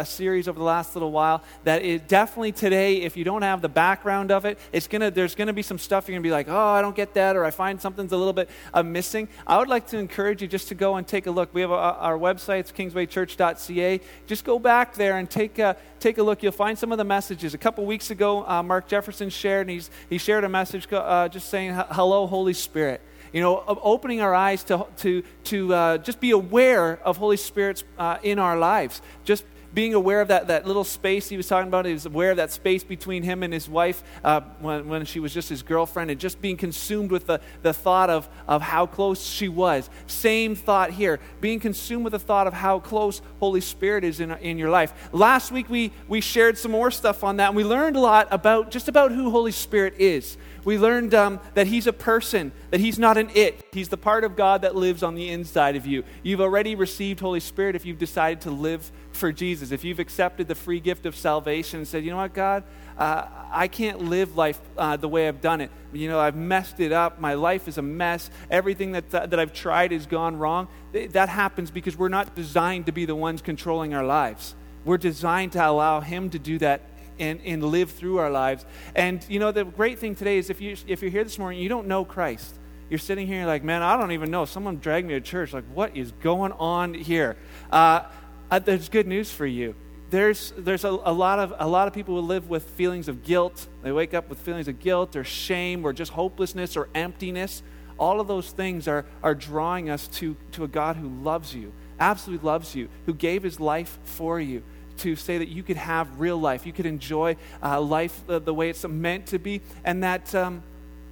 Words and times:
a, 0.00 0.04
series 0.04 0.48
over 0.48 0.58
the 0.58 0.64
last 0.64 0.94
little 0.94 1.12
while 1.12 1.42
that 1.64 1.82
it 1.82 2.08
definitely 2.08 2.52
today, 2.52 2.96
if 3.02 3.16
you 3.16 3.24
don't 3.24 3.42
have 3.42 3.62
the 3.62 3.68
background 3.68 4.30
of 4.30 4.44
it, 4.44 4.58
it's 4.72 4.86
gonna, 4.86 5.10
there's 5.10 5.34
going 5.34 5.46
to 5.46 5.52
be 5.52 5.62
some 5.62 5.78
stuff 5.78 6.08
you're 6.08 6.14
going 6.14 6.22
to 6.22 6.26
be 6.26 6.32
like, 6.32 6.48
oh, 6.48 6.56
I 6.56 6.82
don't 6.82 6.96
get 6.96 7.14
that, 7.14 7.36
or 7.36 7.44
I 7.44 7.50
find 7.50 7.80
something's 7.80 8.12
a 8.12 8.16
little 8.16 8.32
bit 8.32 8.50
uh, 8.74 8.82
missing. 8.82 9.28
I 9.46 9.58
would 9.58 9.68
like 9.68 9.86
to 9.88 9.98
encourage 9.98 10.42
you 10.42 10.48
just 10.48 10.68
to 10.68 10.74
go 10.74 10.96
and 10.96 11.06
take 11.06 11.26
a 11.26 11.30
look. 11.30 11.54
We 11.54 11.60
have 11.60 11.70
a, 11.70 11.74
our 11.74 12.18
website, 12.18 12.72
kingswaychurch.ca. 12.72 14.00
Just 14.26 14.44
go 14.44 14.58
back 14.58 14.94
there 14.94 15.18
and 15.18 15.30
take 15.30 15.58
a, 15.58 15.76
take 16.00 16.18
a 16.18 16.22
look. 16.22 16.42
You'll 16.42 16.52
find 16.52 16.78
some 16.78 16.92
of 16.92 16.98
the 16.98 17.04
messages. 17.04 17.54
A 17.54 17.58
couple 17.58 17.84
weeks 17.86 18.10
ago, 18.10 18.46
uh, 18.46 18.62
Mark 18.62 18.88
Jefferson 18.88 19.30
shared, 19.30 19.62
and 19.62 19.70
he's, 19.70 19.90
he 20.08 20.18
shared 20.18 20.44
a 20.44 20.48
message 20.48 20.90
uh, 20.92 21.28
just 21.28 21.48
saying, 21.48 21.72
Hello, 21.90 22.26
Holy 22.26 22.54
Spirit 22.54 23.00
you 23.32 23.40
know, 23.40 23.62
opening 23.66 24.20
our 24.20 24.34
eyes 24.34 24.64
to, 24.64 24.86
to, 24.98 25.22
to 25.44 25.74
uh, 25.74 25.98
just 25.98 26.20
be 26.20 26.32
aware 26.32 26.98
of 27.04 27.16
Holy 27.16 27.36
Spirit's 27.36 27.84
uh, 27.98 28.18
in 28.22 28.38
our 28.38 28.58
lives. 28.58 29.00
Just 29.24 29.44
being 29.72 29.94
aware 29.94 30.20
of 30.20 30.28
that, 30.28 30.48
that 30.48 30.66
little 30.66 30.84
space 30.84 31.28
he 31.28 31.36
was 31.36 31.46
talking 31.46 31.68
about. 31.68 31.86
He 31.86 31.92
was 31.92 32.06
aware 32.06 32.30
of 32.32 32.36
that 32.38 32.50
space 32.50 32.84
between 32.84 33.22
him 33.22 33.42
and 33.42 33.52
his 33.52 33.68
wife 33.68 34.02
uh, 34.24 34.40
when, 34.60 34.88
when 34.88 35.04
she 35.04 35.20
was 35.20 35.32
just 35.32 35.48
his 35.48 35.62
girlfriend 35.62 36.10
and 36.10 36.20
just 36.20 36.40
being 36.40 36.56
consumed 36.56 37.10
with 37.10 37.26
the, 37.26 37.40
the 37.62 37.72
thought 37.72 38.10
of, 38.10 38.28
of 38.48 38.62
how 38.62 38.86
close 38.86 39.24
she 39.24 39.48
was. 39.48 39.88
Same 40.06 40.54
thought 40.54 40.90
here. 40.90 41.20
Being 41.40 41.60
consumed 41.60 42.04
with 42.04 42.12
the 42.12 42.18
thought 42.18 42.46
of 42.46 42.52
how 42.52 42.80
close 42.80 43.22
Holy 43.38 43.60
Spirit 43.60 44.04
is 44.04 44.20
in, 44.20 44.32
in 44.32 44.58
your 44.58 44.70
life. 44.70 44.92
Last 45.12 45.52
week 45.52 45.68
we, 45.70 45.92
we 46.08 46.20
shared 46.20 46.58
some 46.58 46.72
more 46.72 46.90
stuff 46.90 47.22
on 47.22 47.36
that 47.36 47.48
and 47.48 47.56
we 47.56 47.64
learned 47.64 47.96
a 47.96 48.00
lot 48.00 48.28
about 48.30 48.70
just 48.70 48.88
about 48.88 49.12
who 49.12 49.30
Holy 49.30 49.52
Spirit 49.52 49.94
is. 49.98 50.36
We 50.64 50.78
learned 50.78 51.14
um, 51.14 51.40
that 51.54 51.66
He's 51.66 51.86
a 51.86 51.92
person, 51.92 52.52
that 52.70 52.80
He's 52.80 52.98
not 52.98 53.16
an 53.16 53.30
it. 53.34 53.64
He's 53.72 53.88
the 53.88 53.96
part 53.96 54.24
of 54.24 54.36
God 54.36 54.62
that 54.62 54.76
lives 54.76 55.02
on 55.02 55.14
the 55.14 55.28
inside 55.28 55.76
of 55.76 55.86
you. 55.86 56.04
You've 56.22 56.40
already 56.40 56.74
received 56.74 57.20
Holy 57.20 57.40
Spirit 57.40 57.76
if 57.76 57.86
you've 57.86 57.98
decided 57.98 58.42
to 58.42 58.50
live 58.50 58.90
for 59.12 59.32
Jesus. 59.32 59.70
If 59.70 59.84
you've 59.84 59.98
accepted 59.98 60.48
the 60.48 60.54
free 60.54 60.80
gift 60.80 61.06
of 61.06 61.16
salvation 61.16 61.78
and 61.78 61.88
said, 61.88 62.04
you 62.04 62.10
know 62.10 62.18
what, 62.18 62.34
God, 62.34 62.64
uh, 62.98 63.26
I 63.50 63.68
can't 63.68 64.02
live 64.02 64.36
life 64.36 64.60
uh, 64.76 64.96
the 64.96 65.08
way 65.08 65.26
I've 65.26 65.40
done 65.40 65.60
it. 65.60 65.70
You 65.92 66.08
know, 66.08 66.20
I've 66.20 66.36
messed 66.36 66.80
it 66.80 66.92
up. 66.92 67.20
My 67.20 67.34
life 67.34 67.66
is 67.66 67.78
a 67.78 67.82
mess. 67.82 68.30
Everything 68.50 68.92
that, 68.92 69.10
that 69.10 69.38
I've 69.38 69.52
tried 69.52 69.92
has 69.92 70.06
gone 70.06 70.36
wrong. 70.36 70.68
That 70.92 71.28
happens 71.28 71.70
because 71.70 71.96
we're 71.96 72.08
not 72.08 72.34
designed 72.34 72.86
to 72.86 72.92
be 72.92 73.06
the 73.06 73.16
ones 73.16 73.42
controlling 73.42 73.94
our 73.94 74.04
lives. 74.04 74.54
We're 74.84 74.98
designed 74.98 75.52
to 75.52 75.66
allow 75.66 76.00
Him 76.00 76.30
to 76.30 76.38
do 76.38 76.58
that 76.58 76.82
and, 77.20 77.40
and 77.44 77.62
live 77.62 77.90
through 77.90 78.18
our 78.18 78.30
lives. 78.30 78.64
And, 78.94 79.24
you 79.28 79.38
know, 79.38 79.52
the 79.52 79.64
great 79.64 79.98
thing 79.98 80.14
today 80.14 80.38
is 80.38 80.50
if, 80.50 80.60
you, 80.60 80.76
if 80.86 81.02
you're 81.02 81.10
here 81.10 81.24
this 81.24 81.38
morning, 81.38 81.60
you 81.60 81.68
don't 81.68 81.86
know 81.86 82.04
Christ. 82.04 82.58
You're 82.88 82.98
sitting 82.98 83.26
here 83.28 83.46
like, 83.46 83.62
man, 83.62 83.82
I 83.82 83.96
don't 83.96 84.12
even 84.12 84.30
know. 84.30 84.44
Someone 84.44 84.78
dragged 84.78 85.06
me 85.06 85.14
to 85.14 85.20
church. 85.20 85.52
Like, 85.52 85.64
what 85.72 85.96
is 85.96 86.10
going 86.20 86.52
on 86.52 86.94
here? 86.94 87.36
Uh, 87.70 88.02
uh, 88.50 88.58
there's 88.58 88.88
good 88.88 89.06
news 89.06 89.30
for 89.30 89.46
you. 89.46 89.76
There's, 90.10 90.52
there's 90.58 90.84
a, 90.84 90.88
a, 90.88 91.12
lot 91.12 91.38
of, 91.38 91.54
a 91.60 91.68
lot 91.68 91.86
of 91.86 91.94
people 91.94 92.20
who 92.20 92.26
live 92.26 92.48
with 92.50 92.64
feelings 92.70 93.06
of 93.06 93.22
guilt. 93.22 93.68
They 93.82 93.92
wake 93.92 94.12
up 94.12 94.28
with 94.28 94.40
feelings 94.40 94.66
of 94.66 94.80
guilt 94.80 95.14
or 95.14 95.22
shame 95.22 95.84
or 95.84 95.92
just 95.92 96.10
hopelessness 96.10 96.76
or 96.76 96.88
emptiness. 96.96 97.62
All 97.96 98.20
of 98.20 98.26
those 98.26 98.50
things 98.50 98.88
are, 98.88 99.06
are 99.22 99.36
drawing 99.36 99.88
us 99.88 100.08
to, 100.08 100.36
to 100.52 100.64
a 100.64 100.68
God 100.68 100.96
who 100.96 101.08
loves 101.22 101.54
you, 101.54 101.72
absolutely 102.00 102.44
loves 102.44 102.74
you, 102.74 102.88
who 103.06 103.14
gave 103.14 103.44
his 103.44 103.60
life 103.60 104.00
for 104.02 104.40
you 104.40 104.64
to 105.00 105.16
say 105.16 105.38
that 105.38 105.48
you 105.48 105.62
could 105.62 105.76
have 105.76 106.20
real 106.20 106.38
life, 106.38 106.66
you 106.66 106.72
could 106.72 106.86
enjoy 106.86 107.36
uh, 107.62 107.80
life 107.80 108.22
the, 108.26 108.38
the, 108.38 108.54
way 108.54 108.68
it's 108.68 108.86
meant 108.86 109.26
to 109.26 109.38
be, 109.38 109.62
and 109.84 110.02
that, 110.02 110.34
um, 110.34 110.62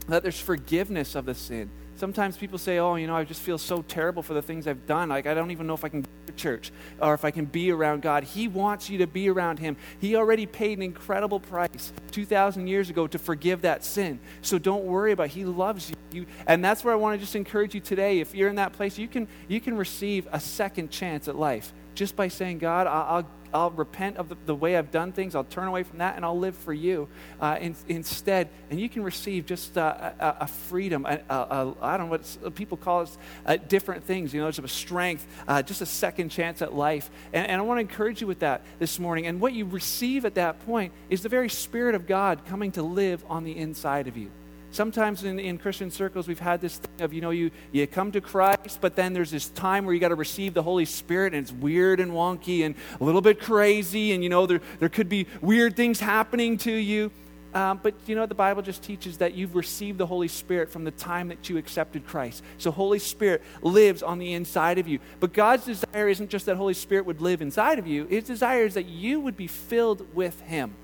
that 0.09 0.23
there's 0.23 0.41
forgiveness 0.41 1.15
of 1.15 1.25
the 1.25 1.35
sin. 1.35 1.71
Sometimes 1.97 2.37
people 2.37 2.59
say, 2.59 2.79
Oh, 2.79 2.95
you 2.95 3.09
know, 3.09 3.17
I 3.17 3.25
just 3.25 3.41
feel 3.41 3.59
so 3.59 3.83
terrible 3.83 4.23
for 4.23 4.33
the 4.33 4.43
things 4.43 4.69
I've 4.69 4.87
done. 4.87 5.09
Like, 5.09 5.27
I 5.27 5.35
don't 5.35 5.51
even 5.51 5.67
know 5.67 5.75
if 5.75 5.85
I 5.85 5.89
can 5.89 6.03
go 6.03 6.09
to 6.27 6.33
church 6.35 6.71
or 7.01 7.13
if 7.13 7.25
I 7.25 7.33
can 7.33 7.45
be 7.45 7.73
around 7.73 8.03
God. 8.03 8.23
He 8.23 8.47
wants 8.47 8.89
you 8.89 8.99
to 8.99 9.09
be 9.09 9.29
around 9.29 9.59
Him. 9.59 9.77
He 10.01 10.15
already 10.15 10.47
paid 10.47 10.79
an 10.79 10.85
incredible 10.85 11.41
price 11.41 11.93
2,000 12.13 12.69
years 12.69 12.89
ago 12.89 13.09
to 13.09 13.19
forgive 13.19 13.63
that 13.63 13.85
sin. 13.85 14.21
So 14.43 14.59
don't 14.61 14.85
worry 14.85 15.11
about 15.11 15.27
it. 15.27 15.33
He 15.33 15.45
loves 15.45 15.91
you. 15.91 15.97
you. 16.13 16.27
And 16.47 16.65
that's 16.65 16.85
where 16.85 16.95
I 16.95 16.97
want 16.97 17.19
to 17.19 17.21
just 17.21 17.35
encourage 17.35 17.75
you 17.75 17.81
today. 17.81 18.21
If 18.21 18.33
you're 18.33 18.49
in 18.49 18.57
that 18.57 18.75
place, 18.75 18.97
you 18.97 19.09
can, 19.09 19.27
you 19.49 19.61
can 19.61 19.77
receive 19.77 20.29
a 20.31 20.39
second 20.39 20.93
chance 20.93 21.27
at 21.27 21.35
life 21.35 21.73
just 21.99 22.15
by 22.15 22.29
saying, 22.29 22.59
God, 22.59 22.87
I'll, 22.87 23.29
I'll 23.53 23.73
repent 23.73 24.19
of 24.19 24.29
the, 24.29 24.37
the, 24.47 24.55
way 24.55 24.77
I've 24.77 24.93
done 24.93 25.11
things. 25.11 25.35
I'll 25.35 25.43
turn 25.43 25.67
away 25.67 25.83
from 25.83 25.99
that 25.99 26.15
and 26.15 26.25
I'll 26.25 26.39
live 26.39 26.57
for 26.57 26.73
you 26.73 27.09
uh, 27.41 27.59
in, 27.61 27.75
instead. 27.89 28.51
And 28.71 28.81
you 28.81 28.89
can 28.89 29.03
receive 29.03 29.47
just 29.47 29.77
uh, 29.77 30.13
a, 30.21 30.37
a, 30.43 30.47
freedom. 30.47 31.05
I 31.05 31.17
don't 31.27 31.81
know 31.81 32.07
what 32.07 32.55
people 32.55 32.77
call 32.77 33.03
it 33.03 33.11
uh, 33.45 33.57
different 33.57 34.05
things, 34.05 34.33
you 34.33 34.41
know, 34.41 34.49
just 34.49 34.65
a 34.65 34.69
strength, 34.69 35.27
uh, 35.49 35.61
just 35.61 35.81
a 35.81 35.87
second 35.87 36.29
chance 36.29 36.63
at 36.63 36.73
life. 36.73 37.11
And, 37.33 37.49
and 37.49 37.61
I 37.61 37.65
want 37.65 37.79
to 37.79 37.81
encourage 37.81 38.21
you 38.21 38.29
with 38.29 38.39
that 38.39 38.63
this 38.79 39.01
morning. 39.01 39.27
And 39.27 39.41
what 39.41 39.53
you 39.53 39.65
receive 39.65 40.25
at 40.25 40.37
that 40.37 40.65
point 40.67 40.93
is 41.11 41.23
the 41.23 41.29
very 41.29 41.51
Spirit 41.51 41.97
of 41.97 42.07
God 42.07 42.47
coming 42.47 42.71
to 42.73 42.83
live 42.85 43.25
on 43.29 43.43
the 43.43 43.57
inside 43.57 44.07
of 44.07 44.17
you. 44.17 44.31
Sometimes 44.71 45.25
in, 45.25 45.39
in 45.39 45.59
Christian 45.59 45.91
circles, 45.91 46.29
we've 46.29 46.39
had 46.39 46.61
this 46.61 46.77
thing 46.77 47.05
of, 47.05 47.13
you 47.13 47.21
know, 47.21 47.31
you, 47.31 47.51
you 47.73 47.87
come 47.87 48.13
to 48.13 48.21
Christ, 48.21 48.79
but 48.81 48.95
then 48.95 49.13
there's 49.13 49.31
this 49.31 49.49
time 49.49 49.87
where 49.87 49.95
you 49.95 50.01
got 50.01 50.09
to 50.09 50.15
receive 50.15 50.53
the 50.53 50.63
Holy 50.63 50.85
Spirit, 50.85 51.33
and 51.33 51.43
it's 51.43 51.53
weird 51.53 52.01
and 52.01 52.13
wonky 52.13 52.65
and 52.65 52.75
a 53.01 53.05
little 53.05 53.23
bit 53.23 53.41
crazy, 53.41 54.13
and, 54.13 54.23
you 54.23 54.29
know, 54.29 54.47
there, 54.47 54.61
there 54.79 54.89
could 54.89 55.09
be 55.09 55.27
weird 55.41 55.75
things 55.75 56.01
happening 56.01 56.59
to 56.59 56.73
you. 56.73 57.11
Um, 57.55 57.81
but 57.83 57.95
you 58.07 58.15
know, 58.15 58.27
the 58.27 58.35
Bible 58.35 58.61
just 58.61 58.83
teaches 58.83 59.19
that 59.19 59.35
you've 59.35 59.55
received 59.55 59.97
the 59.97 60.07
Holy 60.07 60.29
Spirit 60.29 60.71
from 60.71 60.85
the 60.85 60.91
time 60.91 61.29
that 61.29 61.49
you 61.49 61.57
accepted 61.57 62.07
Christ. 62.07 62.43
So, 62.59 62.71
Holy 62.71 62.99
Spirit 62.99 63.43
lives 63.63 64.03
on 64.03 64.19
the 64.19 64.35
inside 64.35 64.79
of 64.79 64.87
you. 64.87 64.99
But 65.19 65.33
God's 65.33 65.65
desire 65.65 66.09
isn't 66.09 66.29
just 66.29 66.45
that 66.47 66.57
Holy 66.57 66.75
Spirit 66.75 67.07
would 67.07 67.23
live 67.23 67.41
inside 67.41 67.79
of 67.79 67.87
you, 67.87 68.05
His 68.05 68.25
desire 68.25 68.65
is 68.65 68.75
that 68.75 68.85
you 68.85 69.19
would 69.21 69.37
be 69.37 69.47
filled 69.47 70.15
with 70.15 70.39
Him, 70.43 70.75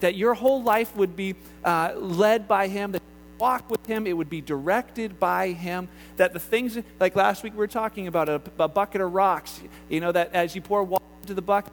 that 0.00 0.14
your 0.14 0.34
whole 0.34 0.62
life 0.62 0.94
would 0.94 1.16
be 1.16 1.34
uh, 1.64 1.94
led 1.96 2.46
by 2.46 2.68
Him, 2.68 2.92
that 2.92 3.02
walk 3.38 3.70
with 3.70 3.84
Him, 3.86 4.06
it 4.06 4.16
would 4.16 4.30
be 4.30 4.40
directed 4.40 5.18
by 5.18 5.52
Him. 5.52 5.88
That 6.16 6.32
the 6.32 6.40
things, 6.40 6.78
like 7.00 7.16
last 7.16 7.42
week 7.42 7.52
we 7.52 7.58
were 7.58 7.66
talking 7.66 8.06
about 8.06 8.28
a, 8.28 8.40
a 8.58 8.68
bucket 8.68 9.00
of 9.00 9.12
rocks, 9.12 9.60
you 9.88 10.00
know, 10.00 10.12
that 10.12 10.34
as 10.34 10.54
you 10.54 10.60
pour 10.60 10.82
water 10.82 11.04
into 11.22 11.34
the 11.34 11.42
bucket, 11.42 11.72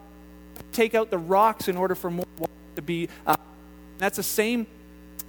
take 0.72 0.96
out 0.96 1.10
the 1.10 1.18
rocks 1.18 1.68
in 1.68 1.78
order 1.78 1.96
for 1.96 2.10
more 2.10 2.26
water 2.38 2.54
to 2.76 2.82
be. 2.82 3.10
Uh, 3.26 3.36
that's 3.98 4.18
the 4.18 4.24
same 4.24 4.66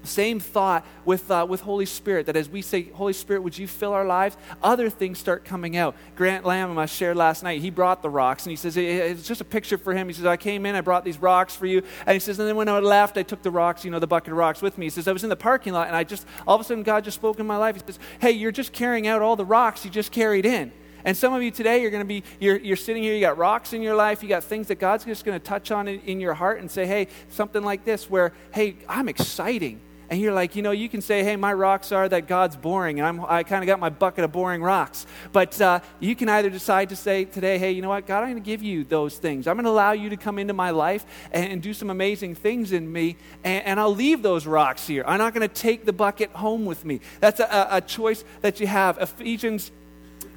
same 0.05 0.41
thought 0.41 0.87
with, 1.05 1.31
uh, 1.31 1.47
with 1.49 1.61
Holy 1.63 1.87
Spirit, 1.87 2.27
that 2.27 2.37
as 2.37 2.49
we 2.49 2.63
say, 2.63 2.85
Holy 2.91 3.13
Spirit, 3.13 3.43
would 3.43 3.57
you 3.57 3.67
fill 3.67 3.93
our 3.93 4.05
lives? 4.05 4.37
Other 4.63 4.91
things 4.91 5.19
start 5.19 5.45
coming 5.45 5.77
out. 5.77 5.95
Grant 6.17 6.45
Lamb, 6.45 6.77
I 6.79 6.87
shared 6.87 7.17
last 7.17 7.43
night, 7.43 7.61
he 7.61 7.71
brought 7.71 8.03
the 8.03 8.11
rocks, 8.11 8.45
and 8.45 8.51
he 8.51 8.57
says, 8.57 8.77
it's 8.77 9.27
just 9.27 9.41
a 9.41 9.45
picture 9.45 9.79
for 9.79 9.95
him. 9.95 10.09
He 10.09 10.15
says, 10.15 10.27
I 10.27 10.37
came 10.37 10.67
in, 10.67 10.75
I 10.75 10.81
brought 10.81 11.05
these 11.05 11.19
rocks 11.19 11.55
for 11.55 11.67
you. 11.67 11.83
And 12.07 12.15
he 12.15 12.21
says, 12.21 12.39
and 12.39 12.49
then 12.49 12.57
when 12.57 12.69
I 12.69 12.79
left, 12.79 13.17
I 13.17 13.23
took 13.23 13.43
the 13.43 13.51
rocks, 13.51 13.85
you 13.85 13.91
know, 13.91 13.99
the 13.99 14.07
bucket 14.07 14.33
of 14.33 14.39
rocks 14.39 14.63
with 14.63 14.79
me. 14.79 14.87
He 14.87 14.91
says, 14.91 15.09
I 15.09 15.13
was 15.13 15.25
in 15.25 15.31
the 15.31 15.37
parking 15.37 15.73
lot, 15.73 15.87
and 15.87 15.97
I 15.97 16.05
just, 16.05 16.27
all 16.47 16.55
of 16.55 16.61
a 16.61 16.65
sudden, 16.65 16.83
God 16.83 17.05
just 17.05 17.17
spoke 17.17 17.41
in 17.41 17.47
my 17.47 17.57
life. 17.57 17.77
He 17.77 17.83
says, 17.87 17.99
hey, 18.21 18.33
you're 18.33 18.53
just 18.53 18.73
carrying 18.73 19.07
out 19.07 19.23
all 19.23 19.37
the 19.37 19.45
rocks 19.45 19.85
you 19.85 19.91
just 19.91 20.13
carried 20.13 20.47
in. 20.47 20.73
And 21.05 21.17
some 21.17 21.35
of 21.35 21.43
you 21.43 21.51
today, 21.51 21.83
you're 21.83 21.91
going 21.91 22.05
to 22.05 22.09
be, 22.09 22.23
you're, 22.39 22.59
you're 22.59 22.77
sitting 22.77 23.03
here, 23.03 23.15
you 23.15 23.21
got 23.21 23.37
rocks 23.37 23.73
in 23.73 23.83
your 23.83 23.97
life, 23.97 24.23
you 24.23 24.29
got 24.29 24.45
things 24.45 24.69
that 24.69 24.77
God's 24.77 25.05
just 25.05 25.25
going 25.25 25.39
to 25.39 25.45
touch 25.45 25.71
on 25.73 25.89
in, 25.89 26.01
in 26.03 26.21
your 26.21 26.35
heart 26.35 26.61
and 26.61 26.71
say, 26.71 26.87
hey, 26.87 27.09
something 27.29 27.63
like 27.63 27.85
this, 27.85 28.09
where, 28.09 28.33
hey, 28.53 28.77
I'm 28.89 29.09
exciting 29.09 29.81
and 30.13 30.21
you're 30.21 30.35
like, 30.35 30.57
you 30.57 30.61
know, 30.61 30.73
you 30.73 30.91
can 30.91 31.01
say, 31.01 31.25
hey, 31.25 31.37
my 31.37 31.55
rocks 31.55 31.91
are 31.91 32.07
that 32.07 32.29
God's 32.29 32.55
boring, 32.55 33.01
and 33.01 33.09
I'm, 33.09 33.25
I 33.25 33.45
kind 33.45 33.63
of 33.63 33.67
got 33.67 33.81
my 33.81 33.89
bucket 33.89 34.25
of 34.25 34.31
boring 34.31 34.63
rocks. 34.63 35.07
But 35.33 35.59
uh, 35.59 35.81
you 36.01 36.15
can 36.15 36.29
either 36.29 36.51
decide 36.51 36.91
to 36.91 36.97
say 36.97 37.25
today, 37.25 37.57
hey, 37.57 37.73
you 37.73 37.81
know 37.81 37.89
what, 37.89 38.07
God, 38.07 38.19
I'm 38.19 38.33
going 38.33 38.35
to 38.35 38.47
give 38.47 38.63
you 38.63 38.85
those 38.85 39.17
things. 39.17 39.47
I'm 39.47 39.57
going 39.57 39.65
to 39.65 39.71
allow 39.71 39.93
you 39.93 40.11
to 40.11 40.19
come 40.19 40.39
into 40.39 40.53
my 40.53 40.69
life 40.69 41.07
and, 41.33 41.51
and 41.51 41.63
do 41.63 41.73
some 41.73 41.89
amazing 41.89 42.35
things 42.35 42.73
in 42.73 42.93
me, 42.93 43.17
and, 43.43 43.65
and, 43.65 43.81
I'll 43.81 43.95
leave 43.95 44.21
those 44.21 44.47
rocks 44.47 44.87
here. 44.87 45.03
I'm 45.07 45.17
not 45.17 45.33
going 45.33 45.49
to 45.49 45.55
take 45.55 45.87
the 45.87 45.95
bucket 45.95 46.31
home 46.33 46.67
with 46.67 46.85
me. 46.85 47.01
That's 47.21 47.41
a, 47.41 47.69
a 47.71 47.81
choice 47.81 48.23
that 48.43 48.61
you 48.61 48.67
have. 48.67 48.99
Ephesians 48.99 49.73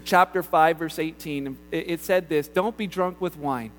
chapter 0.06 0.42
5, 0.42 0.78
verse 0.78 1.00
18, 1.00 1.58
it, 1.74 1.90
it 1.90 2.00
said 2.00 2.30
this 2.30 2.48
Don't 2.48 2.78
be 2.78 2.88
drunk 2.88 3.20
with 3.20 3.36
wine, 3.36 3.72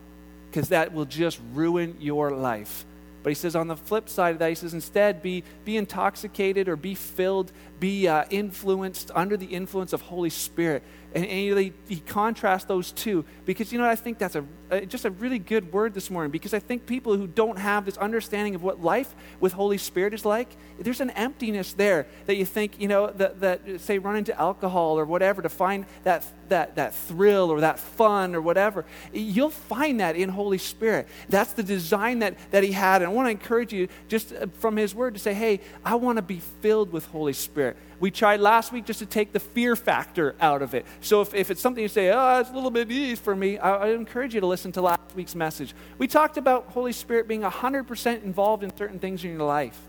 because 0.50 0.68
that 0.68 0.92
will 0.92 1.06
just 1.06 1.40
ruin 1.54 1.96
your 2.00 2.32
life 2.32 2.84
but 3.26 3.32
he 3.32 3.34
says 3.34 3.56
on 3.56 3.66
the 3.66 3.76
flip 3.76 4.08
side 4.08 4.34
of 4.34 4.38
that, 4.38 4.50
he 4.50 4.54
says 4.54 4.72
instead 4.72 5.20
be, 5.20 5.42
be 5.64 5.76
intoxicated 5.76 6.68
or 6.68 6.76
be 6.76 6.94
filled, 6.94 7.50
be 7.80 8.06
uh, 8.06 8.24
influenced 8.30 9.10
under 9.16 9.36
the 9.36 9.46
influence 9.46 9.92
of 9.92 10.00
Holy 10.00 10.30
Spirit. 10.30 10.84
And, 11.12 11.24
and 11.24 11.58
he, 11.58 11.72
he 11.88 11.96
contrasts 11.96 12.66
those 12.66 12.92
two 12.92 13.24
because, 13.44 13.72
you 13.72 13.80
know, 13.80 13.88
I 13.88 13.96
think 13.96 14.18
that's 14.18 14.36
a, 14.36 14.44
a, 14.70 14.86
just 14.86 15.06
a 15.06 15.10
really 15.10 15.40
good 15.40 15.72
word 15.72 15.92
this 15.92 16.08
morning 16.08 16.30
because 16.30 16.54
I 16.54 16.60
think 16.60 16.86
people 16.86 17.16
who 17.16 17.26
don't 17.26 17.58
have 17.58 17.84
this 17.84 17.96
understanding 17.96 18.54
of 18.54 18.62
what 18.62 18.80
life 18.80 19.14
with 19.40 19.54
Holy 19.54 19.78
Spirit 19.78 20.14
is 20.14 20.24
like, 20.24 20.56
there's 20.78 21.00
an 21.00 21.10
emptiness 21.10 21.72
there 21.72 22.06
that 22.26 22.36
you 22.36 22.44
think, 22.44 22.80
you 22.80 22.86
know, 22.86 23.08
that, 23.08 23.40
that 23.40 23.80
say 23.80 23.98
run 23.98 24.16
into 24.16 24.38
alcohol 24.38 24.98
or 24.98 25.04
whatever 25.04 25.42
to 25.42 25.48
find 25.48 25.86
that, 26.04 26.24
that, 26.48 26.76
that 26.76 26.94
thrill 26.94 27.50
or 27.50 27.60
that 27.62 27.80
fun 27.80 28.36
or 28.36 28.40
whatever. 28.40 28.84
You'll 29.12 29.50
find 29.50 29.98
that 29.98 30.14
in 30.14 30.28
Holy 30.28 30.58
Spirit. 30.58 31.08
That's 31.28 31.54
the 31.54 31.64
design 31.64 32.20
that, 32.20 32.36
that 32.52 32.62
he 32.62 32.70
had. 32.70 33.02
And 33.02 33.15
want 33.16 33.26
to 33.26 33.30
encourage 33.30 33.72
you 33.72 33.88
just 34.06 34.32
uh, 34.32 34.46
from 34.60 34.76
his 34.76 34.94
word 34.94 35.14
to 35.14 35.20
say, 35.20 35.34
hey, 35.34 35.60
I 35.84 35.96
want 35.96 36.16
to 36.16 36.22
be 36.22 36.40
filled 36.60 36.92
with 36.92 37.06
Holy 37.06 37.32
Spirit. 37.32 37.76
We 37.98 38.10
tried 38.10 38.40
last 38.40 38.72
week 38.72 38.84
just 38.84 39.00
to 39.00 39.06
take 39.06 39.32
the 39.32 39.40
fear 39.40 39.74
factor 39.74 40.36
out 40.40 40.62
of 40.62 40.74
it. 40.74 40.86
So 41.00 41.22
if, 41.22 41.34
if 41.34 41.50
it's 41.50 41.60
something 41.60 41.82
you 41.82 41.88
say, 41.88 42.10
oh, 42.10 42.40
it's 42.40 42.50
a 42.50 42.54
little 42.54 42.70
bit 42.70 42.90
easy 42.90 43.16
for 43.16 43.34
me, 43.34 43.58
I, 43.58 43.76
I 43.76 43.88
encourage 43.88 44.34
you 44.34 44.40
to 44.40 44.46
listen 44.46 44.70
to 44.72 44.82
last 44.82 45.00
week's 45.16 45.34
message. 45.34 45.74
We 45.98 46.06
talked 46.06 46.36
about 46.36 46.68
Holy 46.68 46.92
Spirit 46.92 47.26
being 47.26 47.42
100% 47.42 48.22
involved 48.22 48.62
in 48.62 48.76
certain 48.76 48.98
things 48.98 49.24
in 49.24 49.32
your 49.32 49.46
life. 49.46 49.80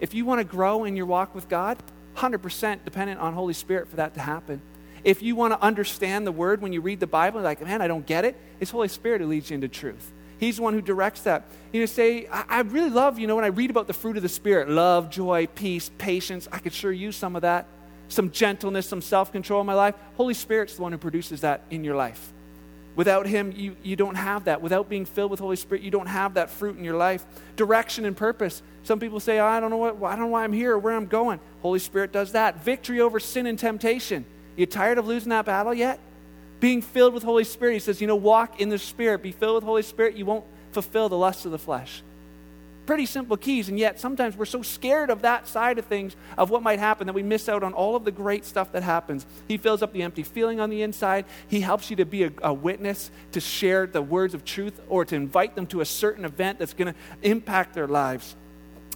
If 0.00 0.14
you 0.14 0.24
want 0.24 0.40
to 0.40 0.44
grow 0.44 0.84
in 0.84 0.96
your 0.96 1.06
walk 1.06 1.34
with 1.34 1.48
God, 1.48 1.78
100% 2.16 2.84
dependent 2.84 3.20
on 3.20 3.34
Holy 3.34 3.54
Spirit 3.54 3.88
for 3.88 3.96
that 3.96 4.14
to 4.14 4.20
happen. 4.20 4.60
If 5.04 5.22
you 5.22 5.34
want 5.34 5.52
to 5.52 5.62
understand 5.62 6.26
the 6.26 6.32
word 6.32 6.62
when 6.62 6.72
you 6.72 6.80
read 6.80 7.00
the 7.00 7.06
Bible, 7.06 7.40
like, 7.40 7.60
man, 7.60 7.82
I 7.82 7.88
don't 7.88 8.06
get 8.06 8.24
it, 8.24 8.36
it's 8.60 8.70
Holy 8.70 8.88
Spirit 8.88 9.20
who 9.20 9.26
leads 9.26 9.50
you 9.50 9.56
into 9.56 9.68
truth. 9.68 10.12
He's 10.42 10.56
the 10.56 10.62
one 10.62 10.74
who 10.74 10.80
directs 10.82 11.20
that. 11.20 11.44
You 11.72 11.78
know, 11.78 11.86
say, 11.86 12.26
I, 12.26 12.44
I 12.48 12.60
really 12.62 12.90
love, 12.90 13.16
you 13.16 13.28
know, 13.28 13.36
when 13.36 13.44
I 13.44 13.48
read 13.48 13.70
about 13.70 13.86
the 13.86 13.92
fruit 13.92 14.16
of 14.16 14.24
the 14.24 14.28
Spirit 14.28 14.68
love, 14.68 15.08
joy, 15.08 15.46
peace, 15.46 15.92
patience, 15.98 16.48
I 16.50 16.58
could 16.58 16.72
sure 16.72 16.90
use 16.90 17.14
some 17.14 17.36
of 17.36 17.42
that. 17.42 17.68
Some 18.08 18.32
gentleness, 18.32 18.88
some 18.88 19.02
self 19.02 19.30
control 19.30 19.60
in 19.60 19.68
my 19.68 19.74
life. 19.74 19.94
Holy 20.16 20.34
Spirit's 20.34 20.74
the 20.74 20.82
one 20.82 20.90
who 20.90 20.98
produces 20.98 21.42
that 21.42 21.62
in 21.70 21.84
your 21.84 21.94
life. 21.94 22.32
Without 22.96 23.26
Him, 23.28 23.52
you, 23.56 23.76
you 23.84 23.94
don't 23.94 24.16
have 24.16 24.46
that. 24.46 24.60
Without 24.60 24.88
being 24.88 25.04
filled 25.04 25.30
with 25.30 25.38
Holy 25.38 25.54
Spirit, 25.54 25.84
you 25.84 25.92
don't 25.92 26.08
have 26.08 26.34
that 26.34 26.50
fruit 26.50 26.76
in 26.76 26.82
your 26.82 26.96
life. 26.96 27.24
Direction 27.54 28.04
and 28.04 28.16
purpose. 28.16 28.64
Some 28.82 28.98
people 28.98 29.20
say, 29.20 29.38
oh, 29.38 29.46
I 29.46 29.60
don't 29.60 29.70
know 29.70 29.76
what, 29.76 30.02
I 30.02 30.16
don't 30.16 30.24
know 30.24 30.26
why 30.26 30.42
I'm 30.42 30.52
here 30.52 30.72
or 30.72 30.78
where 30.80 30.96
I'm 30.96 31.06
going. 31.06 31.38
Holy 31.60 31.78
Spirit 31.78 32.10
does 32.10 32.32
that. 32.32 32.64
Victory 32.64 33.00
over 33.00 33.20
sin 33.20 33.46
and 33.46 33.56
temptation. 33.56 34.24
You 34.56 34.66
tired 34.66 34.98
of 34.98 35.06
losing 35.06 35.30
that 35.30 35.44
battle 35.44 35.72
yet? 35.72 36.00
Being 36.62 36.80
filled 36.80 37.12
with 37.12 37.22
Holy 37.22 37.44
Spirit. 37.44 37.74
He 37.74 37.78
says, 37.80 38.00
you 38.00 38.06
know, 38.06 38.16
walk 38.16 38.58
in 38.58 38.70
the 38.70 38.78
Spirit. 38.78 39.22
Be 39.22 39.32
filled 39.32 39.56
with 39.56 39.64
Holy 39.64 39.82
Spirit. 39.82 40.16
You 40.16 40.24
won't 40.24 40.46
fulfill 40.70 41.10
the 41.10 41.18
lusts 41.18 41.44
of 41.44 41.52
the 41.52 41.58
flesh 41.58 42.02
pretty 42.86 43.06
simple 43.06 43.36
keys, 43.36 43.68
and 43.68 43.78
yet 43.78 44.00
sometimes 44.00 44.36
we're 44.36 44.44
so 44.44 44.62
scared 44.62 45.10
of 45.10 45.22
that 45.22 45.46
side 45.46 45.78
of 45.78 45.86
things, 45.86 46.16
of 46.36 46.50
what 46.50 46.62
might 46.62 46.78
happen, 46.78 47.06
that 47.06 47.12
we 47.12 47.22
miss 47.22 47.48
out 47.48 47.62
on 47.62 47.72
all 47.72 47.96
of 47.96 48.04
the 48.04 48.10
great 48.10 48.44
stuff 48.44 48.72
that 48.72 48.82
happens. 48.82 49.24
He 49.48 49.56
fills 49.56 49.82
up 49.82 49.92
the 49.92 50.02
empty 50.02 50.22
feeling 50.22 50.60
on 50.60 50.70
the 50.70 50.82
inside. 50.82 51.24
He 51.48 51.60
helps 51.60 51.90
you 51.90 51.96
to 51.96 52.04
be 52.04 52.24
a, 52.24 52.32
a 52.42 52.52
witness, 52.52 53.10
to 53.32 53.40
share 53.40 53.86
the 53.86 54.02
words 54.02 54.34
of 54.34 54.44
truth, 54.44 54.80
or 54.88 55.04
to 55.04 55.14
invite 55.14 55.54
them 55.54 55.66
to 55.68 55.80
a 55.80 55.84
certain 55.84 56.24
event 56.24 56.58
that's 56.58 56.74
going 56.74 56.92
to 56.92 56.98
impact 57.22 57.74
their 57.74 57.88
lives. 57.88 58.36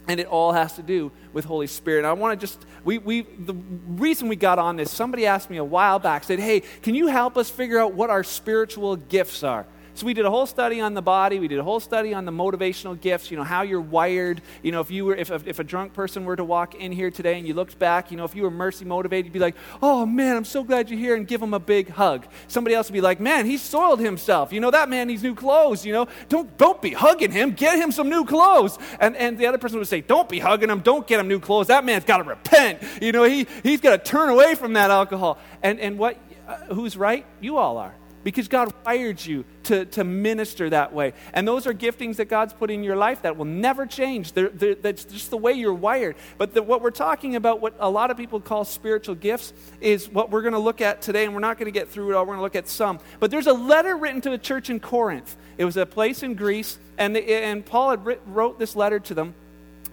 And 0.07 0.19
it 0.19 0.27
all 0.27 0.53
has 0.53 0.73
to 0.73 0.83
do 0.83 1.11
with 1.33 1.45
Holy 1.45 1.67
Spirit. 1.67 1.99
And 1.99 2.07
I 2.07 2.13
want 2.13 2.39
to 2.39 2.47
just, 2.47 2.65
we, 2.83 2.97
we, 2.97 3.21
the 3.21 3.53
reason 3.53 4.29
we 4.29 4.35
got 4.35 4.57
on 4.57 4.77
this, 4.77 4.89
somebody 4.89 5.25
asked 5.25 5.49
me 5.49 5.57
a 5.57 5.63
while 5.63 5.99
back, 5.99 6.23
said, 6.23 6.39
hey, 6.39 6.61
can 6.81 6.95
you 6.95 7.07
help 7.07 7.37
us 7.37 7.49
figure 7.49 7.79
out 7.79 7.93
what 7.93 8.09
our 8.09 8.23
spiritual 8.23 8.95
gifts 8.95 9.43
are? 9.43 9.65
So 9.97 10.05
we 10.05 10.13
did 10.13 10.25
a 10.25 10.29
whole 10.29 10.45
study 10.45 10.79
on 10.79 10.93
the 10.93 11.01
body. 11.01 11.39
We 11.39 11.47
did 11.47 11.57
a 11.57 11.63
whole 11.63 11.79
study 11.79 12.13
on 12.13 12.25
the 12.25 12.31
motivational 12.31 13.01
gifts, 13.01 13.31
you 13.31 13.37
know, 13.37 13.43
how 13.43 13.63
you're 13.63 13.81
wired. 13.81 14.43
You 14.61 14.71
know, 14.71 14.79
if 14.79 14.91
you 14.91 15.05
were, 15.05 15.15
if 15.15 15.31
a, 15.31 15.41
if 15.43 15.57
a 15.57 15.63
drunk 15.63 15.93
person 15.93 16.23
were 16.23 16.35
to 16.35 16.43
walk 16.43 16.75
in 16.75 16.91
here 16.91 17.09
today 17.09 17.39
and 17.39 17.47
you 17.47 17.55
looked 17.55 17.79
back, 17.79 18.11
you 18.11 18.17
know, 18.17 18.23
if 18.23 18.35
you 18.35 18.43
were 18.43 18.51
mercy 18.51 18.85
motivated, 18.85 19.25
you'd 19.25 19.33
be 19.33 19.39
like, 19.39 19.55
oh 19.81 20.05
man, 20.05 20.35
I'm 20.35 20.45
so 20.45 20.63
glad 20.63 20.91
you're 20.91 20.99
here 20.99 21.15
and 21.15 21.27
give 21.27 21.41
him 21.41 21.55
a 21.55 21.59
big 21.59 21.89
hug. 21.89 22.27
Somebody 22.47 22.75
else 22.75 22.89
would 22.89 22.93
be 22.93 23.01
like, 23.01 23.19
man, 23.19 23.47
he 23.47 23.57
soiled 23.57 23.99
himself. 23.99 24.53
You 24.53 24.59
know, 24.59 24.69
that 24.69 24.87
man 24.87 25.07
needs 25.07 25.23
new 25.23 25.33
clothes, 25.33 25.83
you 25.83 25.93
know. 25.93 26.07
Don't, 26.29 26.55
don't 26.59 26.79
be 26.79 26.91
hugging 26.91 27.31
him. 27.31 27.53
Get 27.53 27.79
him 27.79 27.91
some 27.91 28.07
new 28.07 28.23
clothes. 28.23 28.77
And, 28.99 29.15
and 29.15 29.35
the 29.35 29.47
other 29.47 29.57
person 29.57 29.79
would 29.79 29.87
say, 29.87 30.01
don't 30.01 30.29
be 30.29 30.37
hugging 30.37 30.69
him. 30.69 30.81
Don't 30.81 31.07
get 31.07 31.19
him 31.19 31.27
new 31.27 31.39
clothes. 31.39 31.67
That 31.67 31.83
man's 31.83 32.05
got 32.05 32.17
to 32.17 32.23
repent. 32.23 32.83
You 33.01 33.13
know, 33.13 33.23
he, 33.23 33.47
he's 33.63 33.81
got 33.81 33.91
to 33.91 33.97
turn 33.97 34.29
away 34.29 34.53
from 34.53 34.73
that 34.73 34.91
alcohol. 34.91 35.39
And, 35.63 35.79
and 35.79 35.97
what, 35.97 36.19
uh, 36.47 36.57
who's 36.75 36.95
right? 36.95 37.25
You 37.41 37.57
all 37.57 37.79
are 37.79 37.95
because 38.27 38.49
God 38.49 38.73
wired 38.85 39.25
you 39.25 39.45
to, 39.63 39.85
to 39.85 40.03
minister 40.03 40.69
that 40.71 40.91
way. 40.91 41.13
And 41.31 41.47
those 41.47 41.65
are 41.65 41.73
giftings 41.73 42.17
that 42.17 42.25
God's 42.25 42.51
put 42.51 42.69
in 42.69 42.83
your 42.83 42.97
life 42.97 43.21
that 43.21 43.37
will 43.37 43.45
never 43.45 43.85
change. 43.85 44.33
They're, 44.33 44.49
they're, 44.49 44.75
that's 44.75 45.05
just 45.05 45.29
the 45.29 45.37
way 45.37 45.53
you're 45.53 45.73
wired. 45.73 46.17
But 46.37 46.53
the, 46.53 46.61
what 46.61 46.81
we're 46.81 46.91
talking 46.91 47.37
about, 47.37 47.61
what 47.61 47.75
a 47.79 47.89
lot 47.89 48.11
of 48.11 48.17
people 48.17 48.41
call 48.41 48.65
spiritual 48.65 49.15
gifts, 49.15 49.53
is 49.79 50.09
what 50.09 50.29
we're 50.29 50.41
going 50.41 50.55
to 50.55 50.59
look 50.59 50.81
at 50.81 51.01
today. 51.01 51.23
And 51.23 51.33
we're 51.33 51.39
not 51.39 51.57
going 51.57 51.67
to 51.67 51.79
get 51.79 51.87
through 51.87 52.11
it 52.11 52.15
all, 52.15 52.23
we're 52.23 52.33
going 52.33 52.39
to 52.39 52.43
look 52.43 52.57
at 52.57 52.67
some. 52.67 52.99
But 53.21 53.31
there's 53.31 53.47
a 53.47 53.53
letter 53.53 53.95
written 53.95 54.19
to 54.19 54.29
the 54.29 54.37
church 54.37 54.69
in 54.69 54.81
Corinth. 54.81 55.37
It 55.57 55.63
was 55.63 55.77
a 55.77 55.85
place 55.85 56.21
in 56.21 56.33
Greece, 56.33 56.77
and, 56.97 57.15
and 57.15 57.65
Paul 57.65 57.91
had 57.91 58.05
writ, 58.05 58.21
wrote 58.25 58.59
this 58.59 58.75
letter 58.75 58.99
to 58.99 59.13
them. 59.13 59.35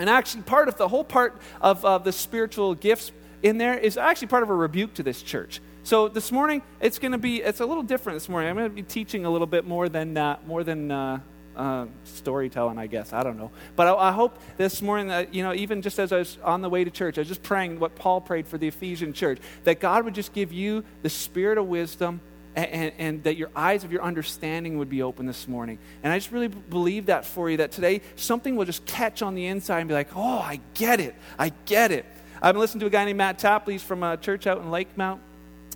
And 0.00 0.10
actually, 0.10 0.42
part 0.42 0.66
of 0.66 0.76
the 0.76 0.88
whole 0.88 1.04
part 1.04 1.40
of, 1.60 1.84
of 1.84 2.02
the 2.02 2.10
spiritual 2.10 2.74
gifts 2.74 3.12
in 3.44 3.58
there 3.58 3.78
is 3.78 3.96
actually 3.96 4.26
part 4.26 4.42
of 4.42 4.50
a 4.50 4.54
rebuke 4.54 4.94
to 4.94 5.04
this 5.04 5.22
church. 5.22 5.60
So 5.84 6.08
this 6.08 6.32
morning, 6.32 6.62
it's 6.80 6.98
going 6.98 7.12
to 7.12 7.18
be, 7.18 7.42
it's 7.42 7.60
a 7.60 7.66
little 7.66 7.82
different 7.82 8.16
this 8.16 8.26
morning. 8.26 8.48
I'm 8.48 8.56
going 8.56 8.70
to 8.70 8.74
be 8.74 8.82
teaching 8.82 9.26
a 9.26 9.30
little 9.30 9.46
bit 9.46 9.66
more 9.66 9.90
than, 9.90 10.16
uh, 10.16 10.38
more 10.46 10.64
than 10.64 10.90
uh, 10.90 11.20
uh, 11.54 11.84
storytelling, 12.04 12.78
I 12.78 12.86
guess. 12.86 13.12
I 13.12 13.22
don't 13.22 13.36
know. 13.36 13.50
But 13.76 13.88
I, 13.88 14.08
I, 14.08 14.12
hope 14.12 14.38
this 14.56 14.80
morning 14.80 15.08
that, 15.08 15.34
you 15.34 15.42
know, 15.42 15.52
even 15.52 15.82
just 15.82 15.98
as 15.98 16.10
I 16.10 16.20
was 16.20 16.38
on 16.42 16.62
the 16.62 16.70
way 16.70 16.84
to 16.84 16.90
church, 16.90 17.18
I 17.18 17.20
was 17.20 17.28
just 17.28 17.42
praying 17.42 17.80
what 17.80 17.96
Paul 17.96 18.22
prayed 18.22 18.48
for 18.48 18.56
the 18.56 18.66
Ephesian 18.66 19.12
church, 19.12 19.40
that 19.64 19.78
God 19.78 20.06
would 20.06 20.14
just 20.14 20.32
give 20.32 20.54
you 20.54 20.84
the 21.02 21.10
spirit 21.10 21.58
of 21.58 21.66
wisdom 21.66 22.22
and, 22.56 22.70
and, 22.70 22.92
and, 22.96 23.24
that 23.24 23.36
your 23.36 23.50
eyes 23.54 23.84
of 23.84 23.92
your 23.92 24.02
understanding 24.02 24.78
would 24.78 24.88
be 24.88 25.02
open 25.02 25.26
this 25.26 25.46
morning. 25.46 25.78
And 26.02 26.10
I 26.10 26.16
just 26.16 26.32
really 26.32 26.48
believe 26.48 27.06
that 27.06 27.26
for 27.26 27.50
you, 27.50 27.58
that 27.58 27.72
today 27.72 28.00
something 28.16 28.56
will 28.56 28.64
just 28.64 28.86
catch 28.86 29.20
on 29.20 29.34
the 29.34 29.48
inside 29.48 29.80
and 29.80 29.88
be 29.88 29.94
like, 29.94 30.16
oh, 30.16 30.38
I 30.38 30.60
get 30.72 30.98
it. 30.98 31.14
I 31.38 31.52
get 31.66 31.92
it. 31.92 32.06
I've 32.40 32.54
been 32.54 32.60
listening 32.60 32.80
to 32.80 32.86
a 32.86 32.90
guy 32.90 33.04
named 33.04 33.18
Matt 33.18 33.38
Tapley. 33.38 33.74
He's 33.74 33.82
from 33.82 34.02
a 34.02 34.16
church 34.16 34.46
out 34.46 34.62
in 34.62 34.68
Lakemount 34.68 35.18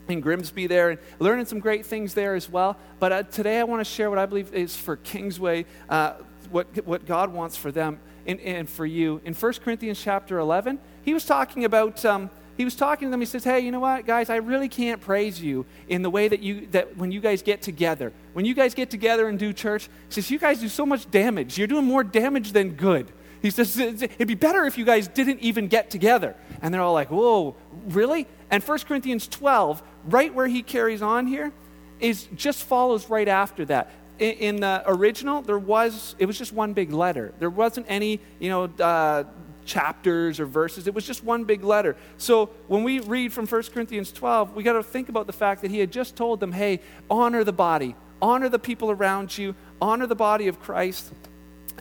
in 0.08 0.20
Grimsby 0.20 0.66
there 0.66 0.90
and 0.90 0.98
learning 1.18 1.46
some 1.46 1.60
great 1.60 1.84
things 1.84 2.14
there 2.14 2.34
as 2.34 2.48
well. 2.48 2.76
But 2.98 3.12
uh, 3.12 3.22
today 3.24 3.60
I 3.60 3.64
want 3.64 3.80
to 3.80 3.84
share 3.84 4.10
what 4.10 4.18
I 4.18 4.26
believe 4.26 4.52
is 4.54 4.74
for 4.74 4.96
Kingsway, 4.96 5.66
uh, 5.88 6.14
what, 6.50 6.66
what 6.86 7.06
God 7.06 7.32
wants 7.32 7.56
for 7.56 7.70
them 7.70 8.00
and, 8.26 8.40
and, 8.40 8.68
for 8.68 8.86
you. 8.86 9.20
In 9.24 9.34
1 9.34 9.52
Corinthians 9.64 10.00
chapter 10.00 10.38
11, 10.38 10.78
he 11.02 11.14
was 11.14 11.24
talking 11.24 11.64
about. 11.64 12.04
Um, 12.04 12.30
he 12.56 12.64
was 12.64 12.74
talking 12.74 13.06
to 13.06 13.10
them. 13.10 13.20
He 13.20 13.26
says, 13.26 13.44
"Hey, 13.44 13.60
you 13.60 13.70
know 13.70 13.78
what, 13.78 14.04
guys? 14.04 14.30
I 14.30 14.36
really 14.36 14.68
can't 14.68 15.00
praise 15.00 15.40
you 15.40 15.64
in 15.86 16.02
the 16.02 16.10
way 16.10 16.26
that 16.26 16.40
you 16.40 16.66
that 16.72 16.96
when 16.96 17.12
you 17.12 17.20
guys 17.20 17.40
get 17.40 17.62
together. 17.62 18.12
When 18.32 18.44
you 18.44 18.52
guys 18.52 18.74
get 18.74 18.90
together 18.90 19.28
and 19.28 19.38
do 19.38 19.52
church, 19.52 19.84
he 20.08 20.14
says 20.14 20.28
you 20.28 20.40
guys 20.40 20.58
do 20.58 20.68
so 20.68 20.84
much 20.84 21.08
damage. 21.08 21.56
You're 21.56 21.68
doing 21.68 21.84
more 21.84 22.02
damage 22.02 22.50
than 22.50 22.70
good. 22.70 23.12
He 23.40 23.50
says, 23.50 23.78
it'd 23.78 24.28
be 24.28 24.34
better 24.34 24.64
if 24.64 24.76
you 24.76 24.84
guys 24.84 25.06
didn't 25.06 25.40
even 25.40 25.68
get 25.68 25.90
together. 25.90 26.34
And 26.60 26.74
they're 26.74 26.80
all 26.80 26.92
like, 26.92 27.10
whoa, 27.10 27.54
really? 27.86 28.26
And 28.50 28.62
1 28.62 28.78
Corinthians 28.80 29.28
12, 29.28 29.82
right 30.10 30.32
where 30.32 30.46
he 30.46 30.62
carries 30.62 31.02
on 31.02 31.26
here, 31.26 31.52
is 32.00 32.28
just 32.34 32.64
follows 32.64 33.08
right 33.10 33.28
after 33.28 33.64
that. 33.66 33.90
In, 34.18 34.56
the 34.56 34.82
original, 34.86 35.42
there 35.42 35.58
was, 35.58 36.16
it 36.18 36.26
was 36.26 36.36
just 36.36 36.52
one 36.52 36.72
big 36.72 36.92
letter. 36.92 37.32
There 37.38 37.50
wasn't 37.50 37.86
any, 37.88 38.18
you 38.40 38.48
know, 38.48 38.64
uh, 38.64 39.24
chapters 39.64 40.40
or 40.40 40.46
verses. 40.46 40.88
It 40.88 40.94
was 40.94 41.06
just 41.06 41.22
one 41.22 41.44
big 41.44 41.62
letter. 41.62 41.96
So 42.16 42.46
when 42.66 42.82
we 42.82 42.98
read 42.98 43.32
from 43.32 43.46
1 43.46 43.62
Corinthians 43.72 44.10
12, 44.10 44.56
we 44.56 44.64
got 44.64 44.72
to 44.72 44.82
think 44.82 45.08
about 45.08 45.28
the 45.28 45.32
fact 45.32 45.62
that 45.62 45.70
he 45.70 45.78
had 45.78 45.92
just 45.92 46.16
told 46.16 46.40
them, 46.40 46.50
hey, 46.50 46.80
honor 47.08 47.44
the 47.44 47.52
body, 47.52 47.94
honor 48.20 48.48
the 48.48 48.58
people 48.58 48.90
around 48.90 49.38
you, 49.38 49.54
honor 49.80 50.08
the 50.08 50.16
body 50.16 50.48
of 50.48 50.58
Christ. 50.58 51.12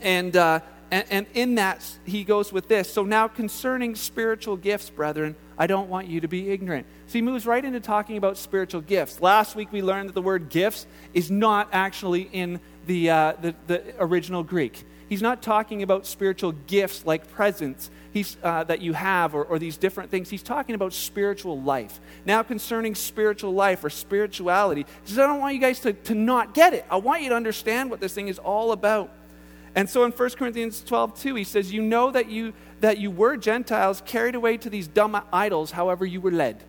And, 0.03 0.35
uh, 0.35 0.59
and, 0.91 1.05
and 1.09 1.25
in 1.33 1.55
that, 1.55 1.85
he 2.05 2.23
goes 2.23 2.53
with 2.53 2.67
this. 2.67 2.91
So 2.91 3.03
now 3.03 3.27
concerning 3.27 3.95
spiritual 3.95 4.57
gifts, 4.57 4.89
brethren, 4.89 5.35
I 5.57 5.67
don't 5.67 5.89
want 5.89 6.07
you 6.07 6.21
to 6.21 6.27
be 6.27 6.49
ignorant. 6.49 6.85
So 7.07 7.13
he 7.13 7.21
moves 7.21 7.45
right 7.45 7.63
into 7.63 7.79
talking 7.79 8.17
about 8.17 8.37
spiritual 8.37 8.81
gifts. 8.81 9.21
Last 9.21 9.55
week 9.55 9.71
we 9.71 9.81
learned 9.81 10.09
that 10.09 10.13
the 10.13 10.21
word 10.21 10.49
gifts 10.49 10.87
is 11.13 11.31
not 11.31 11.69
actually 11.71 12.23
in 12.31 12.59
the, 12.85 13.09
uh, 13.09 13.33
the, 13.41 13.55
the, 13.67 13.83
original 13.99 14.43
Greek. 14.43 14.85
He's 15.09 15.21
not 15.21 15.41
talking 15.41 15.83
about 15.83 16.05
spiritual 16.05 16.51
gifts 16.51 17.05
like 17.05 17.31
presents 17.31 17.89
uh, 18.43 18.63
that 18.65 18.81
you 18.81 18.93
have 18.93 19.35
or, 19.35 19.43
or 19.43 19.59
these 19.59 19.77
different 19.77 20.09
things. 20.09 20.29
He's 20.29 20.43
talking 20.43 20.75
about 20.75 20.91
spiritual 20.93 21.61
life. 21.61 21.99
Now, 22.25 22.43
concerning 22.43 22.95
spiritual 22.95 23.53
life 23.53 23.83
or 23.83 23.89
spirituality, 23.89 24.85
he 25.03 25.09
says, 25.09 25.19
I 25.19 25.27
don't 25.27 25.39
want 25.39 25.53
you 25.53 25.61
guys 25.61 25.79
to, 25.81 25.93
to 25.93 26.15
not 26.15 26.53
get 26.53 26.73
it. 26.73 26.85
I 26.89 26.97
want 26.97 27.21
you 27.21 27.29
to 27.29 27.35
understand 27.35 27.89
what 27.89 27.99
this 27.99 28.13
thing 28.13 28.27
is 28.27 28.39
all 28.39 28.71
about. 28.71 29.11
And 29.75 29.89
so 29.89 30.03
in 30.03 30.11
1 30.11 30.29
Corinthians 30.31 30.83
12, 30.83 31.19
2, 31.19 31.35
he 31.35 31.43
says, 31.43 31.71
You 31.71 31.81
know 31.81 32.11
that 32.11 32.29
you, 32.29 32.53
that 32.81 32.97
you 32.97 33.11
were 33.11 33.37
Gentiles 33.37 34.01
carried 34.05 34.35
away 34.35 34.57
to 34.57 34.69
these 34.69 34.87
dumb 34.87 35.21
idols, 35.31 35.71
however 35.71 36.05
you 36.05 36.21
were 36.21 36.31
led. 36.31 36.63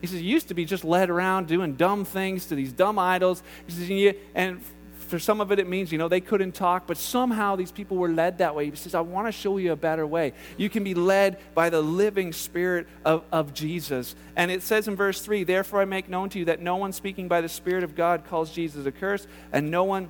He 0.00 0.06
says, 0.06 0.22
You 0.22 0.30
used 0.30 0.48
to 0.48 0.54
be 0.54 0.64
just 0.64 0.84
led 0.84 1.10
around 1.10 1.48
doing 1.48 1.74
dumb 1.74 2.04
things 2.04 2.46
to 2.46 2.54
these 2.54 2.72
dumb 2.72 2.98
idols. 2.98 3.42
He 3.66 3.72
says, 3.72 4.14
and 4.34 4.60
for 5.04 5.18
some 5.18 5.40
of 5.40 5.52
it, 5.52 5.58
it 5.58 5.68
means, 5.68 5.92
you 5.92 5.98
know, 5.98 6.08
they 6.08 6.20
couldn't 6.20 6.52
talk, 6.52 6.86
but 6.86 6.96
somehow 6.96 7.56
these 7.56 7.70
people 7.70 7.96
were 7.96 8.08
led 8.08 8.38
that 8.38 8.54
way. 8.54 8.68
He 8.68 8.76
says, 8.76 8.94
I 8.94 9.00
want 9.00 9.28
to 9.28 9.32
show 9.32 9.58
you 9.58 9.72
a 9.72 9.76
better 9.76 10.06
way. 10.06 10.32
You 10.56 10.70
can 10.70 10.82
be 10.82 10.94
led 10.94 11.38
by 11.54 11.70
the 11.70 11.80
living 11.80 12.32
Spirit 12.32 12.88
of, 13.04 13.24
of 13.30 13.54
Jesus. 13.54 14.16
And 14.34 14.50
it 14.50 14.62
says 14.62 14.88
in 14.88 14.96
verse 14.96 15.20
3 15.20 15.44
Therefore 15.44 15.80
I 15.80 15.84
make 15.84 16.08
known 16.08 16.30
to 16.30 16.38
you 16.38 16.46
that 16.46 16.60
no 16.60 16.76
one 16.76 16.92
speaking 16.92 17.28
by 17.28 17.40
the 17.40 17.48
Spirit 17.48 17.84
of 17.84 17.94
God 17.94 18.24
calls 18.26 18.50
Jesus 18.50 18.86
a 18.86 18.92
curse, 18.92 19.26
and 19.52 19.70
no 19.70 19.84
one 19.84 20.08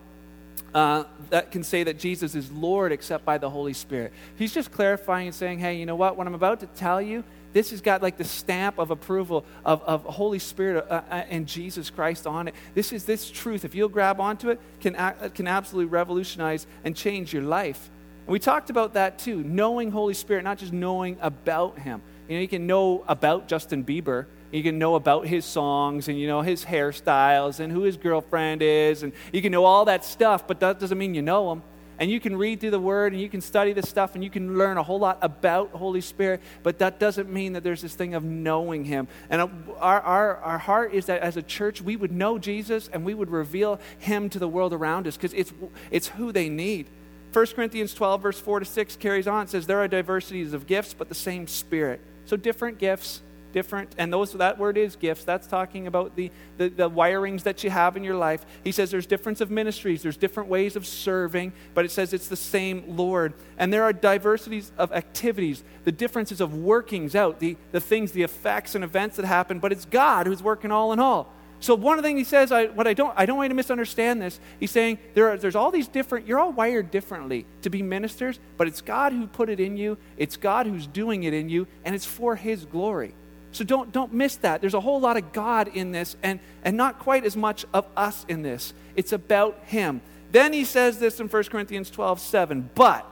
uh, 0.74 1.04
that 1.30 1.52
can 1.52 1.62
say 1.62 1.84
that 1.84 1.98
Jesus 1.98 2.34
is 2.34 2.50
Lord 2.50 2.90
except 2.90 3.24
by 3.24 3.38
the 3.38 3.48
Holy 3.48 3.72
Spirit. 3.72 4.12
He's 4.36 4.52
just 4.52 4.72
clarifying 4.72 5.28
and 5.28 5.34
saying, 5.34 5.60
hey, 5.60 5.76
you 5.76 5.86
know 5.86 5.94
what? 5.94 6.16
What 6.16 6.26
I'm 6.26 6.34
about 6.34 6.60
to 6.60 6.66
tell 6.66 7.00
you, 7.00 7.22
this 7.52 7.70
has 7.70 7.80
got 7.80 8.02
like 8.02 8.16
the 8.16 8.24
stamp 8.24 8.78
of 8.78 8.90
approval 8.90 9.44
of, 9.64 9.82
of 9.84 10.02
Holy 10.02 10.40
Spirit 10.40 10.84
uh, 10.90 11.02
uh, 11.08 11.24
and 11.30 11.46
Jesus 11.46 11.90
Christ 11.90 12.26
on 12.26 12.48
it. 12.48 12.54
This 12.74 12.92
is 12.92 13.04
this 13.04 13.30
truth. 13.30 13.64
If 13.64 13.76
you'll 13.76 13.88
grab 13.88 14.20
onto 14.20 14.50
it, 14.50 14.60
can, 14.80 14.94
can 15.30 15.46
absolutely 15.46 15.90
revolutionize 15.90 16.66
and 16.82 16.96
change 16.96 17.32
your 17.32 17.44
life. 17.44 17.90
And 18.26 18.32
we 18.32 18.40
talked 18.40 18.70
about 18.70 18.94
that 18.94 19.20
too, 19.20 19.44
knowing 19.44 19.92
Holy 19.92 20.14
Spirit, 20.14 20.42
not 20.42 20.58
just 20.58 20.72
knowing 20.72 21.16
about 21.20 21.78
Him. 21.78 22.02
You 22.28 22.36
know, 22.36 22.40
you 22.40 22.48
can 22.48 22.66
know 22.66 23.04
about 23.06 23.48
Justin 23.48 23.84
Bieber. 23.84 24.26
You 24.50 24.62
can 24.62 24.78
know 24.78 24.94
about 24.94 25.26
his 25.26 25.44
songs 25.44 26.08
and 26.08 26.18
you 26.18 26.28
know 26.28 26.40
his 26.40 26.64
hairstyles 26.64 27.58
and 27.58 27.72
who 27.72 27.82
his 27.82 27.96
girlfriend 27.96 28.62
is 28.62 29.02
and 29.02 29.12
you 29.32 29.42
can 29.42 29.50
know 29.50 29.64
all 29.64 29.84
that 29.86 30.04
stuff, 30.04 30.46
but 30.46 30.60
that 30.60 30.78
doesn't 30.78 30.96
mean 30.96 31.14
you 31.14 31.22
know 31.22 31.50
him 31.50 31.62
and 31.98 32.10
you 32.10 32.20
can 32.20 32.36
read 32.36 32.60
through 32.60 32.70
the 32.70 32.80
Word 32.80 33.12
and 33.12 33.22
you 33.22 33.28
can 33.28 33.40
study 33.40 33.72
this 33.72 33.88
stuff 33.88 34.14
and 34.14 34.24
you 34.24 34.30
can 34.30 34.58
learn 34.58 34.78
a 34.78 34.82
whole 34.82 34.98
lot 34.98 35.18
about 35.22 35.70
Holy 35.70 36.00
Spirit, 36.00 36.40
but 36.62 36.78
that 36.80 36.98
doesn't 36.98 37.30
mean 37.30 37.52
that 37.52 37.62
there's 37.62 37.82
this 37.82 37.94
thing 37.94 38.14
of 38.14 38.24
knowing 38.24 38.84
Him. 38.84 39.06
And 39.30 39.42
uh, 39.42 39.48
our, 39.78 40.00
our, 40.00 40.36
our 40.38 40.58
heart 40.58 40.92
is 40.92 41.06
that 41.06 41.20
as 41.20 41.36
a 41.36 41.42
church, 41.42 41.80
we 41.80 41.96
would 41.96 42.12
know 42.12 42.38
Jesus 42.38 42.88
and 42.92 43.04
we 43.04 43.14
would 43.14 43.30
reveal 43.30 43.80
Him 43.98 44.28
to 44.30 44.38
the 44.38 44.48
world 44.48 44.72
around 44.72 45.06
us 45.06 45.16
because 45.16 45.34
it's, 45.34 45.52
it's 45.90 46.08
who 46.08 46.32
they 46.32 46.48
need. 46.48 46.88
1 47.32 47.46
Corinthians 47.48 47.94
12, 47.94 48.22
verse 48.22 48.40
4 48.40 48.60
to 48.60 48.64
6 48.64 48.96
carries 48.96 49.26
on. 49.26 49.44
It 49.44 49.50
says, 49.50 49.66
There 49.66 49.80
are 49.80 49.88
diversities 49.88 50.52
of 50.52 50.66
gifts, 50.66 50.94
but 50.94 51.08
the 51.08 51.14
same 51.14 51.46
Spirit. 51.46 52.00
So 52.26 52.36
different 52.36 52.78
gifts, 52.78 53.22
different, 53.52 53.94
and 53.98 54.12
those 54.12 54.32
that 54.32 54.58
word 54.58 54.76
is 54.76 54.96
gifts. 54.96 55.24
That's 55.24 55.46
talking 55.46 55.86
about 55.86 56.16
the, 56.16 56.30
the, 56.58 56.68
the, 56.68 56.90
wirings 56.90 57.44
that 57.44 57.62
you 57.62 57.70
have 57.70 57.96
in 57.96 58.02
your 58.02 58.16
life. 58.16 58.44
He 58.64 58.72
says 58.72 58.90
there's 58.90 59.06
difference 59.06 59.40
of 59.40 59.50
ministries, 59.50 60.02
there's 60.02 60.16
different 60.16 60.48
ways 60.48 60.74
of 60.74 60.86
serving, 60.86 61.52
but 61.72 61.84
it 61.84 61.90
says 61.90 62.12
it's 62.12 62.28
the 62.28 62.36
same 62.36 62.96
Lord. 62.96 63.34
And 63.56 63.72
there 63.72 63.84
are 63.84 63.92
diversities 63.92 64.72
of 64.76 64.92
activities, 64.92 65.62
the 65.84 65.92
differences 65.92 66.40
of 66.40 66.54
workings 66.54 67.14
out, 67.14 67.38
the, 67.38 67.56
the 67.72 67.80
things, 67.80 68.12
the 68.12 68.22
effects 68.22 68.74
and 68.74 68.82
events 68.82 69.16
that 69.16 69.24
happen, 69.24 69.60
but 69.60 69.70
it's 69.70 69.84
God 69.84 70.26
who's 70.26 70.42
working 70.42 70.72
all 70.72 70.92
in 70.92 70.98
all. 70.98 71.32
So 71.60 71.74
one 71.74 71.98
of 71.98 72.02
the 72.02 72.08
things 72.08 72.18
he 72.18 72.24
says, 72.24 72.52
I, 72.52 72.66
what 72.66 72.86
I 72.86 72.94
don't, 72.94 73.14
I 73.16 73.24
don't 73.26 73.36
want 73.36 73.46
you 73.46 73.50
to 73.50 73.54
misunderstand 73.54 74.20
this. 74.20 74.38
He's 74.60 74.70
saying 74.70 74.98
there 75.14 75.30
are, 75.30 75.36
there's 75.38 75.56
all 75.56 75.70
these 75.70 75.88
different, 75.88 76.26
you're 76.26 76.38
all 76.38 76.52
wired 76.52 76.90
differently 76.90 77.46
to 77.62 77.70
be 77.70 77.82
ministers, 77.82 78.38
but 78.56 78.68
it's 78.68 78.80
God 78.80 79.12
who 79.12 79.26
put 79.26 79.48
it 79.48 79.60
in 79.60 79.76
you. 79.76 79.96
It's 80.16 80.36
God 80.36 80.66
who's 80.66 80.86
doing 80.86 81.22
it 81.24 81.32
in 81.32 81.48
you, 81.48 81.66
and 81.84 81.94
it's 81.94 82.04
for 82.04 82.36
His 82.36 82.64
glory. 82.66 83.14
So 83.52 83.64
don't, 83.64 83.92
don't 83.92 84.12
miss 84.12 84.36
that. 84.36 84.60
There's 84.60 84.74
a 84.74 84.80
whole 84.80 85.00
lot 85.00 85.16
of 85.16 85.32
God 85.32 85.68
in 85.68 85.92
this 85.92 86.16
and, 86.22 86.40
and 86.64 86.76
not 86.76 86.98
quite 86.98 87.24
as 87.24 87.36
much 87.36 87.64
of 87.72 87.86
us 87.96 88.26
in 88.28 88.42
this. 88.42 88.74
It's 88.96 89.12
about 89.12 89.58
Him. 89.66 90.02
Then 90.32 90.52
he 90.52 90.64
says 90.64 90.98
this 90.98 91.20
in 91.20 91.28
1 91.28 91.44
Corinthians 91.44 91.90
12 91.90 92.18
7. 92.18 92.70
But 92.74 93.06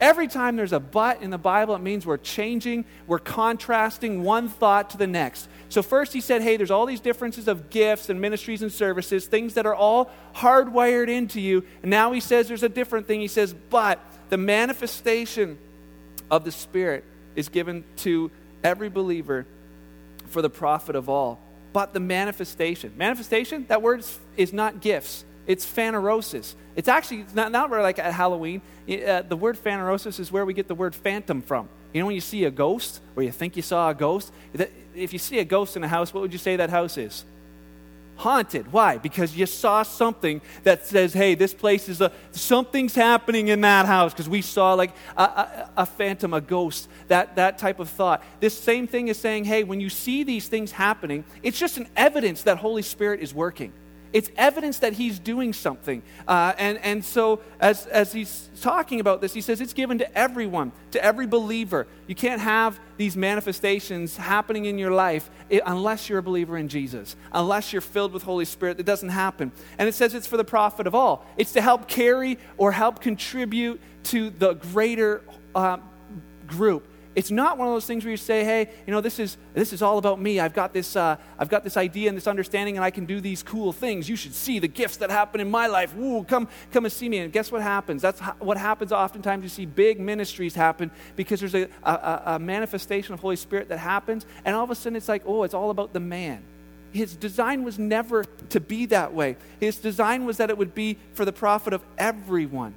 every 0.00 0.28
time 0.28 0.56
there's 0.56 0.72
a 0.72 0.80
but 0.80 1.22
in 1.22 1.30
the 1.30 1.38
Bible, 1.38 1.74
it 1.74 1.80
means 1.80 2.06
we're 2.06 2.16
changing, 2.16 2.84
we're 3.06 3.18
contrasting 3.18 4.22
one 4.22 4.48
thought 4.48 4.90
to 4.90 4.96
the 4.96 5.06
next. 5.06 5.48
So, 5.68 5.82
first 5.82 6.12
he 6.12 6.20
said, 6.20 6.42
hey, 6.42 6.56
there's 6.56 6.70
all 6.70 6.86
these 6.86 7.00
differences 7.00 7.48
of 7.48 7.70
gifts 7.70 8.08
and 8.08 8.20
ministries 8.20 8.62
and 8.62 8.72
services, 8.72 9.26
things 9.26 9.54
that 9.54 9.66
are 9.66 9.74
all 9.74 10.10
hardwired 10.34 11.08
into 11.08 11.40
you. 11.40 11.64
And 11.82 11.90
now 11.90 12.12
he 12.12 12.20
says 12.20 12.48
there's 12.48 12.62
a 12.62 12.68
different 12.68 13.06
thing. 13.06 13.20
He 13.20 13.28
says, 13.28 13.54
but 13.70 14.00
the 14.30 14.38
manifestation 14.38 15.58
of 16.30 16.44
the 16.44 16.52
Spirit 16.52 17.04
is 17.34 17.48
given 17.48 17.84
to 17.96 18.30
every 18.64 18.88
believer 18.88 19.46
for 20.28 20.42
the 20.42 20.50
profit 20.50 20.96
of 20.96 21.08
all. 21.08 21.40
But 21.72 21.92
the 21.92 22.00
manifestation, 22.00 22.94
manifestation, 22.96 23.66
that 23.68 23.82
word 23.82 24.04
is 24.36 24.52
not 24.52 24.80
gifts. 24.80 25.24
It's 25.46 25.64
phanerosis. 25.64 26.54
It's 26.74 26.88
actually 26.88 27.26
not, 27.34 27.52
not 27.52 27.70
like 27.70 27.98
at 27.98 28.12
Halloween. 28.12 28.62
Uh, 28.88 29.22
the 29.22 29.36
word 29.36 29.56
phanerosis 29.56 30.18
is 30.20 30.30
where 30.32 30.44
we 30.44 30.54
get 30.54 30.68
the 30.68 30.74
word 30.74 30.94
phantom 30.94 31.42
from. 31.42 31.68
You 31.92 32.00
know, 32.00 32.06
when 32.06 32.14
you 32.14 32.20
see 32.20 32.44
a 32.44 32.50
ghost 32.50 33.00
or 33.14 33.22
you 33.22 33.32
think 33.32 33.56
you 33.56 33.62
saw 33.62 33.90
a 33.90 33.94
ghost, 33.94 34.32
if 34.94 35.12
you 35.12 35.18
see 35.18 35.38
a 35.38 35.44
ghost 35.44 35.76
in 35.76 35.84
a 35.84 35.88
house, 35.88 36.12
what 36.12 36.20
would 36.20 36.32
you 36.32 36.38
say 36.38 36.56
that 36.56 36.70
house 36.70 36.98
is? 36.98 37.24
haunted. 38.16 38.72
Why? 38.72 38.98
Because 38.98 39.36
you 39.36 39.46
saw 39.46 39.82
something 39.82 40.40
that 40.64 40.86
says, 40.86 41.12
hey, 41.12 41.34
this 41.34 41.54
place 41.54 41.88
is 41.88 42.00
a, 42.00 42.10
something's 42.32 42.94
happening 42.94 43.48
in 43.48 43.60
that 43.60 43.86
house 43.86 44.12
because 44.12 44.28
we 44.28 44.42
saw 44.42 44.74
like 44.74 44.92
a, 45.16 45.22
a, 45.22 45.70
a, 45.78 45.86
phantom, 45.86 46.34
a 46.34 46.40
ghost, 46.40 46.88
that, 47.08 47.36
that 47.36 47.58
type 47.58 47.78
of 47.78 47.88
thought. 47.88 48.22
This 48.40 48.58
same 48.58 48.86
thing 48.86 49.08
is 49.08 49.18
saying, 49.18 49.44
hey, 49.44 49.64
when 49.64 49.80
you 49.80 49.90
see 49.90 50.24
these 50.24 50.48
things 50.48 50.72
happening, 50.72 51.24
it's 51.42 51.58
just 51.58 51.76
an 51.76 51.88
evidence 51.94 52.42
that 52.42 52.58
Holy 52.58 52.82
Spirit 52.82 53.20
is 53.20 53.34
working. 53.34 53.72
It's 54.16 54.30
evidence 54.38 54.78
that 54.78 54.94
he's 54.94 55.18
doing 55.18 55.52
something. 55.52 56.02
Uh, 56.26 56.54
and, 56.56 56.78
and 56.78 57.04
so, 57.04 57.42
as, 57.60 57.84
as 57.88 58.14
he's 58.14 58.48
talking 58.62 58.98
about 58.98 59.20
this, 59.20 59.34
he 59.34 59.42
says 59.42 59.60
it's 59.60 59.74
given 59.74 59.98
to 59.98 60.18
everyone, 60.18 60.72
to 60.92 61.04
every 61.04 61.26
believer. 61.26 61.86
You 62.06 62.14
can't 62.14 62.40
have 62.40 62.80
these 62.96 63.14
manifestations 63.14 64.16
happening 64.16 64.64
in 64.64 64.78
your 64.78 64.90
life 64.90 65.28
unless 65.66 66.08
you're 66.08 66.20
a 66.20 66.22
believer 66.22 66.56
in 66.56 66.68
Jesus, 66.68 67.14
unless 67.30 67.74
you're 67.74 67.82
filled 67.82 68.14
with 68.14 68.22
Holy 68.22 68.46
Spirit. 68.46 68.80
It 68.80 68.86
doesn't 68.86 69.10
happen. 69.10 69.52
And 69.76 69.86
it 69.86 69.94
says 69.94 70.14
it's 70.14 70.26
for 70.26 70.38
the 70.38 70.44
profit 70.44 70.86
of 70.86 70.94
all, 70.94 71.26
it's 71.36 71.52
to 71.52 71.60
help 71.60 71.86
carry 71.86 72.38
or 72.56 72.72
help 72.72 73.02
contribute 73.02 73.82
to 74.04 74.30
the 74.30 74.54
greater 74.54 75.24
uh, 75.54 75.76
group. 76.46 76.88
It's 77.16 77.30
not 77.30 77.56
one 77.56 77.66
of 77.66 77.72
those 77.72 77.86
things 77.86 78.04
where 78.04 78.10
you 78.10 78.18
say, 78.18 78.44
hey, 78.44 78.68
you 78.86 78.92
know, 78.92 79.00
this 79.00 79.18
is, 79.18 79.38
this 79.54 79.72
is 79.72 79.80
all 79.80 79.96
about 79.96 80.20
me. 80.20 80.38
I've 80.38 80.52
got, 80.52 80.74
this, 80.74 80.96
uh, 80.96 81.16
I've 81.38 81.48
got 81.48 81.64
this 81.64 81.78
idea 81.78 82.10
and 82.10 82.16
this 82.16 82.26
understanding, 82.26 82.76
and 82.76 82.84
I 82.84 82.90
can 82.90 83.06
do 83.06 83.22
these 83.22 83.42
cool 83.42 83.72
things. 83.72 84.06
You 84.06 84.16
should 84.16 84.34
see 84.34 84.58
the 84.58 84.68
gifts 84.68 84.98
that 84.98 85.10
happen 85.10 85.40
in 85.40 85.50
my 85.50 85.66
life. 85.66 85.96
Woo, 85.96 86.24
come, 86.24 86.46
come 86.72 86.84
and 86.84 86.92
see 86.92 87.08
me. 87.08 87.20
And 87.20 87.32
guess 87.32 87.50
what 87.50 87.62
happens? 87.62 88.02
That's 88.02 88.20
what 88.38 88.58
happens 88.58 88.92
oftentimes. 88.92 89.42
You 89.42 89.48
see 89.48 89.64
big 89.64 89.98
ministries 89.98 90.54
happen 90.54 90.90
because 91.16 91.40
there's 91.40 91.54
a, 91.54 91.68
a, 91.82 92.22
a 92.34 92.38
manifestation 92.38 93.14
of 93.14 93.20
Holy 93.20 93.36
Spirit 93.36 93.70
that 93.70 93.78
happens, 93.78 94.26
and 94.44 94.54
all 94.54 94.64
of 94.64 94.70
a 94.70 94.74
sudden 94.74 94.94
it's 94.94 95.08
like, 95.08 95.22
oh, 95.24 95.42
it's 95.44 95.54
all 95.54 95.70
about 95.70 95.94
the 95.94 96.00
man. 96.00 96.42
His 96.92 97.16
design 97.16 97.64
was 97.64 97.78
never 97.78 98.24
to 98.50 98.60
be 98.60 98.84
that 98.86 99.14
way. 99.14 99.36
His 99.58 99.78
design 99.78 100.26
was 100.26 100.36
that 100.36 100.50
it 100.50 100.58
would 100.58 100.74
be 100.74 100.98
for 101.14 101.24
the 101.24 101.32
profit 101.32 101.72
of 101.72 101.82
everyone. 101.96 102.74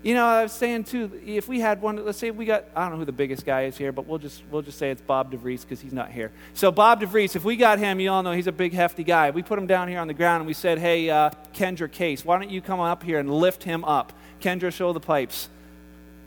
You 0.00 0.14
know, 0.14 0.24
I 0.24 0.44
was 0.44 0.52
saying 0.52 0.84
too, 0.84 1.10
if 1.26 1.48
we 1.48 1.58
had 1.58 1.82
one, 1.82 2.04
let's 2.04 2.18
say 2.18 2.30
we 2.30 2.44
got, 2.44 2.66
I 2.76 2.82
don't 2.82 2.92
know 2.92 2.98
who 2.98 3.04
the 3.04 3.10
biggest 3.10 3.44
guy 3.44 3.64
is 3.64 3.76
here, 3.76 3.90
but 3.90 4.06
we'll 4.06 4.18
just, 4.18 4.44
we'll 4.48 4.62
just 4.62 4.78
say 4.78 4.90
it's 4.90 5.02
Bob 5.02 5.32
DeVries 5.32 5.62
because 5.62 5.80
he's 5.80 5.92
not 5.92 6.12
here. 6.12 6.30
So, 6.54 6.70
Bob 6.70 7.00
DeVries, 7.00 7.34
if 7.34 7.44
we 7.44 7.56
got 7.56 7.80
him, 7.80 7.98
you 7.98 8.10
all 8.10 8.22
know 8.22 8.30
he's 8.30 8.46
a 8.46 8.52
big, 8.52 8.72
hefty 8.72 9.02
guy. 9.02 9.30
We 9.30 9.42
put 9.42 9.58
him 9.58 9.66
down 9.66 9.88
here 9.88 9.98
on 9.98 10.06
the 10.06 10.14
ground 10.14 10.42
and 10.42 10.46
we 10.46 10.54
said, 10.54 10.78
hey, 10.78 11.10
uh, 11.10 11.30
Kendra 11.52 11.90
Case, 11.90 12.24
why 12.24 12.38
don't 12.38 12.50
you 12.50 12.60
come 12.60 12.78
up 12.78 13.02
here 13.02 13.18
and 13.18 13.28
lift 13.28 13.64
him 13.64 13.84
up? 13.84 14.12
Kendra, 14.40 14.72
show 14.72 14.92
the 14.92 15.00
pipes. 15.00 15.48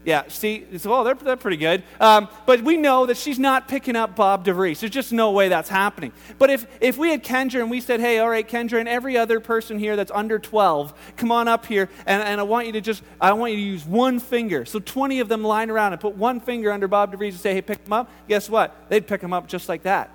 Yeah, 0.03 0.27
see, 0.29 0.65
well, 0.84 1.03
they're, 1.03 1.13
they're 1.13 1.38
pretty 1.38 1.58
good. 1.58 1.84
Um, 2.00 2.27
but 2.48 2.63
we 2.63 2.75
know 2.75 3.05
that 3.05 3.17
she's 3.17 3.38
not 3.38 3.67
picking 3.67 3.96
up 3.96 4.15
Bob 4.15 4.43
DeVries. 4.43 4.79
There's 4.79 4.91
just 4.91 5.12
no 5.13 5.31
way 5.31 5.48
that's 5.48 5.70
happening. 5.70 6.12
But 6.39 6.50
if, 6.50 6.65
if 6.81 6.98
we 6.98 7.12
had 7.12 7.24
Kendra 7.24 7.62
and 7.62 7.70
we 7.70 7.81
said, 7.81 8.00
hey, 8.00 8.17
all 8.17 8.29
right, 8.29 8.48
Kendra, 8.48 8.79
and 8.79 8.89
every 8.89 9.15
other 9.15 9.39
person 9.39 9.77
here 9.77 9.96
that's 9.96 10.10
under 10.12 10.39
12, 10.39 10.93
come 11.17 11.31
on 11.31 11.48
up 11.48 11.67
here, 11.67 11.88
and, 12.08 12.24
and 12.24 12.39
I 12.39 12.43
want 12.43 12.65
you 12.65 12.74
to 12.74 12.81
just, 12.81 13.03
I 13.20 13.34
want 13.34 13.51
you 13.51 13.60
to 13.60 13.63
use 13.63 13.86
one 13.86 14.20
finger. 14.20 14.65
So 14.65 14.79
20 14.79 15.20
of 15.20 15.29
them 15.29 15.43
line 15.43 15.70
around 15.70 15.93
and 15.93 16.01
put 16.01 16.15
one 16.15 16.39
finger 16.39 16.72
under 16.72 16.88
Bob 16.88 17.13
DeVries 17.13 17.31
and 17.31 17.39
say, 17.39 17.53
hey, 17.53 17.62
pick 17.62 17.86
him 17.86 17.93
up. 17.93 18.10
Guess 18.27 18.50
what? 18.50 18.75
They'd 18.89 19.05
pick 19.05 19.22
him 19.22 19.34
up 19.34 19.48
just 19.48 19.70
like 19.70 19.84
that. 19.84 20.10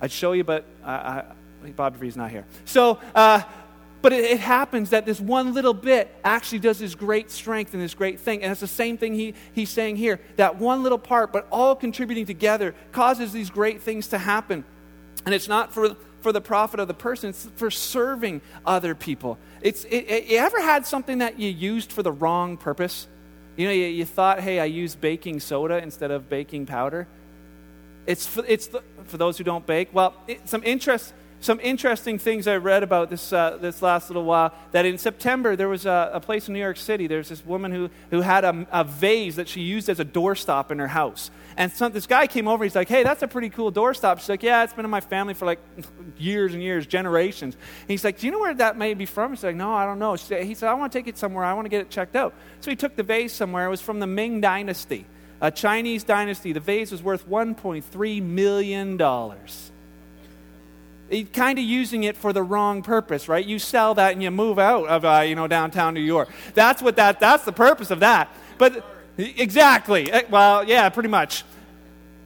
I'd 0.00 0.10
show 0.10 0.32
you, 0.32 0.42
but 0.42 0.64
I, 0.82 0.92
I, 0.92 1.24
Bob 1.76 1.96
DeVries 1.96 2.16
not 2.16 2.32
here. 2.32 2.46
So, 2.64 2.98
uh, 3.14 3.42
but 4.02 4.12
it, 4.12 4.24
it, 4.24 4.40
happens 4.40 4.90
that 4.90 5.04
this 5.04 5.20
one 5.20 5.52
little 5.52 5.74
bit 5.74 6.14
actually 6.24 6.60
does 6.60 6.78
this 6.78 6.94
great 6.94 7.30
strength 7.30 7.74
and 7.74 7.82
this 7.82 7.94
great 7.94 8.20
thing. 8.20 8.42
And 8.42 8.50
it's 8.50 8.60
the 8.60 8.66
same 8.66 8.96
thing 8.96 9.14
he, 9.14 9.34
he's 9.52 9.70
saying 9.70 9.96
here. 9.96 10.20
That 10.36 10.56
one 10.56 10.82
little 10.82 10.98
part, 10.98 11.32
but 11.32 11.46
all 11.50 11.74
contributing 11.76 12.26
together, 12.26 12.74
causes 12.92 13.32
these 13.32 13.50
great 13.50 13.82
things 13.82 14.08
to 14.08 14.18
happen. 14.18 14.64
And 15.26 15.34
it's 15.34 15.48
not 15.48 15.72
for, 15.72 15.96
for 16.20 16.32
the 16.32 16.40
profit 16.40 16.80
of 16.80 16.88
the 16.88 16.94
person, 16.94 17.30
it's 17.30 17.48
for 17.56 17.70
serving 17.70 18.40
other 18.64 18.94
people. 18.94 19.38
It's, 19.60 19.84
it, 19.84 20.08
it, 20.08 20.24
you 20.26 20.38
ever 20.38 20.60
had 20.60 20.86
something 20.86 21.18
that 21.18 21.38
you 21.38 21.50
used 21.50 21.92
for 21.92 22.02
the 22.02 22.12
wrong 22.12 22.56
purpose? 22.56 23.06
You 23.56 23.66
know, 23.66 23.72
you, 23.72 23.86
you 23.86 24.04
thought, 24.06 24.40
hey, 24.40 24.60
I 24.60 24.64
use 24.64 24.94
baking 24.94 25.40
soda 25.40 25.82
instead 25.82 26.10
of 26.10 26.30
baking 26.30 26.66
powder. 26.66 27.06
It's 28.06 28.26
for, 28.26 28.44
it's 28.46 28.68
the, 28.68 28.82
for 29.04 29.18
those 29.18 29.36
who 29.36 29.44
don't 29.44 29.66
bake. 29.66 29.90
Well, 29.92 30.14
it, 30.26 30.48
some 30.48 30.62
interest 30.64 31.12
some 31.40 31.58
interesting 31.60 32.18
things 32.18 32.46
I 32.46 32.56
read 32.56 32.82
about 32.82 33.08
this, 33.08 33.32
uh, 33.32 33.56
this 33.60 33.80
last 33.80 34.10
little 34.10 34.24
while. 34.24 34.54
That 34.72 34.84
in 34.84 34.98
September, 34.98 35.56
there 35.56 35.68
was 35.68 35.86
a, 35.86 36.10
a, 36.12 36.20
place 36.20 36.48
in 36.48 36.54
New 36.54 36.60
York 36.60 36.76
City, 36.76 37.06
there's 37.06 37.30
this 37.30 37.44
woman 37.44 37.72
who, 37.72 37.90
who 38.10 38.20
had 38.20 38.44
a, 38.44 38.66
a 38.70 38.84
vase 38.84 39.36
that 39.36 39.48
she 39.48 39.62
used 39.62 39.88
as 39.88 40.00
a 40.00 40.04
doorstop 40.04 40.70
in 40.70 40.78
her 40.78 40.86
house. 40.86 41.30
And 41.56 41.72
some, 41.72 41.92
this 41.92 42.06
guy 42.06 42.26
came 42.26 42.46
over, 42.46 42.62
he's 42.62 42.74
like, 42.74 42.88
hey, 42.88 43.02
that's 43.02 43.22
a 43.22 43.28
pretty 43.28 43.48
cool 43.48 43.72
doorstop. 43.72 44.18
She's 44.18 44.28
like, 44.28 44.42
yeah, 44.42 44.62
it's 44.64 44.74
been 44.74 44.84
in 44.84 44.90
my 44.90 45.00
family 45.00 45.34
for 45.34 45.46
like 45.46 45.60
years 46.18 46.52
and 46.52 46.62
years, 46.62 46.86
generations. 46.86 47.54
And 47.54 47.90
he's 47.90 48.04
like, 48.04 48.18
do 48.18 48.26
you 48.26 48.32
know 48.32 48.38
where 48.38 48.54
that 48.54 48.76
may 48.76 48.92
be 48.92 49.06
from? 49.06 49.34
She's 49.34 49.44
like, 49.44 49.56
no, 49.56 49.72
I 49.72 49.86
don't 49.86 49.98
know. 49.98 50.14
He 50.14 50.54
said, 50.54 50.68
I 50.68 50.74
want 50.74 50.92
to 50.92 50.98
take 50.98 51.08
it 51.08 51.16
somewhere. 51.16 51.44
I 51.44 51.54
want 51.54 51.64
to 51.64 51.70
get 51.70 51.80
it 51.80 51.90
checked 51.90 52.16
out. 52.16 52.34
So 52.60 52.70
he 52.70 52.76
took 52.76 52.96
the 52.96 53.02
vase 53.02 53.32
somewhere. 53.32 53.66
It 53.66 53.70
was 53.70 53.80
from 53.80 53.98
the 53.98 54.06
Ming 54.06 54.42
Dynasty, 54.42 55.06
a 55.40 55.50
Chinese 55.50 56.04
dynasty. 56.04 56.52
The 56.52 56.60
vase 56.60 56.92
was 56.92 57.02
worth 57.02 57.26
$1.3 57.28 58.22
million 58.22 58.96
kind 61.32 61.58
of 61.58 61.64
using 61.64 62.04
it 62.04 62.16
for 62.16 62.32
the 62.32 62.42
wrong 62.42 62.82
purpose, 62.82 63.28
right? 63.28 63.44
You 63.44 63.58
sell 63.58 63.94
that 63.94 64.12
and 64.12 64.22
you 64.22 64.30
move 64.30 64.58
out 64.58 64.86
of, 64.86 65.04
uh, 65.04 65.20
you 65.26 65.34
know, 65.34 65.46
downtown 65.46 65.94
New 65.94 66.00
York. 66.00 66.28
That's 66.54 66.80
what 66.82 66.96
that, 66.96 67.20
that's 67.20 67.44
the 67.44 67.52
purpose 67.52 67.90
of 67.90 68.00
that. 68.00 68.28
But 68.58 68.84
exactly. 69.16 70.10
Eh, 70.10 70.22
well, 70.30 70.64
yeah, 70.64 70.88
pretty 70.88 71.08
much. 71.08 71.44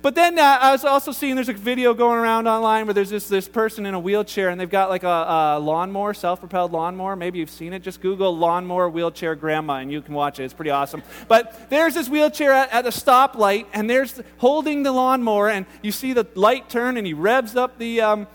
But 0.05 0.15
then 0.15 0.39
uh, 0.39 0.59
I 0.61 0.71
was 0.73 0.85
also 0.85 1.13
seeing 1.13 1.35
there's 1.35 1.49
a 1.49 1.55
video 1.55 1.95
going 1.95 2.19
around 2.19 2.47
online 2.47 2.85
where 2.85 2.93
there's 2.93 3.09
this, 3.09 3.27
this 3.27 3.49
person 3.49 3.87
in 3.87 3.95
a 3.95 3.99
wheelchair 3.99 4.51
and 4.51 4.61
they've 4.61 4.69
got 4.69 4.91
like 4.91 5.03
a, 5.03 5.09
a 5.09 5.59
lawnmower, 5.59 6.13
self 6.13 6.41
propelled 6.41 6.73
lawnmower. 6.73 7.17
Maybe 7.17 7.39
you've 7.39 7.49
seen 7.49 7.73
it. 7.73 7.81
Just 7.81 8.03
Google 8.03 8.37
lawnmower 8.37 8.91
wheelchair 8.91 9.35
grandma 9.35 9.77
and 9.77 9.91
you 9.91 10.03
can 10.03 10.13
watch 10.13 10.39
it. 10.39 10.45
It's 10.45 10.53
pretty 10.53 10.73
awesome. 10.73 11.03
But 11.27 11.71
there's 11.71 11.95
this 11.95 12.11
wheelchair 12.11 12.53
at, 12.53 12.71
at 12.71 12.85
the 12.85 12.91
stoplight 12.91 13.65
and 13.73 13.89
there's 13.89 14.21
holding 14.37 14.83
the 14.83 14.93
lawnmower 14.93 15.49
and 15.49 15.65
you 15.81 15.91
see 15.91 16.13
the 16.13 16.27
light 16.35 16.69
turn 16.69 16.99
and 16.99 17.07
he 17.07 17.15
revs 17.15 17.57
up 17.57 17.79
the. 17.79 18.03
Um, 18.03 18.27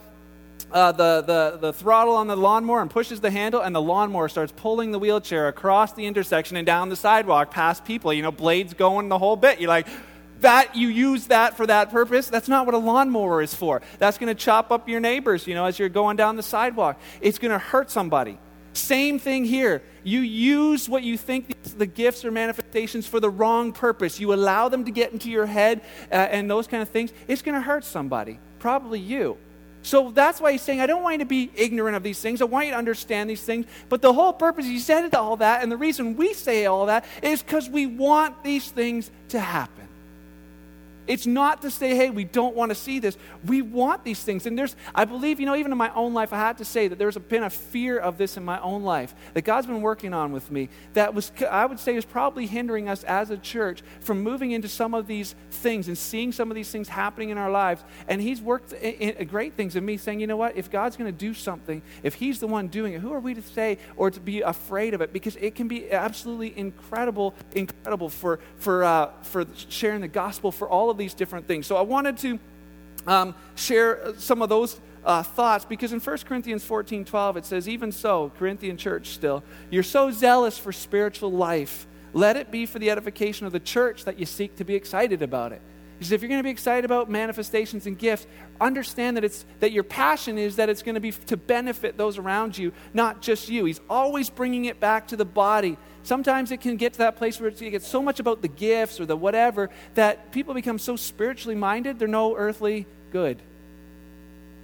uh, 0.72 0.92
the, 0.92 1.22
the, 1.22 1.58
the 1.60 1.72
throttle 1.72 2.14
on 2.14 2.26
the 2.26 2.36
lawnmower 2.36 2.80
and 2.80 2.90
pushes 2.90 3.20
the 3.20 3.30
handle, 3.30 3.60
and 3.60 3.74
the 3.74 3.82
lawnmower 3.82 4.28
starts 4.28 4.52
pulling 4.54 4.92
the 4.92 4.98
wheelchair 4.98 5.48
across 5.48 5.92
the 5.92 6.06
intersection 6.06 6.56
and 6.56 6.66
down 6.66 6.88
the 6.88 6.96
sidewalk 6.96 7.50
past 7.50 7.84
people. 7.84 8.12
You 8.12 8.22
know, 8.22 8.32
blades 8.32 8.74
going 8.74 9.08
the 9.08 9.18
whole 9.18 9.36
bit. 9.36 9.60
You're 9.60 9.68
like, 9.68 9.86
that 10.40 10.74
you 10.74 10.88
use 10.88 11.26
that 11.26 11.56
for 11.56 11.66
that 11.66 11.90
purpose. 11.90 12.28
That's 12.28 12.48
not 12.48 12.66
what 12.66 12.74
a 12.74 12.78
lawnmower 12.78 13.42
is 13.42 13.54
for. 13.54 13.82
That's 13.98 14.18
going 14.18 14.34
to 14.34 14.34
chop 14.34 14.70
up 14.70 14.88
your 14.88 15.00
neighbors, 15.00 15.46
you 15.46 15.54
know, 15.54 15.64
as 15.64 15.78
you're 15.78 15.88
going 15.88 16.16
down 16.16 16.36
the 16.36 16.42
sidewalk. 16.42 16.98
It's 17.20 17.38
going 17.38 17.52
to 17.52 17.58
hurt 17.58 17.90
somebody. 17.90 18.38
Same 18.72 19.18
thing 19.18 19.44
here. 19.44 19.82
You 20.04 20.20
use 20.20 20.88
what 20.88 21.02
you 21.02 21.18
think 21.18 21.60
the 21.76 21.86
gifts 21.86 22.24
or 22.24 22.30
manifestations 22.30 23.06
for 23.06 23.20
the 23.20 23.28
wrong 23.28 23.72
purpose. 23.72 24.20
You 24.20 24.32
allow 24.32 24.68
them 24.68 24.84
to 24.84 24.90
get 24.90 25.12
into 25.12 25.30
your 25.30 25.46
head 25.46 25.82
uh, 26.10 26.14
and 26.14 26.48
those 26.48 26.66
kind 26.66 26.82
of 26.82 26.88
things. 26.88 27.12
It's 27.26 27.42
going 27.42 27.56
to 27.56 27.60
hurt 27.60 27.84
somebody, 27.84 28.38
probably 28.60 29.00
you. 29.00 29.36
So 29.82 30.10
that's 30.10 30.40
why 30.40 30.52
he's 30.52 30.62
saying, 30.62 30.80
I 30.80 30.86
don't 30.86 31.02
want 31.02 31.14
you 31.14 31.18
to 31.20 31.24
be 31.24 31.50
ignorant 31.54 31.96
of 31.96 32.02
these 32.02 32.20
things. 32.20 32.42
I 32.42 32.44
want 32.44 32.66
you 32.66 32.72
to 32.72 32.78
understand 32.78 33.30
these 33.30 33.42
things. 33.42 33.66
But 33.88 34.02
the 34.02 34.12
whole 34.12 34.32
purpose, 34.32 34.66
he 34.66 34.78
said 34.78 35.14
all 35.14 35.36
that, 35.36 35.62
and 35.62 35.72
the 35.72 35.76
reason 35.76 36.16
we 36.16 36.34
say 36.34 36.66
all 36.66 36.86
that 36.86 37.04
is 37.22 37.42
because 37.42 37.68
we 37.68 37.86
want 37.86 38.42
these 38.44 38.70
things 38.70 39.10
to 39.28 39.40
happen. 39.40 39.88
It's 41.06 41.26
not 41.26 41.62
to 41.62 41.70
say, 41.70 41.94
hey, 41.94 42.10
we 42.10 42.24
don't 42.24 42.54
want 42.54 42.70
to 42.70 42.74
see 42.74 42.98
this. 42.98 43.16
We 43.44 43.62
want 43.62 44.04
these 44.04 44.22
things. 44.22 44.46
And 44.46 44.58
there's, 44.58 44.76
I 44.94 45.04
believe, 45.04 45.40
you 45.40 45.46
know, 45.46 45.56
even 45.56 45.72
in 45.72 45.78
my 45.78 45.92
own 45.94 46.14
life, 46.14 46.32
I 46.32 46.38
had 46.38 46.58
to 46.58 46.64
say 46.64 46.88
that 46.88 46.98
there's 46.98 47.16
been 47.18 47.42
a 47.42 47.50
fear 47.50 47.98
of 47.98 48.18
this 48.18 48.36
in 48.36 48.44
my 48.44 48.60
own 48.60 48.82
life 48.82 49.14
that 49.34 49.42
God's 49.42 49.66
been 49.66 49.80
working 49.80 50.14
on 50.14 50.32
with 50.32 50.50
me 50.50 50.68
that 50.94 51.14
was, 51.14 51.32
I 51.50 51.66
would 51.66 51.80
say, 51.80 51.96
is 51.96 52.04
probably 52.04 52.46
hindering 52.46 52.88
us 52.88 53.02
as 53.04 53.30
a 53.30 53.36
church 53.36 53.82
from 54.00 54.22
moving 54.22 54.52
into 54.52 54.68
some 54.68 54.94
of 54.94 55.06
these 55.06 55.34
things 55.50 55.88
and 55.88 55.98
seeing 55.98 56.32
some 56.32 56.50
of 56.50 56.54
these 56.54 56.70
things 56.70 56.88
happening 56.88 57.30
in 57.30 57.38
our 57.38 57.50
lives. 57.50 57.82
And 58.06 58.20
He's 58.20 58.40
worked 58.40 58.72
in, 58.72 59.10
in 59.10 59.26
great 59.26 59.54
things 59.54 59.76
in 59.76 59.84
me 59.84 59.96
saying, 59.96 60.20
you 60.20 60.26
know 60.26 60.36
what, 60.36 60.56
if 60.56 60.70
God's 60.70 60.96
going 60.96 61.12
to 61.12 61.18
do 61.18 61.34
something, 61.34 61.82
if 62.02 62.14
He's 62.14 62.38
the 62.38 62.46
one 62.46 62.68
doing 62.68 62.92
it, 62.92 63.00
who 63.00 63.12
are 63.12 63.20
we 63.20 63.34
to 63.34 63.42
say 63.42 63.78
or 63.96 64.10
to 64.10 64.20
be 64.20 64.42
afraid 64.42 64.94
of 64.94 65.00
it? 65.00 65.12
Because 65.12 65.36
it 65.36 65.54
can 65.54 65.66
be 65.66 65.90
absolutely 65.90 66.56
incredible, 66.56 67.34
incredible 67.54 68.08
for, 68.08 68.38
for, 68.56 68.84
uh, 68.84 69.10
for 69.22 69.44
sharing 69.68 70.00
the 70.00 70.08
gospel 70.08 70.52
for 70.52 70.68
all 70.68 70.90
of 70.90 70.99
these 71.00 71.14
different 71.14 71.46
things. 71.46 71.66
So 71.66 71.76
I 71.76 71.82
wanted 71.82 72.16
to 72.18 72.38
um, 73.06 73.34
share 73.56 74.14
some 74.18 74.42
of 74.42 74.48
those 74.48 74.78
uh, 75.04 75.22
thoughts 75.22 75.64
because 75.64 75.92
in 75.92 76.00
1 76.00 76.18
Corinthians 76.18 76.62
14 76.64 77.04
12 77.04 77.36
it 77.38 77.44
says, 77.44 77.68
Even 77.68 77.90
so, 77.90 78.30
Corinthian 78.38 78.76
church 78.76 79.08
still, 79.08 79.42
you're 79.70 79.82
so 79.82 80.10
zealous 80.10 80.58
for 80.58 80.72
spiritual 80.72 81.32
life. 81.32 81.86
Let 82.12 82.36
it 82.36 82.50
be 82.50 82.66
for 82.66 82.78
the 82.78 82.90
edification 82.90 83.46
of 83.46 83.52
the 83.52 83.60
church 83.60 84.04
that 84.04 84.18
you 84.18 84.26
seek 84.26 84.56
to 84.56 84.64
be 84.64 84.74
excited 84.74 85.22
about 85.22 85.52
it. 85.52 85.62
He 86.00 86.04
says, 86.06 86.12
if 86.12 86.22
you're 86.22 86.28
going 86.28 86.40
to 86.40 86.44
be 86.44 86.50
excited 86.50 86.84
about 86.84 87.08
manifestations 87.08 87.86
and 87.86 87.96
gifts, 87.96 88.26
understand 88.60 89.16
that, 89.16 89.22
it's, 89.22 89.44
that 89.60 89.70
your 89.70 89.84
passion 89.84 90.36
is 90.36 90.56
that 90.56 90.68
it's 90.68 90.82
going 90.82 90.96
to 90.96 91.00
be 91.00 91.12
to 91.12 91.36
benefit 91.36 91.96
those 91.96 92.18
around 92.18 92.58
you, 92.58 92.72
not 92.92 93.22
just 93.22 93.48
you. 93.48 93.66
He's 93.66 93.80
always 93.88 94.30
bringing 94.30 94.64
it 94.64 94.80
back 94.80 95.06
to 95.08 95.16
the 95.16 95.24
body 95.24 95.78
sometimes 96.02 96.50
it 96.50 96.60
can 96.60 96.76
get 96.76 96.94
to 96.94 96.98
that 97.00 97.16
place 97.16 97.40
where 97.40 97.50
it 97.50 97.58
gets 97.58 97.86
so 97.86 98.02
much 98.02 98.20
about 98.20 98.42
the 98.42 98.48
gifts 98.48 99.00
or 99.00 99.06
the 99.06 99.16
whatever 99.16 99.70
that 99.94 100.32
people 100.32 100.54
become 100.54 100.78
so 100.78 100.96
spiritually 100.96 101.54
minded, 101.54 101.98
they're 101.98 102.08
no 102.08 102.36
earthly 102.36 102.86
good. 103.10 103.42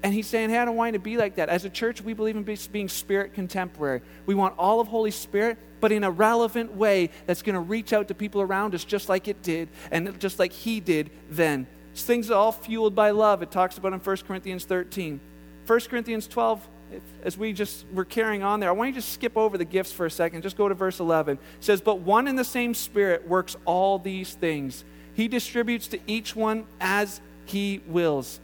And 0.07 0.15
he's 0.15 0.29
saying, 0.29 0.51
hey, 0.51 0.59
I 0.59 0.65
don't 0.65 0.77
want 0.77 0.93
you 0.93 1.01
to 1.01 1.03
be 1.03 1.17
like 1.17 1.35
that. 1.35 1.49
As 1.49 1.65
a 1.65 1.69
church, 1.69 2.01
we 2.01 2.13
believe 2.13 2.37
in 2.37 2.45
being 2.71 2.89
spirit 2.89 3.35
contemporary. 3.35 4.03
We 4.25 4.37
want 4.37 4.55
all 4.57 4.79
of 4.79 4.87
Holy 4.87 5.11
Spirit, 5.11 5.59
but 5.81 5.91
in 5.91 6.05
a 6.05 6.11
relevant 6.13 6.77
way 6.77 7.11
that's 7.27 7.43
going 7.43 7.55
to 7.55 7.61
reach 7.61 7.93
out 7.93 8.07
to 8.07 8.15
people 8.15 8.41
around 8.41 8.77
us 8.77 8.85
just 8.85 9.09
like 9.09 9.27
it 9.27 9.43
did 9.43 9.69
and 9.91 10.17
just 10.21 10.39
like 10.39 10.53
he 10.53 10.79
did 10.79 11.11
then. 11.29 11.67
things 11.93 12.31
all 12.31 12.53
fueled 12.53 12.95
by 12.95 13.11
love. 13.11 13.43
It 13.43 13.51
talks 13.51 13.79
about 13.79 13.95
in 13.95 13.99
1 13.99 14.17
Corinthians 14.19 14.65
13. 14.65 15.19
1 15.67 15.81
Corinthians 15.81 16.29
12 16.29 16.69
as 17.25 17.37
we 17.37 17.53
just 17.53 17.85
were 17.93 18.05
carrying 18.05 18.45
on 18.45 18.61
there, 18.61 18.69
I 18.69 18.73
want 18.75 18.91
you 18.91 18.95
to 18.95 19.01
just 19.01 19.13
skip 19.13 19.37
over 19.37 19.59
the 19.59 19.65
gifts 19.65 19.91
for 19.91 20.07
a 20.07 20.11
second. 20.11 20.43
Just 20.43 20.57
go 20.57 20.69
to 20.69 20.75
verse 20.77 21.01
11. 21.01 21.37
It 21.37 21.65
says, 21.65 21.81
But 21.81 21.99
one 21.99 22.29
and 22.29 22.39
the 22.39 22.45
same 22.45 22.75
Spirit 22.75 23.27
works 23.27 23.57
all 23.65 23.99
these 23.99 24.35
things. 24.35 24.85
He 25.15 25.27
distributes 25.27 25.89
to 25.89 25.99
each 26.07 26.37
one 26.37 26.65
as 26.81 27.21
he 27.45 27.81
wills. 27.89 28.39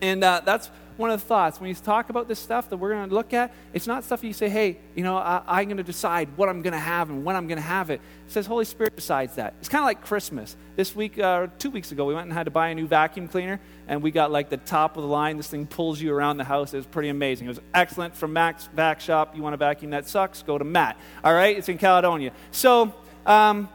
And 0.00 0.24
uh, 0.24 0.40
that's 0.44 0.70
one 1.00 1.10
of 1.10 1.20
the 1.20 1.26
thoughts. 1.26 1.60
When 1.60 1.68
you 1.68 1.74
talk 1.74 2.10
about 2.10 2.28
this 2.28 2.38
stuff 2.38 2.68
that 2.68 2.76
we're 2.76 2.90
going 2.90 3.08
to 3.08 3.14
look 3.14 3.32
at, 3.32 3.52
it's 3.72 3.86
not 3.86 4.04
stuff 4.04 4.22
you 4.22 4.32
say, 4.32 4.48
hey, 4.48 4.78
you 4.94 5.02
know, 5.02 5.16
I, 5.16 5.62
am 5.62 5.66
going 5.66 5.78
to 5.78 5.82
decide 5.82 6.28
what 6.36 6.48
I'm 6.48 6.62
going 6.62 6.74
to 6.74 6.78
have 6.78 7.08
and 7.08 7.24
when 7.24 7.34
I'm 7.34 7.48
going 7.48 7.56
to 7.56 7.62
have 7.62 7.90
it. 7.90 8.00
It 8.26 8.32
says 8.32 8.46
Holy 8.46 8.66
Spirit 8.66 8.94
decides 8.94 9.36
that. 9.36 9.54
It's 9.60 9.68
kind 9.68 9.82
of 9.82 9.86
like 9.86 10.04
Christmas. 10.04 10.56
This 10.76 10.94
week, 10.94 11.18
uh, 11.18 11.48
two 11.58 11.70
weeks 11.70 11.90
ago, 11.90 12.04
we 12.04 12.14
went 12.14 12.26
and 12.26 12.32
had 12.32 12.44
to 12.44 12.50
buy 12.50 12.68
a 12.68 12.74
new 12.74 12.86
vacuum 12.86 13.26
cleaner, 13.26 13.60
and 13.88 14.02
we 14.02 14.10
got 14.10 14.30
like 14.30 14.50
the 14.50 14.58
top 14.58 14.96
of 14.96 15.02
the 15.02 15.08
line. 15.08 15.38
This 15.38 15.48
thing 15.48 15.66
pulls 15.66 16.00
you 16.00 16.14
around 16.14 16.36
the 16.36 16.44
house. 16.44 16.74
It 16.74 16.76
was 16.76 16.86
pretty 16.86 17.08
amazing. 17.08 17.46
It 17.46 17.50
was 17.50 17.60
excellent 17.74 18.14
from 18.14 18.32
Max 18.34 18.68
Vac 18.74 19.00
Shop. 19.00 19.34
You 19.34 19.42
want 19.42 19.54
a 19.54 19.58
vacuum 19.58 19.90
that 19.92 20.06
sucks? 20.06 20.42
Go 20.42 20.58
to 20.58 20.64
Matt. 20.64 20.98
All 21.24 21.32
right? 21.32 21.56
It's 21.56 21.68
in 21.68 21.78
Caledonia. 21.78 22.32
So, 22.50 22.94
um, 23.26 23.68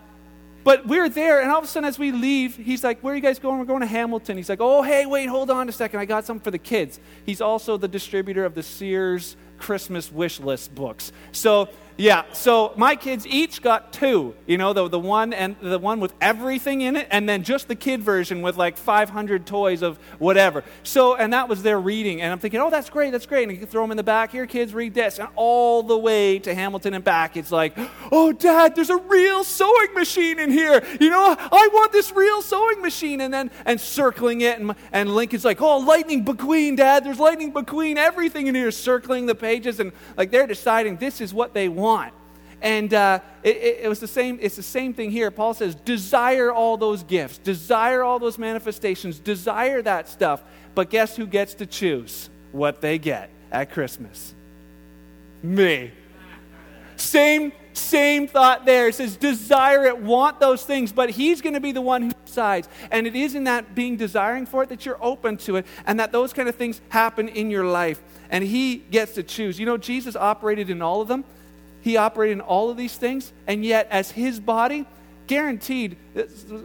but 0.65 0.87
we're 0.87 1.09
there, 1.09 1.41
and 1.41 1.51
all 1.51 1.59
of 1.59 1.63
a 1.63 1.67
sudden, 1.67 1.87
as 1.87 1.99
we 1.99 2.11
leave, 2.11 2.57
he's 2.57 2.83
like, 2.83 2.99
Where 3.01 3.13
are 3.13 3.15
you 3.15 3.21
guys 3.21 3.37
going? 3.37 3.59
We're 3.59 3.65
going 3.65 3.81
to 3.81 3.85
Hamilton. 3.85 4.35
He's 4.35 4.49
like, 4.49 4.59
Oh, 4.59 4.81
hey, 4.81 5.05
wait, 5.05 5.27
hold 5.27 5.51
on 5.51 5.69
a 5.69 5.71
second. 5.71 5.99
I 5.99 6.05
got 6.05 6.25
something 6.25 6.43
for 6.43 6.49
the 6.49 6.57
kids. 6.57 6.99
He's 7.23 7.39
also 7.39 7.77
the 7.77 7.87
distributor 7.87 8.43
of 8.43 8.55
the 8.55 8.63
Sears 8.63 9.37
Christmas 9.59 10.11
wish 10.11 10.39
list 10.39 10.73
books. 10.73 11.11
So 11.31 11.69
yeah, 11.97 12.25
so 12.33 12.73
my 12.75 12.97
kids 12.97 13.25
each 13.25 13.61
got 13.61 13.93
two. 13.93 14.35
You 14.45 14.57
know, 14.57 14.73
the, 14.73 14.89
the 14.89 14.99
one 14.99 15.31
and 15.31 15.55
the 15.61 15.79
one 15.79 16.01
with 16.01 16.13
everything 16.19 16.81
in 16.81 16.97
it, 16.97 17.07
and 17.09 17.27
then 17.27 17.43
just 17.43 17.69
the 17.69 17.75
kid 17.75 18.03
version 18.03 18.41
with 18.41 18.57
like 18.57 18.75
500 18.75 19.45
toys 19.45 19.81
of 19.81 19.97
whatever. 20.19 20.65
So, 20.83 21.15
and 21.15 21.31
that 21.31 21.47
was 21.47 21.63
their 21.63 21.79
reading. 21.79 22.21
And 22.21 22.33
I'm 22.33 22.39
thinking, 22.39 22.59
oh, 22.59 22.69
that's 22.69 22.89
great, 22.89 23.11
that's 23.11 23.25
great. 23.25 23.43
And 23.43 23.51
you 23.53 23.59
can 23.59 23.67
throw 23.67 23.81
them 23.83 23.91
in 23.91 23.97
the 23.97 24.03
back. 24.03 24.31
Here, 24.31 24.45
kids, 24.45 24.73
read 24.73 24.93
this. 24.93 25.19
And 25.19 25.29
all 25.35 25.83
the 25.83 25.97
way 25.97 26.39
to 26.39 26.53
Hamilton 26.53 26.95
and 26.95 27.03
back, 27.03 27.37
it's 27.37 27.51
like, 27.51 27.77
oh, 28.11 28.33
Dad, 28.33 28.75
there's 28.75 28.89
a 28.89 28.97
real 28.97 29.45
sewing 29.45 29.93
machine 29.93 30.37
in 30.37 30.51
here. 30.51 30.83
You 30.99 31.09
know, 31.09 31.35
I 31.39 31.69
want 31.71 31.93
this 31.93 32.11
real 32.11 32.41
sewing 32.41 32.81
machine. 32.81 33.21
And 33.21 33.33
then, 33.33 33.51
and 33.65 33.79
circling 33.79 34.41
it. 34.41 34.59
And, 34.59 34.75
and 34.91 35.15
Lincoln's 35.15 35.45
like, 35.45 35.61
oh, 35.61 35.77
Lightning 35.77 36.25
McQueen, 36.25 36.75
Dad, 36.75 37.05
there's 37.05 37.19
Lightning 37.19 37.53
McQueen, 37.53 37.95
everything 37.95 38.47
in 38.47 38.55
here, 38.55 38.71
circling 38.71 39.27
the 39.27 39.35
pages. 39.35 39.79
And 39.79 39.93
like 40.17 40.29
they're 40.31 40.47
deciding 40.47 40.97
this 40.97 41.21
is 41.21 41.33
what 41.33 41.53
they 41.53 41.69
want 41.69 41.84
want. 41.85 42.13
And 42.61 42.93
uh, 42.93 43.19
it, 43.43 43.57
it, 43.57 43.79
it 43.83 43.89
was 43.89 43.99
the 43.99 44.07
same, 44.07 44.39
it's 44.41 44.55
the 44.55 44.63
same 44.63 44.93
thing 44.93 45.11
here. 45.11 45.29
Paul 45.29 45.53
says, 45.53 45.75
desire 45.75 46.51
all 46.51 46.77
those 46.77 47.03
gifts, 47.03 47.37
desire 47.37 48.01
all 48.01 48.17
those 48.17 48.39
manifestations, 48.39 49.19
desire 49.19 49.81
that 49.83 50.09
stuff. 50.09 50.41
But 50.73 50.89
guess 50.89 51.15
who 51.15 51.27
gets 51.27 51.53
to 51.55 51.65
choose 51.65 52.29
what 52.51 52.81
they 52.81 52.97
get 52.97 53.29
at 53.51 53.71
Christmas? 53.71 54.33
Me. 55.43 55.91
Same, 56.95 57.51
same 57.73 58.27
thought 58.27 58.65
there. 58.65 58.87
It 58.87 58.95
says, 58.95 59.15
desire 59.15 59.85
it, 59.85 59.99
want 59.99 60.39
those 60.39 60.63
things, 60.63 60.91
but 60.91 61.11
he's 61.11 61.41
going 61.41 61.53
to 61.53 61.59
be 61.59 61.71
the 61.71 61.81
one 61.81 62.01
who 62.03 62.11
decides. 62.25 62.67
And 62.89 63.05
it 63.05 63.15
is 63.15 63.35
in 63.35 63.43
that 63.43 63.75
being 63.75 63.95
desiring 63.95 64.47
for 64.47 64.63
it 64.63 64.69
that 64.69 64.85
you're 64.85 65.03
open 65.03 65.37
to 65.45 65.57
it 65.57 65.67
and 65.85 65.99
that 65.99 66.11
those 66.11 66.33
kind 66.33 66.49
of 66.49 66.55
things 66.55 66.81
happen 66.89 67.27
in 67.27 67.51
your 67.51 67.65
life. 67.65 68.01
And 68.31 68.43
he 68.43 68.77
gets 68.77 69.13
to 69.13 69.23
choose. 69.23 69.59
You 69.59 69.67
know, 69.67 69.77
Jesus 69.77 70.15
operated 70.15 70.71
in 70.71 70.81
all 70.81 71.01
of 71.01 71.07
them. 71.07 71.25
He 71.85 71.97
operated 71.97 72.37
in 72.37 72.41
all 72.41 72.71
of 72.71 72.77
these 72.77 72.95
things, 72.95 73.31
and 73.45 73.63
yet, 73.63 73.87
as 73.91 74.09
his 74.09 74.39
body, 74.39 74.87
guaranteed 75.27 75.97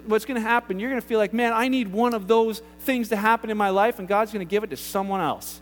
what's 0.06 0.24
going 0.24 0.40
to 0.40 0.48
happen. 0.48 0.80
You're 0.80 0.88
going 0.88 1.02
to 1.02 1.06
feel 1.06 1.18
like, 1.18 1.34
man, 1.34 1.52
I 1.52 1.68
need 1.68 1.92
one 1.92 2.14
of 2.14 2.26
those 2.26 2.62
things 2.80 3.10
to 3.10 3.16
happen 3.16 3.50
in 3.50 3.58
my 3.58 3.68
life, 3.68 3.98
and 3.98 4.08
God's 4.08 4.32
going 4.32 4.46
to 4.46 4.50
give 4.50 4.64
it 4.64 4.70
to 4.70 4.78
someone 4.78 5.20
else. 5.20 5.60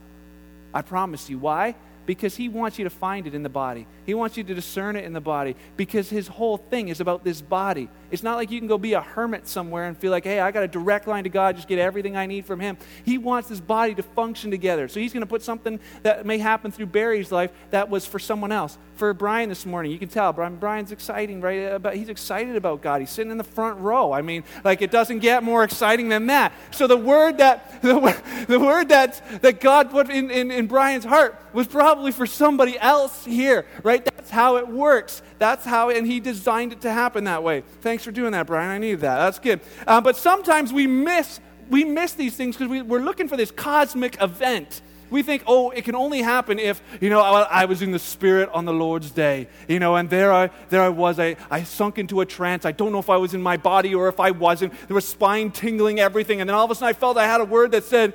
I 0.73 0.83
promise 0.83 1.29
you. 1.29 1.41
Why? 1.41 1.75
Because 2.07 2.37
He 2.37 2.49
wants 2.49 2.79
you 2.79 2.85
to 2.85 2.91
find 2.91 3.27
it 3.27 3.35
in 3.35 3.43
the 3.43 3.49
body. 3.49 3.89
He 4.07 4.15
wants 4.15 4.37
you 4.37 4.45
to 4.45 4.55
discern 4.55 4.95
it 4.95 5.05
in 5.05 5.13
the 5.13 5.21
body 5.21 5.57
because 5.77 6.09
His 6.09 6.29
whole 6.29 6.59
thing 6.59 6.87
is 6.87 7.01
about 7.01 7.25
this 7.25 7.41
body. 7.41 7.89
It's 8.11 8.23
not 8.23 8.37
like 8.37 8.51
you 8.51 8.59
can 8.59 8.69
go 8.69 8.79
be 8.79 8.95
a 8.95 9.01
hermit 9.01 9.47
somewhere 9.47 9.85
and 9.85 9.97
feel 9.97 10.11
like, 10.11 10.25
hey, 10.25 10.41
I 10.41 10.51
got 10.51 10.63
a 10.63 10.69
direct 10.69 11.07
line 11.07 11.25
to 11.25 11.31
God, 11.31 11.57
just 11.57 11.69
get 11.69 11.79
everything 11.79 12.17
I 12.17 12.27
need 12.27 12.47
from 12.47 12.61
Him. 12.61 12.77
He 13.05 13.19
wants 13.19 13.49
this 13.49 13.61
body 13.61 13.95
to 13.95 14.03
function 14.03 14.51
together. 14.51 14.89
So 14.89 15.01
He's 15.01 15.13
going 15.13 15.23
to 15.23 15.27
put 15.27 15.43
something 15.43 15.79
that 16.03 16.25
may 16.25 16.39
happen 16.39 16.71
through 16.71 16.87
Barry's 16.87 17.31
life 17.31 17.51
that 17.71 17.91
was 17.91 18.07
for 18.07 18.19
someone 18.19 18.53
else. 18.53 18.79
For 18.97 19.15
Brian 19.15 19.49
this 19.49 19.65
morning, 19.65 19.93
you 19.93 19.99
can 19.99 20.09
tell 20.09 20.33
Brian, 20.33 20.57
Brian's 20.57 20.91
exciting, 20.91 21.41
right? 21.41 21.73
About, 21.73 21.95
he's 21.95 22.09
excited 22.09 22.57
about 22.57 22.83
God. 22.83 23.01
He's 23.01 23.11
sitting 23.11 23.31
in 23.31 23.39
the 23.39 23.45
front 23.45 23.79
row. 23.79 24.13
I 24.13 24.23
mean, 24.23 24.43
like 24.65 24.83
it 24.83 24.91
doesn't 24.91 25.21
get 25.21 25.45
more 25.45 25.63
exciting 25.63 26.09
than 26.09 26.27
that. 26.27 26.53
So 26.73 26.89
the 26.89 26.97
word 26.97 27.39
that 27.39 27.81
the, 27.83 28.17
the 28.49 28.59
word 28.59 28.89
that 28.89 29.23
that 29.43 29.61
God 29.61 29.91
put 29.91 30.11
in, 30.11 30.31
in, 30.31 30.51
in 30.51 30.67
Brian's 30.67 31.05
heart 31.05 31.41
was 31.53 31.67
probably 31.67 32.13
for 32.13 32.27
somebody 32.27 32.79
else 32.79 33.25
here, 33.25 33.67
right? 33.83 34.05
That's 34.05 34.31
how 34.31 34.57
it 34.57 34.69
works. 34.69 35.23
That's 35.39 35.65
how, 35.65 35.91
and 35.91 36.07
he 36.07 36.21
designed 36.21 36.73
it 36.73 36.81
to 36.83 36.91
happen 36.91 37.25
that 37.25 37.43
way. 37.43 37.63
Thanks 37.99 38.07
for 38.07 38.13
doing 38.13 38.31
that, 38.31 38.47
Brian. 38.47 38.71
I 38.71 38.79
needed 38.79 39.01
that. 39.01 39.17
That's 39.17 39.41
good. 39.41 39.59
Uh, 39.85 40.01
but 40.01 40.17
sometimes 40.17 40.73
we 40.73 40.87
miss 40.87 41.41
we 41.69 41.83
miss 41.83 42.13
these 42.13 42.37
things 42.37 42.57
because 42.57 42.71
we, 42.71 42.81
we're 42.81 43.01
looking 43.01 43.27
for 43.27 43.37
this 43.37 43.51
cosmic 43.51 44.23
event. 44.23 44.83
We 45.11 45.25
think, 45.25 45.43
oh, 45.49 45.71
it 45.71 45.85
can 45.85 45.97
only 45.97 46.23
happen 46.23 46.61
if, 46.61 46.81
you 47.01 47.11
know, 47.11 47.21
I, 47.21 47.43
I, 47.43 47.65
was 47.65 47.83
in 47.83 47.91
the 47.91 47.99
Spirit 47.99 48.51
on 48.53 48.67
the 48.67 48.73
Lord's 48.73 49.11
day, 49.11 49.49
you 49.67 49.81
know, 49.81 49.97
and 49.97 50.09
there 50.09 50.33
I, 50.33 50.51
there 50.69 50.81
I 50.81 50.91
was. 50.91 51.19
I, 51.19 51.35
I 51.51 51.65
sunk 51.65 51.99
into 51.99 52.21
a 52.21 52.27
trance. 52.27 52.65
I 52.65 52.71
don't 52.71 52.93
know 52.93 53.01
if 53.01 53.11
I 53.11 53.17
was 53.17 53.35
in 53.35 53.43
my 53.43 53.57
body 53.57 53.97
or 53.97 54.07
if 54.07 54.21
I 54.21 54.31
wasn't. 54.31 54.75
There 54.87 54.95
was 54.95 55.09
spine 55.09 55.51
tingling, 55.51 55.99
everything. 55.99 56.41
And 56.41 56.49
then 56.49 56.55
all 56.55 56.65
of 56.65 56.71
a 56.71 56.77
sudden 56.77 56.91
I 56.91 56.93
felt 56.93 57.17
I 57.17 57.27
had 57.27 57.41
a 57.41 57.45
word 57.45 57.73
that 57.73 57.83
said, 57.83 58.15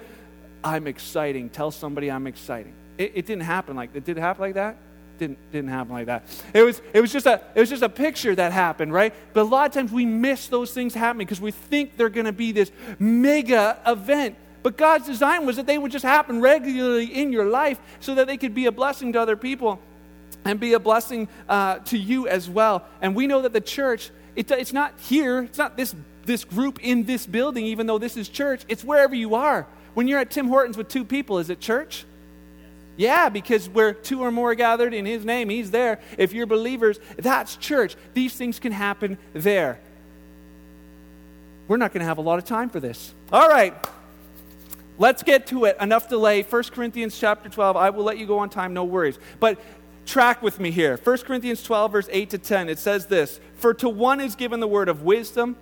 I'm 0.63 0.88
exciting. 0.88 1.50
Tell 1.50 1.72
somebody 1.72 2.10
I'm 2.10 2.26
exciting. 2.26 2.74
It, 2.98 3.12
it 3.15 3.26
didn't 3.26 3.43
happen 3.43 3.76
like 3.76 3.93
It 3.93 4.06
did 4.06 4.15
happen 4.15 4.43
like 4.43 4.54
that? 4.54 4.78
Didn't, 5.19 5.38
didn't 5.52 5.69
happen 5.69 5.93
like 5.93 6.08
that. 6.08 6.23
It 6.54 6.63
was, 6.63 6.82
it, 6.91 6.99
was 6.99 7.13
just 7.13 7.26
a, 7.26 7.39
it 7.56 7.60
was 7.60 7.69
just 7.69 7.84
a 7.84 7.89
picture 7.89 8.34
that 8.36 8.52
happened, 8.52 8.91
right? 8.91 9.13
But 9.34 9.41
a 9.41 9.43
lot 9.43 9.67
of 9.67 9.73
times 9.73 9.91
we 9.91 10.06
miss 10.06 10.47
those 10.47 10.73
things 10.73 10.93
happening 10.93 11.26
because 11.26 11.39
we 11.39 11.52
think 11.52 11.97
they're 11.97 12.10
going 12.10 12.26
to 12.26 12.32
be 12.32 12.52
this 12.52 12.71
mega 12.99 13.80
event. 13.86 14.36
But 14.63 14.78
God's 14.78 15.06
design 15.06 15.45
was 15.45 15.58
that 15.58 15.67
they 15.67 15.78
would 15.78 15.91
just 15.91 16.06
happen 16.06 16.41
regularly 16.41 17.06
in 17.06 17.32
your 17.32 17.45
life 17.45 17.80
so 17.99 18.15
that 18.15 18.28
they 18.28 18.38
could 18.38 18.56
be 18.56 18.65
a 18.65 18.71
blessing 18.71 19.13
to 19.13 19.21
other 19.21 19.36
people 19.36 19.80
and 20.45 20.60
be 20.60 20.73
a 20.73 20.80
blessing 20.80 21.28
uh, 21.47 21.80
to 21.80 21.97
you 21.97 22.28
as 22.28 22.49
well. 22.49 22.86
And 23.02 23.15
we 23.15 23.28
know 23.28 23.41
that 23.41 23.54
the 23.54 23.62
church, 23.62 24.10
it, 24.36 24.49
it's 24.52 24.73
not 24.73 24.93
here, 24.99 25.43
it's 25.43 25.58
not 25.58 25.78
this, 25.78 25.93
this 26.26 26.43
group 26.43 26.80
in 26.82 27.04
this 27.04 27.26
building, 27.26 27.65
even 27.65 27.88
though 27.88 27.97
this 27.97 28.17
is 28.17 28.30
church, 28.30 28.63
it's 28.67 28.84
wherever 28.84 29.13
you 29.13 29.36
are. 29.36 29.67
When 29.93 30.08
you're 30.08 30.19
at 30.19 30.32
Tim 30.32 30.47
Hortons 30.47 30.76
with 30.76 30.88
two 30.88 31.06
people, 31.06 31.39
is 31.39 31.49
it 31.49 31.60
church? 31.60 32.06
Yeah, 32.95 33.29
because 33.29 33.67
where 33.69 33.93
two 33.93 34.21
or 34.21 34.32
more 34.32 34.53
gathered 34.56 34.93
in 34.93 35.06
his 35.06 35.25
name, 35.25 35.49
he's 35.49 35.71
there. 35.71 35.99
If 36.17 36.34
you're 36.34 36.45
believers, 36.45 36.99
that's 37.17 37.56
church. 37.56 37.95
These 38.13 38.36
things 38.36 38.60
can 38.60 38.71
happen 38.71 39.17
there. 39.34 39.79
We're 41.67 41.77
not 41.77 41.93
going 41.93 42.01
to 42.01 42.06
have 42.06 42.17
a 42.17 42.21
lot 42.21 42.39
of 42.39 42.45
time 42.45 42.69
for 42.69 42.79
this. 42.79 43.13
All 43.32 43.47
right. 43.47 43.73
Let's 44.99 45.23
get 45.23 45.47
to 45.47 45.65
it. 45.65 45.77
Enough 45.82 46.08
delay. 46.08 46.43
1 46.43 46.63
Corinthians 46.65 47.17
chapter 47.17 47.49
12. 47.49 47.75
I 47.75 47.89
will 47.89 48.03
let 48.03 48.17
you 48.17 48.27
go 48.27 48.39
on 48.39 48.49
time, 48.49 48.73
no 48.73 48.84
worries. 48.84 49.17
But 49.39 49.58
track 50.06 50.41
with 50.41 50.60
me 50.60 50.69
here. 50.69 50.99
1 51.03 51.17
Corinthians 51.19 51.63
12, 51.63 51.91
verse 51.91 52.10
8 52.12 52.29
to 52.32 52.38
10. 52.38 52.69
It 52.69 52.77
says 52.77 53.08
this 53.08 53.39
For 53.56 53.73
to 53.75 53.89
one 53.89 54.21
is 54.21 54.36
given 54.36 54.60
the 54.60 54.67
word 54.67 54.89
of 54.89 55.01
wisdom 55.01 55.56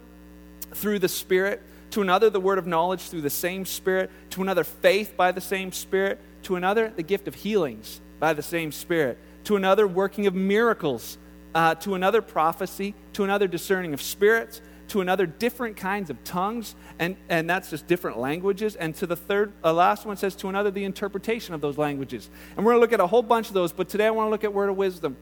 through 0.73 0.99
the 0.99 1.07
Spirit, 1.07 1.61
to 1.91 2.01
another 2.01 2.29
the 2.29 2.39
word 2.39 2.57
of 2.57 2.67
knowledge 2.67 3.09
through 3.09 3.21
the 3.21 3.29
same 3.29 3.65
Spirit, 3.65 4.09
to 4.31 4.41
another 4.41 4.63
faith 4.63 5.15
by 5.15 5.31
the 5.31 5.41
same 5.41 5.71
Spirit, 5.71 6.19
to 6.43 6.55
another 6.55 6.91
the 6.95 7.03
gift 7.03 7.27
of 7.27 7.35
healings 7.35 8.01
by 8.19 8.33
the 8.33 8.43
same 8.43 8.71
Spirit, 8.71 9.17
to 9.45 9.55
another 9.55 9.87
working 9.87 10.27
of 10.27 10.35
miracles, 10.35 11.17
uh, 11.55 11.75
to 11.75 11.95
another 11.95 12.21
prophecy, 12.21 12.93
to 13.13 13.23
another 13.23 13.47
discerning 13.47 13.93
of 13.93 14.01
spirits 14.01 14.61
to 14.91 14.99
another 14.99 15.25
different 15.25 15.77
kinds 15.77 16.09
of 16.09 16.21
tongues, 16.25 16.75
and, 16.99 17.15
and 17.29 17.49
that's 17.49 17.69
just 17.69 17.87
different 17.87 18.17
languages. 18.17 18.75
And 18.75 18.93
to 18.95 19.07
the 19.07 19.15
third, 19.15 19.53
uh, 19.63 19.71
last 19.73 20.05
one 20.05 20.17
says 20.17 20.35
to 20.37 20.49
another 20.49 20.69
the 20.69 20.83
interpretation 20.83 21.53
of 21.53 21.61
those 21.61 21.77
languages. 21.77 22.29
And 22.57 22.65
we're 22.65 22.73
going 22.73 22.79
to 22.79 22.81
look 22.81 22.93
at 22.93 22.99
a 22.99 23.07
whole 23.07 23.23
bunch 23.23 23.47
of 23.47 23.53
those, 23.53 23.71
but 23.71 23.87
today 23.87 24.07
I 24.07 24.11
want 24.11 24.27
to 24.27 24.31
look 24.31 24.43
at 24.43 24.53
word 24.53 24.69
of 24.69 24.75
wisdom. 24.75 25.15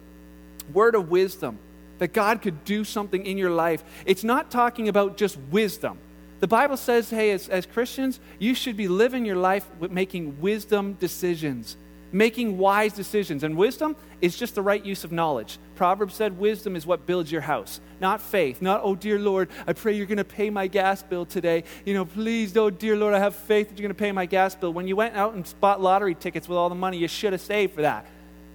Word 0.74 0.96
of 0.96 1.12
wisdom. 1.12 1.60
That 2.00 2.14
God 2.14 2.42
could 2.42 2.66
do 2.66 2.84
something 2.84 3.24
in 3.24 3.38
your 3.38 3.52
life. 3.52 3.84
It's 4.08 4.24
not 4.24 4.50
talking 4.50 4.90
about 4.90 5.18
just 5.18 5.38
wisdom. 5.52 6.00
The 6.40 6.48
Bible 6.48 6.78
says, 6.78 7.10
hey, 7.10 7.32
as, 7.32 7.50
as 7.50 7.66
Christians, 7.66 8.20
you 8.38 8.56
should 8.56 8.78
be 8.78 8.88
living 8.88 9.26
your 9.26 9.36
life 9.36 9.68
with 9.80 9.92
making 9.92 10.40
wisdom 10.42 10.94
decisions 10.94 11.78
making 12.12 12.58
wise 12.58 12.94
decisions. 12.94 13.44
And 13.44 13.56
wisdom 13.56 13.96
is 14.22 14.38
just 14.38 14.56
the 14.56 14.62
right 14.62 14.84
use 14.84 15.04
of 15.04 15.12
knowledge. 15.12 15.60
Proverbs 15.76 16.16
said 16.16 16.38
wisdom 16.38 16.76
is 16.76 16.86
what 16.86 17.06
builds 17.06 17.32
your 17.32 17.42
house, 17.42 17.80
not 18.02 18.22
faith. 18.22 18.62
Not, 18.62 18.82
oh, 18.84 18.96
dear 18.96 19.20
Lord, 19.20 19.50
I 19.68 19.74
pray 19.74 19.94
you're 19.94 20.06
going 20.06 20.18
to 20.18 20.24
pay 20.24 20.50
my 20.50 20.68
gas 20.68 21.04
bill 21.04 21.26
today. 21.26 21.64
You 21.86 21.94
know, 21.94 22.06
please, 22.06 22.56
oh, 22.58 22.70
dear 22.70 22.96
Lord, 22.96 23.14
I 23.14 23.20
have 23.20 23.36
faith 23.36 23.70
that 23.70 23.78
you're 23.78 23.88
going 23.88 23.96
to 23.96 24.00
pay 24.00 24.12
my 24.12 24.26
gas 24.26 24.56
bill. 24.56 24.74
When 24.74 24.88
you 24.88 24.96
went 24.96 25.16
out 25.16 25.34
and 25.34 25.54
bought 25.60 25.82
lottery 25.82 26.16
tickets 26.16 26.48
with 26.48 26.58
all 26.58 26.70
the 26.70 26.76
money 26.76 26.98
you 26.98 27.08
should 27.08 27.34
have 27.34 27.42
saved 27.42 27.74
for 27.74 27.82
that, 27.82 28.06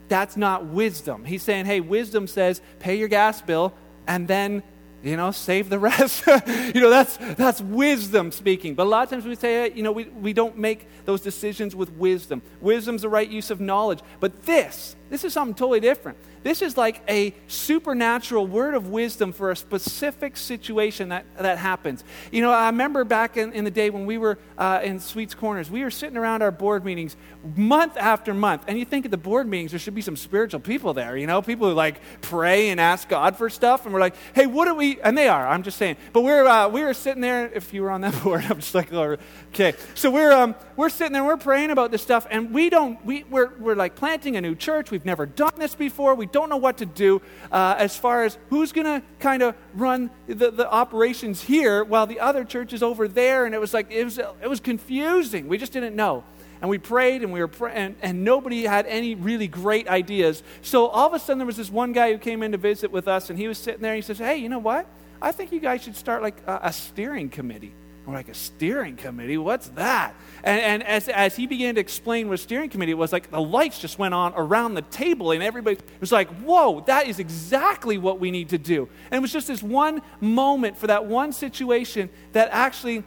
that's 0.09 0.37
not 0.37 0.67
wisdom. 0.67 1.25
He's 1.25 1.43
saying, 1.43 1.65
hey, 1.65 1.81
wisdom 1.81 2.27
says 2.27 2.61
pay 2.79 2.97
your 2.97 3.09
gas 3.09 3.41
bill 3.41 3.73
and 4.07 4.29
then 4.29 4.63
you 5.05 5.17
know, 5.17 5.31
save 5.31 5.69
the 5.69 5.79
rest. 5.79 6.27
you 6.47 6.81
know, 6.81 6.91
that's, 6.91 7.17
that's 7.17 7.61
wisdom 7.61 8.33
speaking. 8.33 8.75
But 8.75 8.85
a 8.85 8.91
lot 8.91 9.05
of 9.05 9.11
times 9.11 9.25
we 9.25 9.35
say, 9.35 9.73
you 9.73 9.83
know, 9.83 9.93
we, 9.93 10.05
we 10.05 10.33
don't 10.33 10.57
make 10.57 10.89
those 11.05 11.21
decisions 11.21 11.77
with 11.77 11.91
wisdom. 11.93 12.43
Wisdom's 12.61 13.03
the 13.03 13.09
right 13.09 13.29
use 13.29 13.51
of 13.51 13.61
knowledge. 13.61 14.01
But 14.21 14.45
this, 14.45 14.97
this 15.15 15.23
is 15.23 15.33
something 15.33 15.55
totally 15.55 15.79
different. 15.79 16.19
This 16.43 16.61
is 16.61 16.77
like 16.77 17.01
a 17.09 17.33
supernatural 17.47 18.49
word 18.49 18.75
of 18.75 18.89
wisdom 18.89 19.33
for 19.33 19.53
a 19.53 19.57
specific 19.57 20.37
situation 20.37 21.11
that, 21.11 21.25
that 21.39 21.57
happens. 21.57 22.03
You 22.33 22.43
know, 22.43 22.51
I 22.51 22.67
remember 22.67 23.05
back 23.05 23.37
in, 23.37 23.53
in 23.53 23.63
the 23.63 23.71
day 23.71 23.91
when 23.91 24.07
we 24.07 24.19
were 24.19 24.39
uh, 24.59 24.81
in 24.83 24.99
Sweets 24.99 25.35
Corners, 25.35 25.71
we 25.71 25.85
were 25.85 25.91
sitting 25.93 26.17
around 26.17 26.43
our 26.43 26.51
board 26.51 26.85
meetings 26.85 27.17
month 27.57 27.97
after 27.97 28.35
month. 28.35 28.65
And 28.67 28.77
you 28.77 28.85
think 28.85 29.05
at 29.05 29.13
the 29.13 29.17
board 29.17 29.47
meetings, 29.47 29.71
there 29.71 29.79
should 29.79 29.95
be 29.95 30.03
some 30.03 30.17
spiritual 30.17 30.59
people 30.59 30.95
there, 30.95 31.17
you 31.17 31.29
know, 31.29 31.41
people 31.43 31.69
who 31.69 31.75
like 31.75 32.01
pray 32.21 32.71
and 32.71 32.81
ask 32.81 33.09
God 33.09 33.37
for 33.37 33.49
stuff. 33.49 33.85
And 33.85 33.95
we're 33.95 34.01
like, 34.01 34.17
hey, 34.35 34.47
what 34.47 34.65
do 34.65 34.75
we, 34.75 35.01
and 35.01 35.17
they 35.17 35.29
are, 35.29 35.47
I'm 35.47 35.63
just 35.63 35.79
saying. 35.79 35.97
But 36.13 36.23
we're, 36.23 36.45
uh, 36.45 36.69
we 36.69 36.83
were 36.83 36.93
sitting 36.93 37.23
there, 37.23 37.47
if 37.55 37.73
you 37.73 37.83
were 37.83 37.91
on 37.93 38.01
that 38.01 38.21
board, 38.25 38.45
I'm 38.51 38.59
just 38.59 38.75
like, 38.75 38.93
oh, 38.93 39.17
okay. 39.51 39.75
So 39.95 40.11
we're, 40.11 40.33
um, 40.33 40.57
we're 40.75 40.91
sitting 40.91 41.13
there, 41.13 41.25
we're 41.25 41.37
praying 41.37 41.71
about 41.71 41.93
this 41.93 42.03
stuff, 42.03 42.27
and 42.31 42.53
we 42.53 42.69
don't, 42.69 43.03
we, 43.07 43.23
we're, 43.31 43.53
we're 43.61 43.77
like 43.77 43.95
planting 43.95 44.37
a 44.37 44.41
new 44.41 44.57
church. 44.57 44.91
We've 44.91 45.04
never 45.05 45.27
done 45.27 45.53
this 45.57 45.75
before. 45.75 46.15
We 46.15 46.27
don't 46.27 46.49
know 46.49 46.57
what 46.57 46.79
to 46.79 46.87
do 46.87 47.23
uh, 47.53 47.77
as 47.79 47.97
far 47.97 48.25
as 48.25 48.39
who's 48.51 48.73
going 48.73 48.87
to 48.87 49.07
kind 49.19 49.43
of 49.43 49.55
run 49.75 50.11
the, 50.27 50.51
the 50.51 50.71
operations 50.71 51.43
here 51.43 51.85
while 51.85 52.07
the 52.07 52.21
other 52.21 52.45
church 52.45 52.73
is 52.73 52.83
over 52.83 53.09
there. 53.09 53.47
And 53.47 53.55
it 53.55 53.61
was 53.61 53.75
like, 53.75 53.91
it 53.91 54.05
was, 54.05 54.19
it 54.19 54.49
was 54.49 54.61
confusing. 54.61 55.49
We 55.49 55.59
just 55.59 55.73
didn't 55.73 55.97
know. 55.97 56.25
And 56.61 56.71
we 56.71 56.79
prayed 56.79 57.23
and 57.23 57.33
we 57.33 57.41
were 57.41 57.49
praying, 57.49 57.77
and, 57.77 57.97
and 58.01 58.25
nobody 58.25 58.65
had 58.65 58.87
any 58.87 59.15
really 59.15 59.49
great 59.49 59.87
ideas. 59.89 60.43
So 60.63 60.87
all 60.87 61.07
of 61.07 61.13
a 61.13 61.19
sudden, 61.19 61.39
there 61.39 61.47
was 61.47 61.57
this 61.57 61.71
one 61.71 61.93
guy 61.93 62.13
who 62.13 62.19
came 62.19 62.43
in 62.43 62.53
to 62.53 62.59
visit 62.59 62.91
with 62.91 63.07
us, 63.07 63.29
and 63.29 63.39
he 63.39 63.49
was 63.49 63.59
sitting 63.59 63.83
there 63.83 63.93
and 63.93 64.03
he 64.03 64.07
says, 64.07 64.19
Hey, 64.19 64.39
you 64.39 64.49
know 64.49 64.61
what? 64.61 64.87
I 65.21 65.33
think 65.33 65.53
you 65.53 65.61
guys 65.61 65.83
should 65.83 65.97
start 65.97 66.23
like 66.23 66.37
a, 66.47 66.61
a 66.65 66.73
steering 66.73 67.29
committee. 67.29 67.75
We're 68.07 68.13
like, 68.13 68.29
a 68.29 68.35
steering 68.35 68.97
committee? 68.97 69.39
What's 69.39 69.69
that? 69.71 70.15
And, 70.43 70.61
and 70.61 70.83
as, 70.83 71.09
as 71.09 71.37
he 71.37 71.47
began 71.47 71.77
to 71.77 71.81
explain 71.81 72.29
what 72.29 72.35
a 72.35 72.39
steering 72.39 72.69
committee 72.69 72.93
was, 72.93 73.13
like 73.13 73.31
the 73.31 73.41
lights 73.41 73.81
just 73.81 73.99
went 73.99 74.13
on 74.13 74.35
around 74.37 74.75
the 74.75 74.83
table, 74.83 75.31
and 75.31 75.43
everybody 75.43 75.79
was 76.01 76.13
like, 76.13 76.29
whoa, 76.41 76.81
that 76.83 77.07
is 77.07 77.19
exactly 77.19 77.97
what 77.97 78.21
we 78.21 78.31
need 78.31 78.51
to 78.51 78.59
do. 78.59 78.89
And 79.11 79.19
it 79.19 79.23
was 79.23 79.33
just 79.33 79.49
this 79.49 79.63
one 79.63 80.03
moment 80.21 80.77
for 80.77 80.87
that 80.89 81.07
one 81.07 81.33
situation 81.33 82.11
that 82.33 82.51
actually 82.53 83.05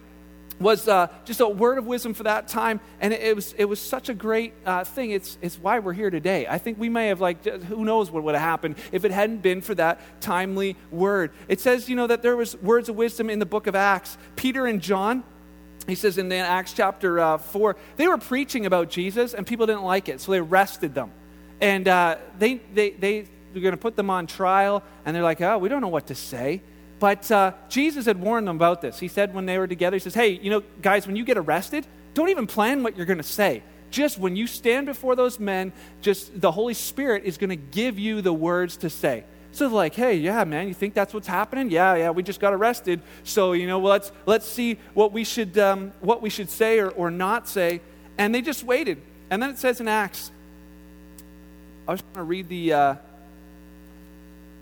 was 0.60 0.88
uh, 0.88 1.08
just 1.24 1.40
a 1.40 1.48
word 1.48 1.78
of 1.78 1.86
wisdom 1.86 2.14
for 2.14 2.24
that 2.24 2.48
time, 2.48 2.80
and 3.00 3.12
it, 3.12 3.34
was 3.34 3.54
it 3.56 3.66
was 3.66 3.80
such 3.80 4.08
a 4.08 4.14
great 4.14 4.54
uh, 4.66 4.84
thing. 4.84 5.10
It's 5.10 5.38
it's 5.40 5.58
why 5.58 5.78
we're 5.78 5.92
here 5.92 6.10
today. 6.10 6.46
I 6.46 6.58
think 6.58 6.78
we 6.78 6.88
may 6.88 7.08
have 7.08 7.20
like 7.20 7.44
who 7.44 7.84
knows 7.84 8.10
what 8.10 8.22
would 8.24 8.34
have 8.34 8.42
happened 8.42 8.76
if 8.92 9.04
it 9.04 9.10
hadn't 9.10 9.42
been 9.42 9.60
for 9.60 9.74
that 9.76 10.00
timely 10.20 10.76
word. 10.90 11.32
It 11.46 11.60
says 11.60 11.88
you 11.88 11.96
know 11.96 12.06
that 12.06 12.22
there 12.22 12.36
was 12.36 12.56
words 12.56 12.88
of 12.88 12.96
wisdom 12.96 13.30
in 13.30 13.38
the 13.38 13.46
book 13.46 13.66
of 13.66 13.74
Acts. 13.74 14.18
Peter 14.36 14.66
and 14.66 14.80
John. 14.80 15.24
He 15.86 15.94
says 15.94 16.18
in 16.18 16.28
the 16.28 16.36
Acts 16.36 16.74
chapter 16.74 17.18
uh, 17.18 17.38
4, 17.38 17.74
they 17.96 18.08
were 18.08 18.18
preaching 18.18 18.66
about 18.66 18.90
Jesus 18.90 19.32
and 19.32 19.46
people 19.46 19.64
didn't 19.64 19.84
like 19.84 20.10
it, 20.10 20.20
so 20.20 20.32
they 20.32 20.38
arrested 20.38 20.94
them. 20.94 21.10
And 21.62 21.88
uh, 21.88 22.16
they, 22.38 22.56
they, 22.74 22.90
they 22.90 23.26
were 23.54 23.60
going 23.60 23.72
to 23.72 23.78
put 23.80 23.96
them 23.96 24.10
on 24.10 24.26
trial, 24.26 24.82
and 25.04 25.16
they're 25.16 25.22
like, 25.22 25.40
oh, 25.40 25.56
we 25.58 25.70
don't 25.70 25.80
know 25.80 25.88
what 25.88 26.08
to 26.08 26.14
say. 26.14 26.60
But 26.98 27.30
uh, 27.30 27.52
Jesus 27.68 28.06
had 28.06 28.20
warned 28.20 28.48
them 28.48 28.56
about 28.56 28.82
this. 28.82 28.98
He 28.98 29.08
said 29.08 29.34
when 29.34 29.46
they 29.46 29.58
were 29.58 29.66
together, 29.66 29.96
He 29.96 30.00
says, 30.00 30.14
Hey, 30.14 30.30
you 30.30 30.50
know, 30.50 30.62
guys, 30.82 31.06
when 31.06 31.16
you 31.16 31.24
get 31.24 31.38
arrested, 31.38 31.86
don't 32.14 32.28
even 32.28 32.46
plan 32.46 32.82
what 32.82 32.96
you're 32.96 33.06
going 33.06 33.18
to 33.18 33.22
say. 33.22 33.62
Just 33.90 34.18
when 34.18 34.36
you 34.36 34.46
stand 34.46 34.86
before 34.86 35.16
those 35.16 35.38
men, 35.38 35.72
just 36.02 36.40
the 36.40 36.50
Holy 36.50 36.74
Spirit 36.74 37.24
is 37.24 37.38
going 37.38 37.50
to 37.50 37.56
give 37.56 37.98
you 37.98 38.20
the 38.20 38.32
words 38.32 38.76
to 38.78 38.90
say. 38.90 39.24
So 39.52 39.66
they're 39.66 39.74
like, 39.74 39.94
hey, 39.94 40.16
yeah, 40.16 40.44
man, 40.44 40.68
you 40.68 40.74
think 40.74 40.94
that's 40.94 41.14
what's 41.14 41.26
happening? 41.26 41.70
Yeah, 41.70 41.94
yeah, 41.94 42.10
we 42.10 42.22
just 42.22 42.38
got 42.38 42.52
arrested. 42.52 43.00
So, 43.24 43.52
you 43.52 43.66
know, 43.66 43.78
well, 43.78 43.92
let's, 43.92 44.12
let's 44.26 44.46
see 44.46 44.78
what 44.92 45.12
we 45.12 45.24
should, 45.24 45.56
um, 45.58 45.92
what 46.00 46.20
we 46.20 46.28
should 46.28 46.50
say 46.50 46.78
or, 46.80 46.90
or 46.90 47.10
not 47.10 47.48
say. 47.48 47.80
And 48.18 48.34
they 48.34 48.42
just 48.42 48.62
waited. 48.62 49.00
And 49.30 49.42
then 49.42 49.50
it 49.50 49.58
says 49.58 49.80
in 49.80 49.88
Acts, 49.88 50.30
I 51.86 51.92
was 51.92 52.02
going 52.02 52.14
to 52.14 52.22
read 52.22 52.48
the, 52.48 52.72
uh, 52.72 52.94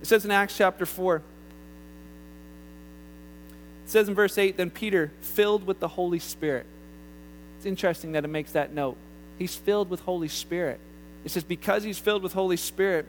it 0.03 0.07
says 0.07 0.25
in 0.25 0.31
Acts 0.31 0.57
chapter 0.57 0.87
4, 0.87 1.21
it 3.87 3.91
says 3.91 4.09
in 4.09 4.17
verse 4.17 4.37
8, 4.37 4.57
then 4.57 4.71
Peter, 4.71 5.13
filled 5.21 5.65
with 5.65 5.79
the 5.79 5.87
Holy 5.87 6.19
Spirit. 6.19 6.67
It's 7.57 7.67
interesting 7.67 8.13
that 8.13 8.25
it 8.25 8.29
makes 8.29 8.51
that 8.51 8.73
note. 8.75 8.97
He's 9.39 9.55
filled 9.55 9.91
with 9.91 10.01
Holy 10.01 10.27
Spirit. 10.27 10.81
It 11.25 11.31
says, 11.31 11.45
because 11.45 11.85
he's 11.85 11.97
filled 11.97 12.25
with 12.25 12.33
Holy 12.33 12.57
Spirit, 12.57 13.07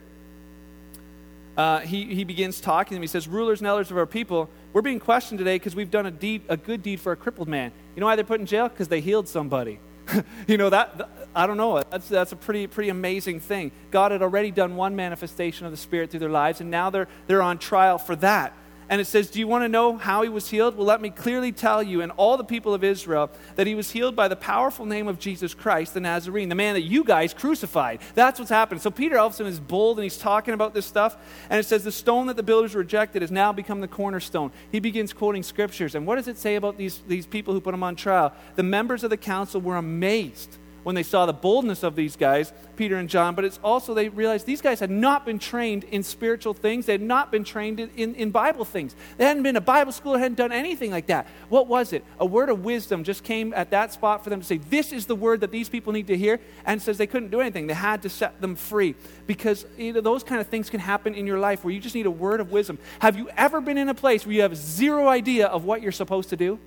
uh, 1.58 1.80
he, 1.80 2.14
he 2.14 2.24
begins 2.24 2.62
talking 2.62 2.90
to 2.90 2.94
them. 2.94 3.02
He 3.02 3.08
says, 3.08 3.28
Rulers 3.28 3.60
and 3.60 3.68
elders 3.68 3.90
of 3.90 3.98
our 3.98 4.06
people, 4.06 4.52
we're 4.72 4.84
being 4.84 5.00
questioned 5.00 5.40
today 5.40 5.56
because 5.56 5.76
we've 5.76 5.90
done 5.90 6.06
a, 6.06 6.12
deed, 6.12 6.44
a 6.48 6.56
good 6.56 6.84
deed 6.84 7.00
for 7.00 7.12
a 7.12 7.16
crippled 7.16 7.48
man. 7.48 7.72
You 7.96 8.02
know 8.02 8.06
why 8.06 8.16
they're 8.16 8.24
put 8.24 8.40
in 8.40 8.46
jail? 8.46 8.70
Because 8.70 8.88
they 8.88 9.02
healed 9.02 9.28
somebody. 9.28 9.80
you 10.48 10.58
know, 10.58 10.70
that, 10.70 10.96
that, 11.00 11.10
I 11.36 11.48
don't 11.48 11.58
know. 11.58 11.82
That's, 11.90 12.08
that's 12.08 12.34
a 12.34 12.36
pretty, 12.36 12.68
pretty 12.68 12.90
amazing 12.90 13.40
thing. 13.40 13.72
God 13.90 14.12
had 14.12 14.22
already 14.22 14.52
done 14.52 14.76
one 14.76 14.96
manifestation 14.96 15.66
of 15.66 15.72
the 15.72 15.78
Spirit 15.78 16.12
through 16.12 16.20
their 16.20 16.30
lives, 16.30 16.62
and 16.62 16.70
now 16.70 16.92
they're, 16.92 17.08
they're 17.26 17.42
on 17.42 17.58
trial 17.58 17.98
for 17.98 18.16
that. 18.18 18.54
And 18.90 19.02
it 19.02 19.06
says, 19.06 19.30
Do 19.30 19.40
you 19.40 19.48
want 19.48 19.64
to 19.64 19.70
know 19.70 19.98
how 19.98 20.22
he 20.22 20.30
was 20.30 20.50
healed? 20.50 20.78
Well, 20.78 20.86
let 20.86 21.02
me 21.02 21.10
clearly 21.10 21.52
tell 21.52 21.84
you 21.84 22.02
and 22.02 22.12
all 22.18 22.38
the 22.38 22.44
people 22.44 22.74
of 22.74 22.84
Israel 22.84 23.30
that 23.56 23.68
he 23.68 23.76
was 23.76 23.92
healed 23.92 24.16
by 24.16 24.28
the 24.28 24.36
powerful 24.36 24.86
name 24.86 25.08
of 25.08 25.20
Jesus 25.20 25.54
Christ, 25.54 25.94
the 25.94 26.00
Nazarene, 26.00 26.50
the 26.50 26.56
man 26.56 26.74
that 26.76 26.82
you 26.82 27.04
guys 27.04 27.34
crucified. 27.34 28.00
That's 28.16 28.40
what's 28.40 28.52
happened. 28.52 28.82
So 28.82 28.90
Peter 28.90 29.18
all 29.18 29.30
is 29.30 29.60
bold 29.60 29.98
and 29.98 30.04
he's 30.04 30.18
talking 30.18 30.54
about 30.54 30.74
this 30.74 30.86
stuff. 30.86 31.18
And 31.50 31.60
it 31.60 31.64
says, 31.64 31.84
The 31.84 31.92
stone 31.92 32.28
that 32.28 32.38
the 32.38 32.44
builders 32.44 32.76
rejected 32.76 33.22
has 33.22 33.32
now 33.32 33.52
become 33.52 33.82
the 33.82 33.88
cornerstone. 33.88 34.52
He 34.72 34.80
begins 34.80 35.14
quoting 35.14 35.44
scriptures. 35.44 35.96
And 35.96 36.08
what 36.08 36.16
does 36.16 36.28
it 36.28 36.38
say 36.38 36.56
about 36.56 36.78
these, 36.78 37.02
these 37.08 37.26
people 37.26 37.54
who 37.54 37.62
put 37.62 37.74
him 37.74 37.84
on 37.84 37.96
trial? 37.96 38.34
The 38.56 38.64
members 38.64 39.04
of 39.04 39.10
the 39.10 39.18
council 39.18 39.60
were 39.62 39.78
amazed 39.78 40.58
when 40.88 40.96
they 40.96 41.04
saw 41.04 41.26
the 41.26 41.34
boldness 41.34 41.84
of 41.84 41.98
these 41.98 42.16
guys, 42.16 42.54
Peter 42.78 42.96
and 42.96 43.10
John, 43.10 43.36
but 43.36 43.44
it's 43.44 43.60
also 43.62 43.94
they 43.94 44.08
realized 44.08 44.46
these 44.46 44.62
guys 44.62 44.80
had 44.80 44.90
not 44.90 45.26
been 45.26 45.38
trained 45.38 45.84
in 45.84 46.02
spiritual 46.02 46.54
things. 46.54 46.86
They 46.86 46.94
had 46.94 47.02
not 47.02 47.30
been 47.30 47.44
trained 47.44 47.82
in, 47.82 47.90
in, 47.98 48.16
in 48.16 48.32
Bible 48.32 48.64
things. 48.64 48.96
They 49.18 49.26
hadn't 49.26 49.44
been 49.44 49.56
to 49.56 49.60
Bible 49.60 49.92
school, 49.92 50.14
they 50.14 50.20
hadn't 50.20 50.38
done 50.38 50.54
anything 50.54 50.90
like 50.90 51.08
that. 51.08 51.28
What 51.50 51.68
was 51.68 51.92
it? 51.92 52.06
A 52.22 52.26
word 52.26 52.48
of 52.48 52.64
wisdom 52.64 53.04
just 53.04 53.26
came 53.26 53.54
at 53.54 53.70
that 53.72 53.92
spot 53.92 54.24
for 54.24 54.30
them 54.30 54.40
to 54.40 54.46
say, 54.46 54.60
This 54.60 54.94
is 54.94 55.08
the 55.08 55.16
word 55.16 55.42
that 55.42 55.52
these 55.52 55.68
people 55.68 55.92
need 55.92 56.08
to 56.08 56.16
hear. 56.16 56.40
And 56.66 56.82
says 56.82 56.98
they 56.98 57.06
couldn't 57.06 57.32
do 57.32 57.42
anything. 57.42 57.68
They 57.68 57.74
had 57.74 58.04
to 58.04 58.10
set 58.10 58.40
them 58.40 58.56
free. 58.56 58.96
Because 59.26 59.66
you 59.78 59.92
know, 59.92 60.00
those 60.00 60.24
kind 60.24 60.40
of 60.40 60.48
things 60.48 60.70
can 60.70 60.80
happen 60.80 61.16
in 61.16 61.28
your 61.28 61.38
life 61.38 61.66
where 61.66 61.74
you 61.74 61.82
just 61.82 61.96
need 61.96 62.06
a 62.06 62.12
word 62.12 62.40
of 62.40 62.54
wisdom. 62.54 62.80
Have 63.00 63.18
you 63.18 63.30
ever 63.36 63.60
been 63.60 63.78
in 63.78 63.90
a 63.90 63.94
place 63.94 64.26
where 64.26 64.34
you 64.34 64.42
have 64.44 64.56
zero 64.56 65.10
idea 65.10 65.48
of 65.48 65.66
what 65.66 65.82
you're 65.82 65.92
supposed 65.92 66.30
to 66.30 66.38
do? 66.38 66.60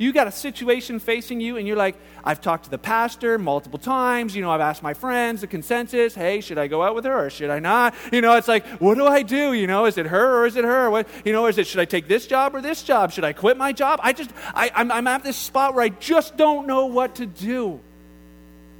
You 0.00 0.14
got 0.14 0.26
a 0.26 0.32
situation 0.32 0.98
facing 0.98 1.42
you, 1.42 1.58
and 1.58 1.68
you're 1.68 1.76
like, 1.76 1.94
I've 2.24 2.40
talked 2.40 2.64
to 2.64 2.70
the 2.70 2.78
pastor 2.78 3.38
multiple 3.38 3.78
times. 3.78 4.34
You 4.34 4.40
know, 4.40 4.50
I've 4.50 4.62
asked 4.62 4.82
my 4.82 4.94
friends 4.94 5.42
the 5.42 5.46
consensus. 5.46 6.14
Hey, 6.14 6.40
should 6.40 6.56
I 6.56 6.68
go 6.68 6.82
out 6.82 6.94
with 6.94 7.04
her 7.04 7.26
or 7.26 7.28
should 7.28 7.50
I 7.50 7.58
not? 7.58 7.94
You 8.10 8.22
know, 8.22 8.34
it's 8.36 8.48
like, 8.48 8.66
what 8.80 8.94
do 8.94 9.06
I 9.06 9.22
do? 9.22 9.52
You 9.52 9.66
know, 9.66 9.84
is 9.84 9.98
it 9.98 10.06
her 10.06 10.40
or 10.40 10.46
is 10.46 10.56
it 10.56 10.64
her? 10.64 10.88
What, 10.88 11.06
you 11.22 11.34
know, 11.34 11.44
is 11.48 11.58
it 11.58 11.66
should 11.66 11.80
I 11.80 11.84
take 11.84 12.08
this 12.08 12.26
job 12.26 12.54
or 12.54 12.62
this 12.62 12.82
job? 12.82 13.12
Should 13.12 13.24
I 13.24 13.34
quit 13.34 13.58
my 13.58 13.72
job? 13.72 14.00
I 14.02 14.14
just, 14.14 14.30
I, 14.54 14.70
I'm, 14.74 14.90
I'm 14.90 15.06
at 15.06 15.22
this 15.22 15.36
spot 15.36 15.74
where 15.74 15.84
I 15.84 15.90
just 15.90 16.34
don't 16.38 16.66
know 16.66 16.86
what 16.86 17.16
to 17.16 17.26
do 17.26 17.78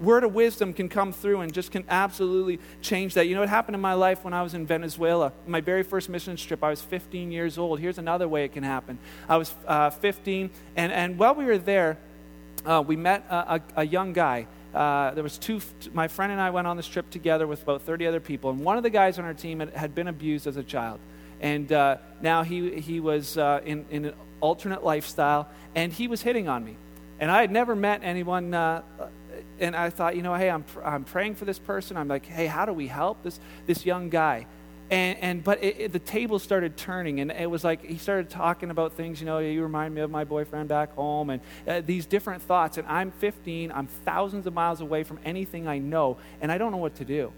word 0.01 0.25
of 0.25 0.35
wisdom 0.35 0.73
can 0.73 0.89
come 0.89 1.13
through 1.13 1.41
and 1.41 1.53
just 1.53 1.71
can 1.71 1.85
absolutely 1.89 2.59
change 2.81 3.15
that. 3.15 3.27
You 3.27 3.35
know, 3.35 3.41
what 3.41 3.49
happened 3.49 3.75
in 3.75 3.81
my 3.81 3.95
life 3.95 4.25
when 4.25 4.35
I 4.35 4.43
was 4.43 4.55
in 4.55 4.67
Venezuela. 4.67 5.33
My 5.47 5.61
very 5.61 5.83
first 5.83 6.09
mission 6.09 6.37
trip, 6.37 6.65
I 6.65 6.71
was 6.71 6.81
15 6.81 7.31
years 7.31 7.59
old. 7.59 7.81
Here's 7.81 7.99
another 7.99 8.27
way 8.27 8.45
it 8.45 8.53
can 8.53 8.63
happen. 8.63 8.99
I 9.29 9.37
was 9.37 9.55
uh, 9.67 9.91
15, 9.91 10.51
and, 10.77 10.93
and 10.93 11.19
while 11.19 11.35
we 11.35 11.45
were 11.45 11.59
there, 11.59 11.99
uh, 12.65 12.83
we 12.87 12.97
met 12.97 13.25
a, 13.31 13.55
a, 13.55 13.63
a 13.77 13.87
young 13.87 14.13
guy. 14.13 14.47
Uh, 14.75 15.13
there 15.15 15.23
was 15.23 15.37
two 15.37 15.61
my 15.93 16.07
friend 16.07 16.31
and 16.31 16.41
i 16.41 16.49
went 16.49 16.65
on 16.65 16.77
this 16.77 16.87
trip 16.87 17.11
together 17.11 17.45
with 17.45 17.61
about 17.65 17.83
30 17.83 18.07
other 18.07 18.21
people 18.21 18.51
and 18.51 18.61
one 18.61 18.77
of 18.77 18.85
the 18.85 18.91
guys 18.91 19.19
on 19.19 19.25
our 19.25 19.35
team 19.35 19.59
had, 19.59 19.75
had 19.75 19.97
been 19.97 20.07
abused 20.07 20.47
as 20.47 20.57
a 20.57 20.63
child 20.63 21.01
and 21.41 21.73
uh, 21.73 21.97
now 22.23 22.45
he, 22.45 22.81
he 22.81 23.01
was 23.01 23.37
uh, 23.37 23.61
in, 23.65 23.85
in 23.91 24.05
an 24.05 24.15
alternate 24.41 24.85
lifestyle 24.85 25.49
and 25.75 25.93
he 25.93 26.07
was 26.07 26.23
hitting 26.23 26.47
on 26.47 26.65
me 26.65 26.77
and 27.19 27.33
i 27.33 27.41
had 27.41 27.51
never 27.51 27.75
met 27.75 28.03
anyone 28.05 28.55
uh, 28.55 28.81
and 29.59 29.77
I 29.77 29.91
thought, 29.91 30.17
you 30.17 30.23
know, 30.23 30.35
hey, 30.35 30.51
I'm, 30.51 30.65
I'm 30.85 31.05
praying 31.05 31.35
for 31.35 31.45
this 31.45 31.59
person. 31.59 31.97
I'm 31.97 32.09
like, 32.09 32.27
hey, 32.27 32.47
how 32.47 32.65
do 32.65 32.73
we 32.73 32.87
help 32.87 33.23
this, 33.23 33.41
this 33.67 33.85
young 33.85 34.09
guy? 34.09 34.47
And, 34.91 35.19
and 35.19 35.45
but 35.45 35.63
it, 35.63 35.77
it, 35.79 35.93
the 35.93 36.01
table 36.01 36.41
started 36.41 36.77
turning, 36.77 37.21
and 37.21 37.31
it 37.31 37.49
was 37.49 37.63
like 37.63 37.85
he 37.85 37.97
started 37.97 38.29
talking 38.29 38.71
about 38.71 38.95
things. 38.95 39.21
You 39.21 39.27
know, 39.27 39.39
you 39.39 39.63
remind 39.63 39.95
me 39.95 40.01
of 40.01 40.11
my 40.11 40.25
boyfriend 40.25 40.69
back 40.69 40.93
home, 40.95 41.31
and 41.31 41.41
uh, 41.67 41.81
these 41.81 42.07
different 42.07 42.43
thoughts. 42.43 42.77
And 42.77 42.87
I'm 42.89 43.13
15. 43.13 43.71
I'm 43.71 43.87
thousands 43.87 44.49
of 44.49 44.53
miles 44.53 44.81
away 44.81 45.05
from 45.05 45.21
anything 45.25 45.69
I 45.69 45.79
know, 45.79 46.19
and 46.41 46.51
I 46.51 46.59
don't 46.59 46.73
know 46.73 46.79
what 46.79 46.97
to 46.97 47.05
do. 47.05 47.33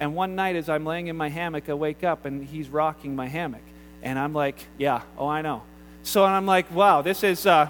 And 0.00 0.16
one 0.16 0.34
night, 0.34 0.56
as 0.56 0.70
I'm 0.70 0.86
laying 0.86 1.08
in 1.08 1.16
my 1.16 1.28
hammock, 1.28 1.68
I 1.68 1.74
wake 1.74 2.04
up, 2.04 2.24
and 2.24 2.42
he's 2.42 2.70
rocking 2.70 3.14
my 3.14 3.26
hammock, 3.26 3.64
and 4.02 4.18
I'm 4.18 4.32
like, 4.32 4.66
yeah, 4.78 5.02
oh, 5.18 5.28
I 5.28 5.42
know. 5.42 5.62
So 6.04 6.24
I'm 6.24 6.46
like, 6.46 6.70
wow, 6.74 7.02
this 7.02 7.22
is 7.22 7.46
uh, 7.46 7.68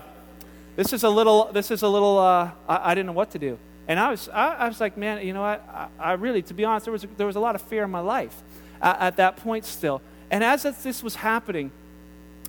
this 0.76 0.92
is 0.92 1.02
a 1.02 1.10
little, 1.10 1.50
this 1.52 1.72
is 1.72 1.82
a 1.82 1.88
little. 1.88 2.18
Uh, 2.18 2.52
I, 2.68 2.92
I 2.92 2.94
didn't 2.94 3.06
know 3.06 3.12
what 3.12 3.32
to 3.32 3.40
do. 3.40 3.58
And 3.86 4.00
I 4.00 4.10
was, 4.10 4.28
I, 4.28 4.54
I 4.54 4.68
was 4.68 4.80
like, 4.80 4.96
man, 4.96 5.26
you 5.26 5.32
know 5.32 5.42
what? 5.42 5.68
I, 5.68 5.88
I, 5.98 6.12
really, 6.12 6.42
to 6.42 6.54
be 6.54 6.64
honest, 6.64 6.86
there 6.86 6.92
was, 6.92 7.06
there 7.16 7.26
was 7.26 7.36
a 7.36 7.40
lot 7.40 7.54
of 7.54 7.62
fear 7.62 7.84
in 7.84 7.90
my 7.90 8.00
life 8.00 8.42
uh, 8.80 8.96
at 8.98 9.16
that 9.16 9.36
point 9.36 9.64
still. 9.64 10.00
And 10.30 10.42
as 10.42 10.62
this 10.62 11.02
was 11.02 11.14
happening, 11.14 11.70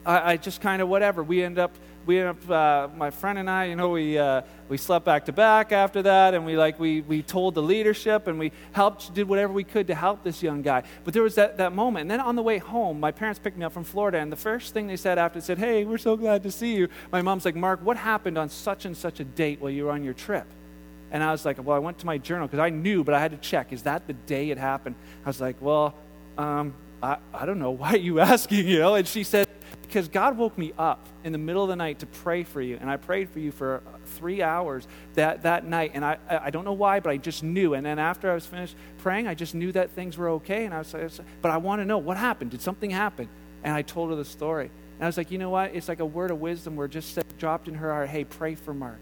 I, 0.06 0.34
I 0.34 0.38
just 0.38 0.62
kind 0.62 0.82
of, 0.82 0.88
whatever, 0.88 1.24
we 1.24 1.44
end 1.44 1.60
up, 1.60 1.76
we 2.06 2.20
end 2.20 2.30
up, 2.30 2.50
uh, 2.50 2.88
my 2.96 3.10
friend 3.10 3.38
and 3.38 3.50
I, 3.50 3.66
you 3.66 3.76
know, 3.76 3.90
we, 3.90 4.18
uh, 4.18 4.44
we 4.70 4.78
slept 4.78 5.04
back 5.04 5.26
to 5.26 5.34
back 5.34 5.72
after 5.72 6.04
that, 6.04 6.34
and 6.36 6.46
we, 6.46 6.56
like, 6.56 6.80
we, 6.80 7.02
we 7.02 7.22
told 7.22 7.56
the 7.56 7.62
leadership, 7.62 8.28
and 8.28 8.40
we 8.40 8.52
helped, 8.72 9.14
did 9.14 9.28
whatever 9.28 9.52
we 9.52 9.64
could 9.64 9.88
to 9.88 9.96
help 9.96 10.24
this 10.24 10.42
young 10.42 10.62
guy. 10.62 10.84
But 11.04 11.14
there 11.14 11.24
was 11.24 11.36
that, 11.36 11.58
that 11.58 11.74
moment. 11.74 12.04
And 12.04 12.12
then 12.12 12.22
on 12.22 12.36
the 12.36 12.44
way 12.44 12.60
home, 12.60 13.00
my 13.00 13.12
parents 13.12 13.40
picked 13.40 13.58
me 13.58 13.66
up 13.66 13.74
from 13.74 13.84
Florida, 13.84 14.20
and 14.20 14.32
the 14.32 14.38
first 14.38 14.74
thing 14.74 14.88
they 14.88 14.96
said 14.96 15.18
after, 15.18 15.40
they 15.40 15.46
said, 15.46 15.58
hey, 15.58 15.84
we're 15.84 15.98
so 15.98 16.16
glad 16.16 16.44
to 16.44 16.52
see 16.52 16.76
you. 16.76 16.88
My 17.12 17.22
mom's 17.22 17.44
like, 17.44 17.56
Mark, 17.56 17.84
what 17.84 17.98
happened 17.98 18.38
on 18.38 18.50
such 18.50 18.86
and 18.86 18.96
such 18.96 19.20
a 19.20 19.26
date 19.26 19.60
while 19.60 19.72
you 19.72 19.86
were 19.86 19.92
on 19.92 20.04
your 20.04 20.14
trip? 20.14 20.48
And 21.12 21.24
I 21.24 21.32
was 21.32 21.46
like, 21.46 21.64
well, 21.64 21.76
I 21.76 21.80
went 21.80 22.00
to 22.00 22.06
my 22.06 22.18
journal 22.18 22.48
because 22.48 22.60
I 22.60 22.70
knew, 22.70 23.04
but 23.04 23.14
I 23.14 23.20
had 23.20 23.32
to 23.32 23.38
check. 23.38 23.72
Is 23.72 23.84
that 23.84 24.08
the 24.08 24.14
day 24.14 24.50
it 24.50 24.58
happened? 24.58 24.96
I 25.24 25.30
was 25.30 25.40
like, 25.40 25.62
well, 25.62 25.96
um, 26.38 26.74
I, 27.02 27.18
I 27.34 27.46
don't 27.46 27.60
know. 27.60 27.72
Why 27.82 27.94
are 27.94 27.98
you 27.98 28.20
asking? 28.20 28.68
You 28.68 28.80
know? 28.80 28.96
And 28.96 29.08
she 29.08 29.24
said, 29.24 29.48
because 29.82 30.08
God 30.08 30.38
woke 30.38 30.58
me 30.58 30.74
up 30.78 31.08
in 31.24 31.32
the 31.32 31.38
middle 31.38 31.64
of 31.64 31.70
the 31.70 31.76
night 31.76 32.00
to 32.00 32.06
pray 32.06 32.44
for 32.44 32.62
you. 32.62 32.78
And 32.82 32.90
I 32.90 32.98
prayed 32.98 33.30
for 33.30 33.40
you 33.40 33.52
for 33.52 33.82
three 34.06 34.42
hours 34.42 34.88
that, 35.14 35.44
that 35.44 35.66
night. 35.66 35.92
And 35.94 36.04
I, 36.04 36.18
I 36.30 36.50
don't 36.50 36.66
know 36.66 36.74
why, 36.74 37.00
but 37.00 37.12
I 37.12 37.18
just 37.18 37.44
knew. 37.44 37.76
And 37.76 37.86
then 37.86 38.00
after 38.00 38.30
I 38.30 38.34
was 38.34 38.46
finished 38.46 38.76
praying, 38.98 39.28
I 39.28 39.36
just 39.36 39.56
knew 39.56 39.72
that 39.72 39.92
things 39.92 40.18
were 40.18 40.30
okay. 40.32 40.66
And 40.66 40.74
I 40.74 40.80
was 40.80 40.94
like, 40.94 41.12
but 41.42 41.52
I 41.52 41.58
want 41.58 41.82
to 41.82 41.86
know 41.86 41.98
what 41.98 42.18
happened. 42.18 42.52
Did 42.52 42.62
something 42.62 42.90
happen? 42.90 43.30
And 43.64 43.74
I 43.74 43.84
told 43.84 44.10
her 44.10 44.16
the 44.16 44.26
story. 44.26 44.70
And 44.96 45.04
I 45.04 45.08
was 45.08 45.18
like, 45.18 45.32
you 45.32 45.38
know 45.38 45.50
what? 45.50 45.76
It's 45.76 45.88
like 45.88 46.00
a 46.00 46.06
word 46.06 46.32
of 46.32 46.40
wisdom 46.40 46.76
where 46.76 46.88
just 46.88 47.20
dropped 47.38 47.68
in 47.68 47.76
her 47.76 47.92
heart, 47.92 48.10
hey, 48.10 48.24
pray 48.24 48.56
for 48.56 48.74
Mark. 48.74 49.00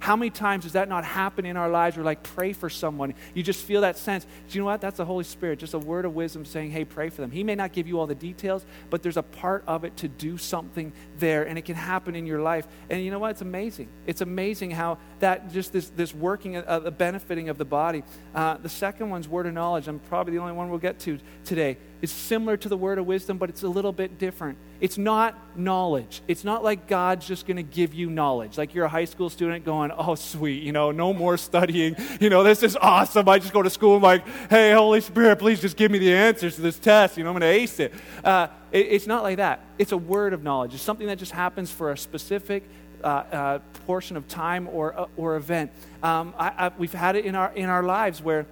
How 0.00 0.16
many 0.16 0.30
times 0.30 0.64
does 0.64 0.72
that 0.72 0.88
not 0.88 1.04
happen 1.04 1.44
in 1.44 1.58
our 1.58 1.68
lives? 1.68 1.98
We're 1.98 2.04
like, 2.04 2.22
pray 2.22 2.54
for 2.54 2.70
someone. 2.70 3.12
You 3.34 3.42
just 3.42 3.62
feel 3.62 3.82
that 3.82 3.98
sense. 3.98 4.24
Do 4.24 4.54
you 4.54 4.62
know 4.62 4.64
what? 4.64 4.80
That's 4.80 4.96
the 4.96 5.04
Holy 5.04 5.24
Spirit, 5.24 5.58
just 5.58 5.74
a 5.74 5.78
word 5.78 6.06
of 6.06 6.14
wisdom 6.14 6.46
saying, 6.46 6.70
hey, 6.70 6.86
pray 6.86 7.10
for 7.10 7.20
them. 7.20 7.30
He 7.30 7.44
may 7.44 7.54
not 7.54 7.74
give 7.74 7.86
you 7.86 8.00
all 8.00 8.06
the 8.06 8.14
details, 8.14 8.64
but 8.88 9.02
there's 9.02 9.18
a 9.18 9.22
part 9.22 9.62
of 9.66 9.84
it 9.84 9.98
to 9.98 10.08
do 10.08 10.38
something 10.38 10.94
there, 11.18 11.46
and 11.46 11.58
it 11.58 11.66
can 11.66 11.74
happen 11.74 12.16
in 12.16 12.26
your 12.26 12.40
life. 12.40 12.66
And 12.88 13.04
you 13.04 13.10
know 13.10 13.18
what? 13.18 13.32
It's 13.32 13.42
amazing. 13.42 13.88
It's 14.06 14.22
amazing 14.22 14.70
how 14.70 14.96
that 15.18 15.52
just 15.52 15.70
this, 15.70 15.90
this 15.90 16.14
working, 16.14 16.56
uh, 16.56 16.78
the 16.78 16.90
benefiting 16.90 17.50
of 17.50 17.58
the 17.58 17.66
body. 17.66 18.02
Uh, 18.34 18.56
the 18.56 18.70
second 18.70 19.10
one's 19.10 19.28
word 19.28 19.46
of 19.46 19.52
knowledge. 19.52 19.86
I'm 19.86 19.98
probably 19.98 20.32
the 20.32 20.40
only 20.40 20.54
one 20.54 20.70
we'll 20.70 20.78
get 20.78 20.98
to 21.00 21.18
today. 21.44 21.76
It's 22.02 22.12
similar 22.12 22.56
to 22.56 22.68
the 22.68 22.76
word 22.76 22.98
of 22.98 23.06
wisdom, 23.06 23.36
but 23.36 23.50
it's 23.50 23.62
a 23.62 23.68
little 23.68 23.92
bit 23.92 24.18
different. 24.18 24.56
It's 24.80 24.96
not 24.96 25.36
knowledge. 25.56 26.22
It's 26.26 26.44
not 26.44 26.64
like 26.64 26.86
God's 26.86 27.26
just 27.26 27.46
going 27.46 27.58
to 27.58 27.62
give 27.62 27.92
you 27.92 28.08
knowledge. 28.08 28.56
Like 28.56 28.74
you're 28.74 28.86
a 28.86 28.90
high 28.90 29.04
school 29.04 29.28
student 29.28 29.64
going, 29.64 29.90
oh, 29.90 30.14
sweet, 30.14 30.62
you 30.62 30.72
know, 30.72 30.90
no 30.90 31.12
more 31.12 31.36
studying. 31.36 31.96
You 32.20 32.30
know, 32.30 32.42
this 32.42 32.62
is 32.62 32.76
awesome. 32.76 33.28
I 33.28 33.38
just 33.38 33.52
go 33.52 33.62
to 33.62 33.70
school 33.70 33.94
and 33.94 34.02
like, 34.02 34.26
hey, 34.48 34.72
Holy 34.72 35.00
Spirit, 35.00 35.36
please 35.36 35.60
just 35.60 35.76
give 35.76 35.90
me 35.90 35.98
the 35.98 36.12
answers 36.12 36.56
to 36.56 36.62
this 36.62 36.78
test. 36.78 37.18
You 37.18 37.24
know, 37.24 37.30
I'm 37.30 37.38
going 37.38 37.42
to 37.42 37.60
ace 37.60 37.78
it. 37.80 37.92
Uh, 38.24 38.48
it. 38.72 38.86
It's 38.86 39.06
not 39.06 39.22
like 39.22 39.36
that. 39.36 39.64
It's 39.78 39.92
a 39.92 39.98
word 39.98 40.32
of 40.32 40.42
knowledge. 40.42 40.74
It's 40.74 40.82
something 40.82 41.06
that 41.08 41.18
just 41.18 41.32
happens 41.32 41.70
for 41.70 41.92
a 41.92 41.98
specific 41.98 42.64
uh, 43.02 43.06
uh, 43.06 43.58
portion 43.86 44.16
of 44.16 44.28
time 44.28 44.68
or, 44.68 44.98
uh, 44.98 45.06
or 45.16 45.36
event. 45.36 45.70
Um, 46.02 46.34
I, 46.38 46.66
I, 46.66 46.72
we've 46.78 46.92
had 46.92 47.16
it 47.16 47.24
in 47.24 47.34
our, 47.34 47.52
in 47.52 47.68
our 47.68 47.82
lives 47.82 48.22
where 48.22 48.46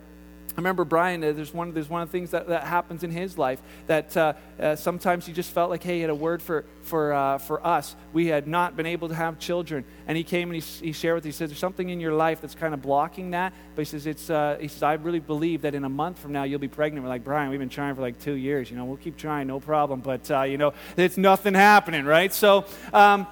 I 0.58 0.60
remember 0.60 0.84
Brian, 0.84 1.22
uh, 1.22 1.30
there's, 1.30 1.54
one, 1.54 1.72
there's 1.72 1.88
one 1.88 2.02
of 2.02 2.08
the 2.08 2.18
things 2.18 2.32
that, 2.32 2.48
that 2.48 2.64
happens 2.64 3.04
in 3.04 3.12
his 3.12 3.38
life 3.38 3.62
that 3.86 4.16
uh, 4.16 4.32
uh, 4.58 4.74
sometimes 4.74 5.24
he 5.24 5.32
just 5.32 5.52
felt 5.52 5.70
like, 5.70 5.84
hey, 5.84 5.94
he 5.94 6.00
had 6.00 6.10
a 6.10 6.14
word 6.16 6.42
for, 6.42 6.64
for, 6.82 7.12
uh, 7.12 7.38
for 7.38 7.64
us. 7.64 7.94
We 8.12 8.26
had 8.26 8.48
not 8.48 8.76
been 8.76 8.84
able 8.84 9.06
to 9.08 9.14
have 9.14 9.38
children. 9.38 9.84
And 10.08 10.16
he 10.16 10.24
came 10.24 10.50
and 10.50 10.60
he, 10.60 10.86
he 10.86 10.90
shared 10.90 11.14
with 11.14 11.22
us, 11.22 11.26
he 11.26 11.30
says, 11.30 11.50
there's 11.50 11.60
something 11.60 11.90
in 11.90 12.00
your 12.00 12.12
life 12.12 12.40
that's 12.40 12.56
kind 12.56 12.74
of 12.74 12.82
blocking 12.82 13.30
that. 13.30 13.52
But 13.76 13.82
he 13.82 13.84
says, 13.84 14.04
it's, 14.08 14.30
uh, 14.30 14.58
he 14.60 14.66
says, 14.66 14.82
I 14.82 14.94
really 14.94 15.20
believe 15.20 15.62
that 15.62 15.76
in 15.76 15.84
a 15.84 15.88
month 15.88 16.18
from 16.18 16.32
now 16.32 16.42
you'll 16.42 16.58
be 16.58 16.66
pregnant. 16.66 17.04
We're 17.04 17.08
like, 17.08 17.22
Brian, 17.22 17.50
we've 17.50 17.60
been 17.60 17.68
trying 17.68 17.94
for 17.94 18.00
like 18.00 18.18
two 18.18 18.34
years. 18.34 18.68
You 18.68 18.78
know, 18.78 18.84
we'll 18.84 18.96
keep 18.96 19.16
trying, 19.16 19.46
no 19.46 19.60
problem. 19.60 20.00
But, 20.00 20.28
uh, 20.28 20.42
you 20.42 20.58
know, 20.58 20.74
it's 20.96 21.16
nothing 21.16 21.54
happening, 21.54 22.04
right? 22.04 22.34
So 22.34 22.64
um, 22.92 23.28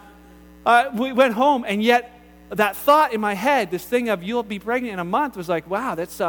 we 0.94 1.12
went 1.12 1.34
home, 1.34 1.64
and 1.66 1.82
yet 1.82 2.12
that 2.50 2.76
thought 2.76 3.12
in 3.12 3.20
my 3.20 3.34
head, 3.34 3.72
this 3.72 3.84
thing 3.84 4.10
of 4.10 4.22
you'll 4.22 4.44
be 4.44 4.60
pregnant 4.60 4.92
in 4.92 5.00
a 5.00 5.04
month, 5.04 5.36
was 5.36 5.48
like, 5.48 5.68
wow, 5.68 5.96
that's 5.96 6.20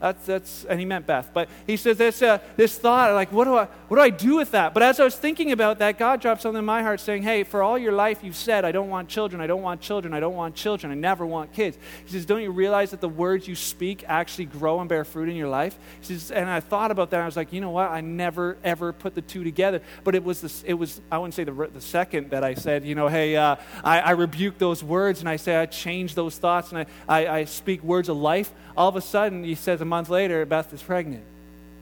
that's, 0.00 0.26
that's, 0.26 0.64
and 0.64 0.78
he 0.78 0.86
meant 0.86 1.06
Beth. 1.06 1.30
But 1.32 1.48
he 1.66 1.76
says 1.76 1.96
this, 1.96 2.22
uh, 2.22 2.38
this 2.56 2.78
thought, 2.78 3.12
like, 3.14 3.32
what 3.32 3.44
do, 3.44 3.56
I, 3.56 3.64
what 3.88 3.96
do 3.96 4.02
I 4.02 4.10
do 4.10 4.36
with 4.36 4.50
that? 4.52 4.74
But 4.74 4.82
as 4.82 5.00
I 5.00 5.04
was 5.04 5.14
thinking 5.14 5.52
about 5.52 5.78
that, 5.78 5.98
God 5.98 6.20
dropped 6.20 6.42
something 6.42 6.58
in 6.58 6.64
my 6.64 6.82
heart 6.82 7.00
saying, 7.00 7.22
hey, 7.22 7.44
for 7.44 7.62
all 7.62 7.78
your 7.78 7.92
life 7.92 8.22
you've 8.22 8.36
said, 8.36 8.64
I 8.64 8.72
don't 8.72 8.90
want 8.90 9.08
children, 9.08 9.40
I 9.40 9.46
don't 9.46 9.62
want 9.62 9.80
children, 9.80 10.14
I 10.14 10.20
don't 10.20 10.34
want 10.34 10.54
children, 10.54 10.92
I 10.92 10.94
never 10.94 11.24
want 11.24 11.52
kids. 11.52 11.78
He 12.04 12.12
says, 12.12 12.26
don't 12.26 12.42
you 12.42 12.50
realize 12.50 12.90
that 12.90 13.00
the 13.00 13.08
words 13.08 13.48
you 13.48 13.54
speak 13.54 14.04
actually 14.08 14.46
grow 14.46 14.80
and 14.80 14.88
bear 14.88 15.04
fruit 15.04 15.28
in 15.28 15.36
your 15.36 15.48
life? 15.48 15.78
He 16.00 16.06
says, 16.06 16.30
and 16.30 16.48
I 16.50 16.60
thought 16.60 16.90
about 16.90 17.10
that. 17.10 17.20
I 17.20 17.26
was 17.26 17.36
like, 17.36 17.52
you 17.52 17.60
know 17.60 17.70
what? 17.70 17.90
I 17.90 18.00
never, 18.00 18.56
ever 18.64 18.92
put 18.92 19.14
the 19.14 19.22
two 19.22 19.44
together. 19.44 19.80
But 20.02 20.14
it 20.14 20.24
was, 20.24 20.40
this, 20.40 20.62
it 20.64 20.74
was 20.74 21.00
I 21.10 21.18
wouldn't 21.18 21.34
say 21.34 21.44
the, 21.44 21.52
the 21.72 21.80
second 21.80 22.30
that 22.30 22.44
I 22.44 22.54
said, 22.54 22.84
you 22.84 22.94
know, 22.94 23.08
hey, 23.08 23.36
uh, 23.36 23.56
I, 23.82 24.00
I 24.00 24.10
rebuke 24.10 24.58
those 24.58 24.82
words 24.82 25.20
and 25.20 25.28
I 25.28 25.36
say, 25.36 25.56
I 25.56 25.66
change 25.66 26.14
those 26.14 26.36
thoughts 26.36 26.72
and 26.72 26.80
I, 26.80 26.86
I, 27.08 27.38
I 27.38 27.44
speak 27.44 27.82
words 27.82 28.08
of 28.08 28.16
life. 28.16 28.52
All 28.76 28.88
of 28.88 28.96
a 28.96 29.00
sudden, 29.00 29.44
he 29.44 29.54
says 29.54 29.80
a 29.84 29.86
month 29.86 30.08
later, 30.08 30.44
Beth 30.46 30.72
is 30.72 30.82
pregnant. 30.82 31.22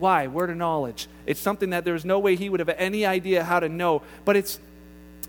Why? 0.01 0.27
Word 0.27 0.51
of 0.51 0.57
knowledge. 0.57 1.07
It's 1.27 1.41
something 1.41 1.71
that 1.71 1.85
there's 1.85 2.05
no 2.05 2.19
way 2.19 2.35
he 2.35 2.51
would 2.51 2.59
have 2.59 2.69
any 2.77 3.07
idea 3.07 3.45
how 3.45 3.61
to 3.61 3.69
know. 3.69 4.03
But 4.25 4.37
it's 4.37 4.59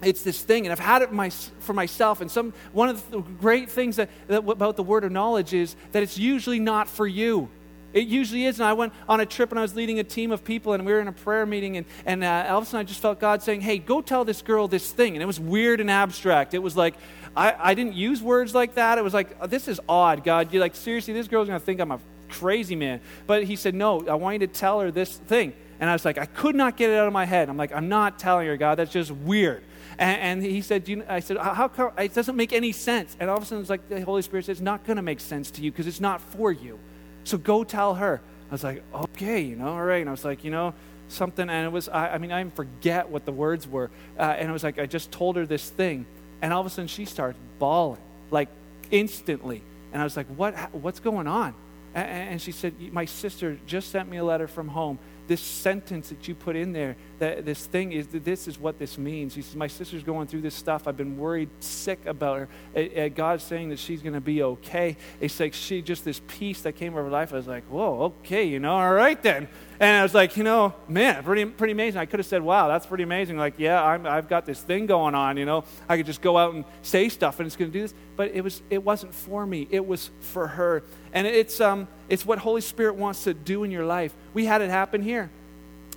it's 0.01 0.23
this 0.23 0.41
thing, 0.41 0.65
and 0.65 0.71
I've 0.71 0.79
had 0.79 1.03
it 1.03 1.13
my, 1.13 1.29
for 1.29 1.73
myself. 1.73 2.19
And 2.19 2.29
some 2.29 2.53
one 2.73 2.89
of 2.89 3.09
the 3.11 3.19
great 3.19 3.69
things 3.69 3.97
that, 3.97 4.09
that, 4.27 4.49
about 4.49 4.75
the 4.75 4.83
word 4.83 5.03
of 5.03 5.11
knowledge 5.11 5.53
is 5.53 5.75
that 5.91 6.01
it's 6.03 6.17
usually 6.17 6.59
not 6.59 6.89
for 6.89 7.07
you. 7.07 7.49
It 7.93 8.07
usually 8.07 8.45
is. 8.45 8.59
And 8.59 8.67
I 8.67 8.73
went 8.73 8.91
on 9.07 9.19
a 9.19 9.25
trip 9.25 9.51
and 9.51 9.59
I 9.59 9.61
was 9.61 9.75
leading 9.75 9.99
a 9.99 10.03
team 10.03 10.31
of 10.31 10.43
people, 10.43 10.73
and 10.73 10.85
we 10.85 10.91
were 10.91 10.99
in 10.99 11.07
a 11.07 11.13
prayer 11.13 11.45
meeting, 11.45 11.77
and, 11.77 11.85
and 12.05 12.23
uh, 12.23 12.45
Elvis 12.45 12.71
and 12.71 12.79
I 12.79 12.83
just 12.83 12.99
felt 12.99 13.19
God 13.19 13.43
saying, 13.43 13.61
Hey, 13.61 13.77
go 13.77 14.01
tell 14.01 14.25
this 14.25 14.41
girl 14.41 14.67
this 14.67 14.91
thing. 14.91 15.15
And 15.15 15.21
it 15.21 15.27
was 15.27 15.39
weird 15.39 15.79
and 15.79 15.91
abstract. 15.91 16.55
It 16.55 16.59
was 16.59 16.75
like, 16.75 16.95
I, 17.37 17.53
I 17.57 17.73
didn't 17.75 17.93
use 17.93 18.21
words 18.21 18.55
like 18.55 18.75
that. 18.75 18.97
It 18.97 19.03
was 19.03 19.13
like, 19.13 19.49
This 19.49 19.67
is 19.67 19.79
odd, 19.87 20.23
God. 20.23 20.51
You're 20.51 20.61
like, 20.61 20.75
Seriously, 20.75 21.13
this 21.13 21.27
girl's 21.27 21.47
going 21.47 21.59
to 21.59 21.65
think 21.65 21.79
I'm 21.79 21.91
a 21.91 21.99
crazy 22.33 22.75
man. 22.75 23.01
But 23.27 23.43
He 23.43 23.55
said, 23.55 23.75
No, 23.75 24.05
I 24.07 24.15
want 24.15 24.41
you 24.41 24.47
to 24.47 24.53
tell 24.53 24.79
her 24.79 24.91
this 24.91 25.17
thing. 25.17 25.53
And 25.79 25.89
I 25.89 25.93
was 25.93 26.05
like, 26.05 26.17
I 26.17 26.25
could 26.25 26.55
not 26.55 26.77
get 26.77 26.89
it 26.89 26.97
out 26.97 27.07
of 27.07 27.13
my 27.13 27.25
head. 27.25 27.49
I'm 27.49 27.57
like, 27.57 27.73
I'm 27.73 27.89
not 27.89 28.17
telling 28.17 28.47
her, 28.47 28.55
God. 28.57 28.75
That's 28.75 28.91
just 28.91 29.11
weird. 29.11 29.63
And, 29.97 30.21
and 30.21 30.43
he 30.43 30.61
said, 30.61 30.87
you 30.87 30.97
know, 30.97 31.05
I 31.09 31.19
said, 31.19 31.37
how 31.37 31.67
come? 31.67 31.91
It 31.97 32.13
doesn't 32.13 32.35
make 32.35 32.53
any 32.53 32.71
sense. 32.71 33.17
And 33.19 33.29
all 33.29 33.37
of 33.37 33.43
a 33.43 33.45
sudden, 33.45 33.61
it's 33.61 33.69
like 33.69 33.89
the 33.89 34.01
Holy 34.01 34.21
Spirit 34.21 34.45
says, 34.45 34.59
it's 34.59 34.61
not 34.61 34.85
going 34.85 34.95
to 34.95 35.01
make 35.03 35.19
sense 35.19 35.51
to 35.51 35.61
you 35.61 35.71
because 35.71 35.87
it's 35.87 35.99
not 35.99 36.21
for 36.21 36.51
you. 36.51 36.79
So 37.25 37.37
go 37.37 37.63
tell 37.63 37.95
her. 37.95 38.21
I 38.49 38.51
was 38.53 38.63
like, 38.63 38.83
okay, 38.93 39.41
you 39.41 39.55
know, 39.55 39.69
all 39.69 39.83
right. 39.83 39.99
And 39.99 40.09
I 40.09 40.11
was 40.11 40.23
like, 40.23 40.43
you 40.43 40.51
know, 40.51 40.73
something. 41.09 41.49
And 41.49 41.65
it 41.65 41.71
was, 41.71 41.89
I, 41.89 42.13
I 42.13 42.17
mean, 42.17 42.31
I 42.31 42.47
forget 42.49 43.09
what 43.09 43.25
the 43.25 43.31
words 43.31 43.67
were. 43.67 43.91
Uh, 44.17 44.23
and 44.23 44.49
it 44.49 44.53
was 44.53 44.63
like, 44.63 44.79
I 44.79 44.85
just 44.85 45.11
told 45.11 45.35
her 45.35 45.45
this 45.45 45.69
thing. 45.69 46.05
And 46.41 46.53
all 46.53 46.61
of 46.61 46.65
a 46.65 46.69
sudden, 46.69 46.87
she 46.87 47.05
starts 47.05 47.37
bawling, 47.59 48.01
like 48.31 48.49
instantly. 48.91 49.63
And 49.91 50.01
I 50.01 50.05
was 50.05 50.17
like, 50.17 50.27
what, 50.27 50.55
what's 50.73 50.99
going 50.99 51.27
on? 51.27 51.55
And, 51.93 52.41
she 52.41 52.51
said, 52.51 52.73
my 52.91 53.05
sister 53.05 53.59
just 53.67 53.91
sent 53.91 54.09
me 54.09 54.17
a 54.17 54.23
letter 54.23 54.47
from 54.47 54.69
home 54.69 54.97
this 55.27 55.41
sentence 55.41 56.09
that 56.09 56.27
you 56.27 56.35
put 56.35 56.55
in 56.55 56.73
there, 56.73 56.95
that 57.19 57.45
this 57.45 57.65
thing 57.65 57.93
is, 57.93 58.07
this 58.07 58.47
is 58.47 58.59
what 58.59 58.77
this 58.77 58.97
means. 58.97 59.33
He 59.33 59.41
says, 59.41 59.55
My 59.55 59.67
sister's 59.67 60.03
going 60.03 60.27
through 60.27 60.41
this 60.41 60.53
stuff. 60.53 60.87
I've 60.87 60.97
been 60.97 61.17
worried 61.17 61.49
sick 61.59 62.05
about 62.05 62.47
her. 62.73 63.09
God's 63.09 63.43
saying 63.43 63.69
that 63.69 63.79
she's 63.79 64.01
going 64.01 64.13
to 64.13 64.21
be 64.21 64.43
okay. 64.43 64.97
It's 65.21 65.39
like 65.39 65.53
she, 65.53 65.81
just 65.81 66.03
this 66.03 66.21
peace 66.27 66.61
that 66.61 66.73
came 66.73 66.93
over 66.93 67.03
her 67.03 67.09
life. 67.09 67.33
I 67.33 67.37
was 67.37 67.47
like, 67.47 67.63
Whoa, 67.65 68.13
okay, 68.21 68.43
you 68.43 68.59
know, 68.59 68.75
all 68.75 68.93
right 68.93 69.21
then. 69.21 69.47
And 69.83 69.97
I 69.97 70.03
was 70.03 70.13
like, 70.13 70.37
you 70.37 70.45
know, 70.45 70.73
man, 70.87 71.21
pretty, 71.23 71.43
pretty 71.43 71.73
amazing. 71.73 71.99
I 71.99 72.05
could 72.05 72.21
have 72.21 72.25
said, 72.25 72.41
wow, 72.41 72.69
that's 72.69 72.85
pretty 72.85 73.03
amazing. 73.03 73.35
Like, 73.35 73.55
yeah, 73.57 73.83
I'm, 73.83 74.07
I've 74.07 74.29
got 74.29 74.45
this 74.45 74.61
thing 74.61 74.85
going 74.85 75.13
on, 75.13 75.35
you 75.35 75.43
know. 75.43 75.65
I 75.89 75.97
could 75.97 76.05
just 76.05 76.21
go 76.21 76.37
out 76.37 76.53
and 76.53 76.63
say 76.83 77.09
stuff 77.09 77.41
and 77.41 77.47
it's 77.47 77.57
going 77.57 77.69
to 77.69 77.77
do 77.77 77.81
this. 77.81 77.93
But 78.15 78.31
it, 78.31 78.39
was, 78.39 78.61
it 78.69 78.81
wasn't 78.81 79.13
for 79.13 79.45
me, 79.45 79.67
it 79.69 79.85
was 79.85 80.09
for 80.21 80.47
her. 80.47 80.83
And 81.11 81.27
it's, 81.27 81.59
um, 81.59 81.89
it's 82.07 82.25
what 82.25 82.39
Holy 82.39 82.61
Spirit 82.61 82.95
wants 82.95 83.25
to 83.25 83.33
do 83.33 83.65
in 83.65 83.71
your 83.71 83.85
life. 83.85 84.15
We 84.33 84.45
had 84.45 84.61
it 84.61 84.69
happen 84.69 85.01
here 85.01 85.29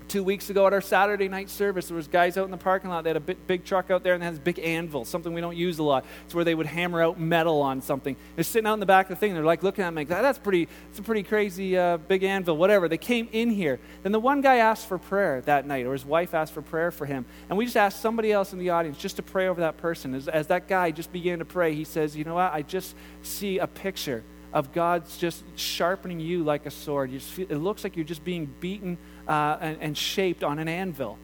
two 0.09 0.23
weeks 0.23 0.51
ago 0.51 0.67
at 0.67 0.73
our 0.73 0.81
Saturday 0.81 1.29
night 1.29 1.51
service, 1.51 1.89
there 1.89 1.97
was 1.97 2.09
guys 2.09 2.37
out 2.37 2.45
in 2.45 2.51
the 2.51 2.57
parking 2.57 2.91
lot. 2.91 3.05
They 3.05 3.11
had 3.11 3.17
a 3.17 3.21
big, 3.21 3.47
big 3.47 3.65
truck 3.65 3.91
out 3.91 4.03
there 4.03 4.15
and 4.15 4.23
they 4.23 4.27
had 4.27 4.35
this 4.35 4.43
big 4.43 4.59
anvil, 4.59 5.05
something 5.05 5.33
we 5.33 5.41
don't 5.41 5.57
use 5.57 5.79
a 5.79 5.83
lot. 5.83 6.05
It's 6.25 6.35
where 6.35 6.45
they 6.45 6.55
would 6.55 6.67
hammer 6.67 7.03
out 7.03 7.19
metal 7.19 7.63
on 7.63 7.83
something. 7.83 8.17
They're 8.35 8.45
sitting 8.45 8.67
out 8.67 8.75
in 8.75 8.81
the 8.81 8.87
back 8.87 9.07
of 9.07 9.11
the 9.11 9.17
thing. 9.17 9.35
They're 9.35 9.45
like 9.45 9.63
looking 9.63 9.85
at 9.85 9.93
me 9.93 10.03
like, 10.03 10.09
that's 10.09 10.39
pretty, 10.39 10.69
it's 10.91 10.99
a 10.99 11.03
pretty 11.03 11.23
crazy 11.23 11.77
uh, 11.77 11.97
big 11.97 12.23
anvil, 12.23 12.57
whatever. 12.57 12.89
They 12.89 12.99
came 12.99 13.29
in 13.33 13.51
here. 13.51 13.81
Then 14.03 14.13
the 14.13 14.21
one 14.21 14.41
guy 14.41 14.57
asked 14.57 14.87
for 14.87 14.99
prayer 14.99 15.41
that 15.43 15.67
night, 15.67 15.87
or 15.87 15.93
his 15.93 16.05
wife 16.05 16.35
asked 16.35 16.53
for 16.53 16.63
prayer 16.63 16.91
for 16.91 17.07
him. 17.07 17.27
And 17.49 17.59
we 17.59 17.65
just 17.65 17.77
asked 17.77 18.01
somebody 18.01 18.33
else 18.33 18.53
in 18.53 18.59
the 18.59 18.71
audience 18.71 18.99
just 18.99 19.17
to 19.17 19.23
pray 19.23 19.49
over 19.49 19.61
that 19.61 19.77
person. 19.77 20.15
As, 20.15 20.29
as 20.29 20.47
that 20.49 20.69
guy 20.69 20.91
just 20.91 21.13
began 21.13 21.41
to 21.41 21.45
pray, 21.45 21.75
he 21.75 21.85
says, 21.85 22.17
you 22.17 22.25
know 22.25 22.35
what? 22.35 22.53
I 22.53 22.63
just 22.63 22.95
see 23.23 23.59
a 23.59 23.67
picture 23.67 24.25
of 24.53 24.73
God's 24.73 25.19
just 25.19 25.45
sharpening 25.57 26.19
you 26.19 26.43
like 26.43 26.65
a 26.65 26.71
sword. 26.71 27.11
Feel, 27.21 27.47
it 27.51 27.57
looks 27.57 27.85
like 27.85 27.97
you're 27.97 28.07
just 28.07 28.25
being 28.25 28.47
beaten 28.61 28.97
uh, 29.29 29.59
and, 29.61 29.79
and 29.81 29.99
shaped 29.99 30.45
on 30.45 30.59
an 30.59 30.69
anvil. 30.69 31.19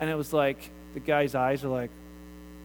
And 0.00 0.10
it 0.10 0.14
was 0.14 0.32
like, 0.32 0.70
the 0.94 1.00
guy's 1.00 1.34
eyes 1.34 1.64
are 1.64 1.68
like, 1.68 1.90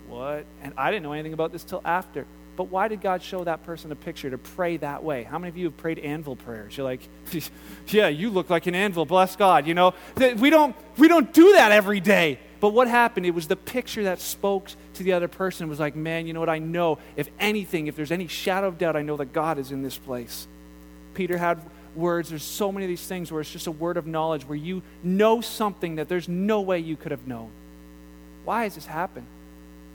what? 0.08 0.46
And 0.64 0.74
I 0.78 0.92
didn't 0.92 1.04
know 1.04 1.14
anything 1.14 1.34
about 1.34 1.52
this 1.52 1.64
till 1.64 1.82
after. 1.84 2.26
But 2.56 2.66
why 2.66 2.88
did 2.88 3.02
God 3.02 3.22
show 3.22 3.44
that 3.44 3.64
person 3.66 3.92
a 3.92 3.96
picture 3.96 4.32
to 4.32 4.38
pray 4.38 4.78
that 4.78 5.04
way? 5.04 5.24
How 5.24 5.38
many 5.38 5.50
of 5.50 5.58
you 5.58 5.66
have 5.66 5.78
prayed 5.78 6.00
anvil 6.00 6.36
prayers? 6.36 6.76
You're 6.76 6.86
like, 6.86 7.02
yeah, 7.88 8.08
you 8.08 8.32
look 8.32 8.50
like 8.50 8.66
an 8.66 8.74
anvil, 8.74 9.06
bless 9.06 9.36
God. 9.36 9.68
You 9.68 9.76
know, 9.76 9.94
we 10.16 10.50
don't, 10.50 10.76
we 10.98 11.08
don't 11.08 11.32
do 11.32 11.54
that 11.54 11.72
every 11.72 12.00
day. 12.00 12.40
But 12.60 12.70
what 12.70 12.88
happened? 12.88 13.28
It 13.28 13.36
was 13.36 13.48
the 13.48 13.56
picture 13.56 14.06
that 14.06 14.20
spoke 14.20 14.72
to 14.96 15.04
the 15.04 15.14
other 15.14 15.28
person. 15.28 15.68
It 15.68 15.70
was 15.70 15.80
like, 15.80 15.96
man, 15.96 16.26
you 16.26 16.34
know 16.34 16.40
what? 16.40 16.50
I 16.50 16.58
know, 16.58 16.98
if 17.16 17.30
anything, 17.40 17.86
if 17.86 17.96
there's 17.96 18.12
any 18.12 18.28
shadow 18.28 18.68
of 18.68 18.80
doubt, 18.80 18.96
I 18.96 19.04
know 19.04 19.18
that 19.18 19.34
God 19.34 19.60
is 19.60 19.72
in 19.72 19.84
this 19.84 19.98
place. 19.98 20.48
Peter 21.14 21.38
had 21.38 21.62
words. 21.98 22.30
There's 22.30 22.44
so 22.44 22.72
many 22.72 22.86
of 22.86 22.90
these 22.90 23.06
things 23.06 23.32
where 23.32 23.42
it's 23.42 23.52
just 23.52 23.68
a 23.68 23.72
word 23.72 23.98
of 23.98 24.08
knowledge, 24.08 24.44
where 24.44 24.58
you 24.58 24.84
know 25.04 25.42
something 25.42 25.96
that 25.96 26.08
there's 26.08 26.30
no 26.30 26.62
way 26.62 26.80
you 26.80 26.96
could 26.96 27.12
have 27.12 27.28
known. 27.28 27.50
Why 28.46 28.64
has 28.64 28.76
this 28.76 28.86
happened? 28.86 29.26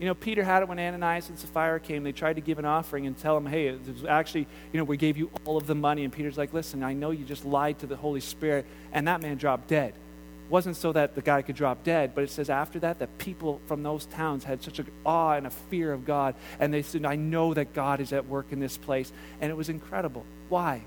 You 0.01 0.09
know, 0.09 0.15
Peter 0.15 0.43
had 0.43 0.63
it 0.63 0.69
when 0.69 0.81
Ananias 0.81 1.29
and 1.29 1.39
Sapphira 1.39 1.79
came. 1.79 2.03
They 2.03 2.11
tried 2.11 2.35
to 2.35 2.43
give 2.43 2.59
an 2.59 2.65
offering 2.65 3.07
and 3.07 3.17
tell 3.17 3.37
him, 3.37 3.47
hey, 3.47 3.69
it 3.69 3.87
was 3.87 4.05
actually, 4.05 4.49
you 4.73 4.79
know, 4.79 4.85
we 4.85 4.97
gave 4.97 5.17
you 5.17 5.31
all 5.45 5.57
of 5.57 5.69
the 5.69 5.77
money. 5.77 6.03
And 6.03 6.13
Peter's 6.13 6.37
like, 6.37 6.53
listen, 6.53 6.83
I 6.83 6.93
know 6.93 7.13
you 7.13 7.25
just 7.25 7.45
lied 7.45 7.79
to 7.79 7.87
the 7.87 7.95
Holy 7.95 8.21
Spirit. 8.21 8.67
And 8.93 9.07
that 9.07 9.23
man 9.23 9.37
dropped 9.37 9.69
dead. 9.69 9.91
It 9.91 10.51
wasn't 10.51 10.77
so 10.77 10.93
that 10.93 11.15
the 11.15 11.23
guy 11.23 11.43
could 11.43 11.55
drop 11.55 11.85
dead, 11.85 12.17
but 12.17 12.25
it 12.25 12.31
says 12.31 12.51
after 12.51 12.81
that, 12.81 12.99
that 12.99 13.17
people 13.19 13.61
from 13.67 13.85
those 13.85 14.07
towns 14.07 14.43
had 14.43 14.61
such 14.61 14.81
an 14.81 14.89
awe 15.07 15.35
and 15.35 15.47
a 15.47 15.51
fear 15.51 15.93
of 15.93 16.05
God. 16.05 16.35
And 16.59 16.75
they 16.75 16.83
said, 16.83 17.05
I 17.05 17.15
know 17.15 17.55
that 17.55 17.73
God 17.73 18.01
is 18.01 18.13
at 18.13 18.27
work 18.27 18.47
in 18.51 18.59
this 18.59 18.77
place. 18.77 19.13
And 19.41 19.53
it 19.53 19.55
was 19.57 19.69
incredible. 19.69 20.27
Why? 20.49 20.83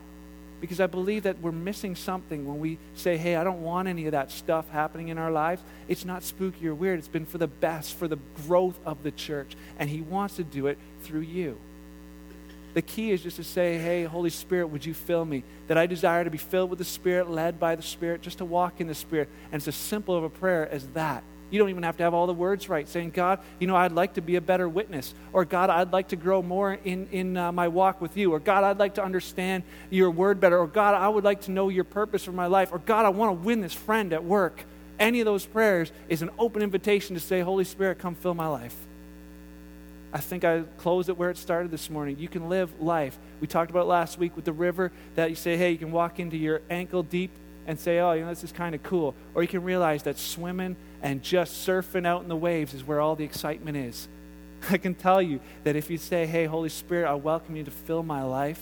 Because 0.62 0.80
I 0.80 0.88
believe 0.88 1.24
that 1.24 1.40
we're 1.40 1.52
missing 1.52 1.96
something 1.96 2.48
when 2.48 2.60
we 2.60 2.78
say, 2.96 3.18
hey, 3.18 3.36
I 3.36 3.44
don't 3.44 3.62
want 3.62 3.88
any 3.88 4.06
of 4.06 4.14
that 4.14 4.32
stuff 4.32 4.70
happening 4.70 5.10
in 5.10 5.18
our 5.18 5.32
lives. 5.32 5.62
It's 5.88 6.06
not 6.06 6.24
spooky 6.24 6.68
or 6.68 6.74
weird. 6.74 7.00
It's 7.00 7.08
been 7.08 7.26
for 7.26 7.38
the 7.38 7.48
best, 7.48 7.96
for 7.96 8.08
the 8.08 8.18
growth 8.48 8.80
of 8.86 9.04
the 9.04 9.12
church. 9.12 9.56
And 9.78 9.90
He 9.90 10.02
wants 10.02 10.38
to 10.38 10.44
do 10.44 10.68
it 10.68 10.78
through 11.02 11.22
you. 11.22 11.58
The 12.74 12.82
key 12.82 13.12
is 13.12 13.22
just 13.22 13.38
to 13.38 13.44
say, 13.44 13.78
hey, 13.78 14.04
Holy 14.04 14.30
Spirit, 14.30 14.68
would 14.68 14.86
you 14.86 14.94
fill 14.94 15.24
me? 15.24 15.44
That 15.68 15.78
I 15.78 15.86
desire 15.86 16.26
to 16.26 16.30
be 16.30 16.38
filled 16.38 16.70
with 16.70 16.80
the 16.80 16.86
Spirit, 16.86 17.30
led 17.30 17.58
by 17.58 17.76
the 17.76 17.82
Spirit, 17.82 18.22
just 18.22 18.40
to 18.40 18.46
walk 18.46 18.82
in 18.82 18.88
the 18.88 18.96
Spirit. 18.96 19.30
And 19.46 19.62
it's 19.62 19.68
as 19.68 19.76
simple 19.76 20.16
of 20.16 20.26
a 20.26 20.30
prayer 20.30 20.68
as 20.70 20.86
that. 20.88 21.24
You 21.52 21.60
don't 21.60 21.70
even 21.70 21.84
have 21.84 21.98
to 21.98 22.04
have 22.04 22.14
all 22.14 22.28
the 22.28 22.34
words 22.34 22.68
right, 22.70 22.88
saying, 22.88 23.12
God, 23.12 23.40
you 23.60 23.68
know, 23.68 23.76
I'd 23.76 23.92
like 23.92 24.16
to 24.16 24.22
be 24.22 24.36
a 24.36 24.42
better 24.42 24.68
witness. 24.68 25.14
Or, 25.32 25.46
God, 25.46 25.70
I'd 25.70 25.94
like 25.94 26.10
to 26.10 26.16
grow 26.16 26.42
more 26.42 26.74
in, 26.74 27.08
in 27.12 27.38
uh, 27.38 27.52
my 27.52 27.68
walk 27.68 28.02
with 28.02 28.18
you. 28.18 28.34
Or, 28.34 28.40
God, 28.40 28.64
I'd 28.64 28.80
like 28.80 28.96
to 28.96 29.04
understand 29.04 29.64
your 29.90 30.10
word 30.10 30.40
better. 30.40 30.58
Or, 30.58 30.68
God, 30.68 30.96
I 30.96 31.08
would 31.08 31.24
like 31.24 31.42
to 31.42 31.52
know 31.52 31.70
your 31.70 31.84
purpose 31.84 32.24
for 32.24 32.32
my 32.32 32.48
life. 32.48 32.72
Or, 32.72 32.80
God, 32.80 33.06
I 33.06 33.10
want 33.10 33.40
to 33.40 33.46
win 33.46 33.62
this 33.62 33.74
friend 33.74 34.12
at 34.12 34.24
work. 34.24 34.64
Any 35.00 35.20
of 35.20 35.26
those 35.26 35.46
prayers 35.46 35.92
is 36.10 36.22
an 36.22 36.32
open 36.40 36.62
invitation 36.62 37.16
to 37.16 37.20
say, 37.20 37.42
Holy 37.42 37.64
Spirit, 37.64 38.00
come 38.00 38.16
fill 38.16 38.34
my 38.34 38.48
life. 38.48 38.76
I 40.12 40.20
think 40.20 40.46
I 40.46 40.64
closed 40.78 41.10
it 41.10 41.18
where 41.18 41.30
it 41.30 41.38
started 41.38 41.72
this 41.72 41.90
morning. 41.90 42.18
You 42.18 42.30
can 42.30 42.48
live 42.48 42.82
life. 42.82 43.18
We 43.42 43.48
talked 43.48 43.70
about 43.70 43.86
last 43.86 44.18
week 44.18 44.36
with 44.38 44.46
the 44.46 44.54
river 44.54 44.94
that 45.16 45.30
you 45.30 45.36
say, 45.36 45.58
hey, 45.58 45.72
you 45.72 45.78
can 45.78 45.92
walk 45.92 46.20
into 46.20 46.38
your 46.38 46.62
ankle 46.70 47.04
deep 47.04 47.32
and 47.68 47.80
say, 47.80 48.00
oh, 48.00 48.14
you 48.14 48.22
know, 48.22 48.30
this 48.30 48.44
is 48.44 48.52
kind 48.52 48.76
of 48.76 48.84
cool. 48.84 49.16
Or 49.34 49.42
you 49.42 49.48
can 49.48 49.64
realize 49.64 50.04
that 50.04 50.18
swimming 50.18 50.76
and 51.02 51.22
just 51.22 51.68
surfing 51.68 52.06
out 52.06 52.22
in 52.22 52.30
the 52.30 52.36
waves 52.36 52.74
is 52.74 52.84
where 52.84 53.00
all 53.00 53.16
the 53.16 53.24
excitement 53.24 53.78
is. 53.78 54.08
I 54.70 54.78
can 54.78 54.96
tell 54.96 55.22
you 55.22 55.40
that 55.64 55.76
if 55.76 55.90
you 55.90 55.98
say, 55.98 56.26
Hey, 56.26 56.46
Holy 56.46 56.70
Spirit, 56.70 57.10
I 57.10 57.16
welcome 57.16 57.56
you 57.56 57.64
to 57.64 57.72
fill 57.72 58.04
my 58.04 58.24
life, 58.24 58.62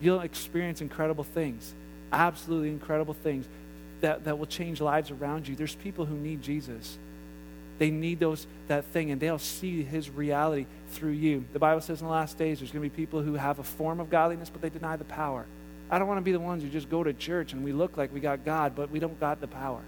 you'll 0.00 0.20
experience 0.20 0.80
incredible 0.80 1.24
things, 1.24 1.74
absolutely 2.12 2.68
incredible 2.68 3.14
things 3.14 3.46
that, 4.00 4.24
that 4.24 4.38
will 4.38 4.46
change 4.46 4.80
lives 4.80 5.10
around 5.10 5.48
you. 5.48 5.56
There's 5.56 5.74
people 5.74 6.04
who 6.04 6.16
need 6.16 6.42
Jesus. 6.42 6.98
They 7.78 7.90
need 7.90 8.20
those 8.20 8.46
that 8.68 8.84
thing, 8.86 9.10
and 9.10 9.20
they'll 9.20 9.38
see 9.38 9.82
his 9.82 10.08
reality 10.08 10.66
through 10.90 11.12
you. 11.12 11.44
The 11.52 11.58
Bible 11.58 11.80
says 11.80 12.00
in 12.00 12.06
the 12.06 12.12
last 12.12 12.38
days 12.38 12.60
there's 12.60 12.72
going 12.72 12.82
to 12.82 12.90
be 12.90 12.96
people 12.96 13.22
who 13.22 13.34
have 13.34 13.58
a 13.58 13.62
form 13.62 14.00
of 14.00 14.10
godliness, 14.10 14.50
but 14.50 14.62
they 14.62 14.70
deny 14.70 14.96
the 14.96 15.04
power. 15.04 15.46
I 15.90 15.98
don't 15.98 16.08
want 16.08 16.18
to 16.18 16.22
be 16.22 16.32
the 16.32 16.40
ones 16.40 16.62
who 16.62 16.68
just 16.68 16.90
go 16.90 17.04
to 17.04 17.12
church 17.12 17.52
and 17.52 17.62
we 17.64 17.72
look 17.72 17.96
like 17.96 18.12
we 18.12 18.20
got 18.20 18.44
God, 18.44 18.74
but 18.74 18.90
we 18.90 18.98
don't 18.98 19.18
got 19.20 19.40
the 19.40 19.46
power. 19.46 19.82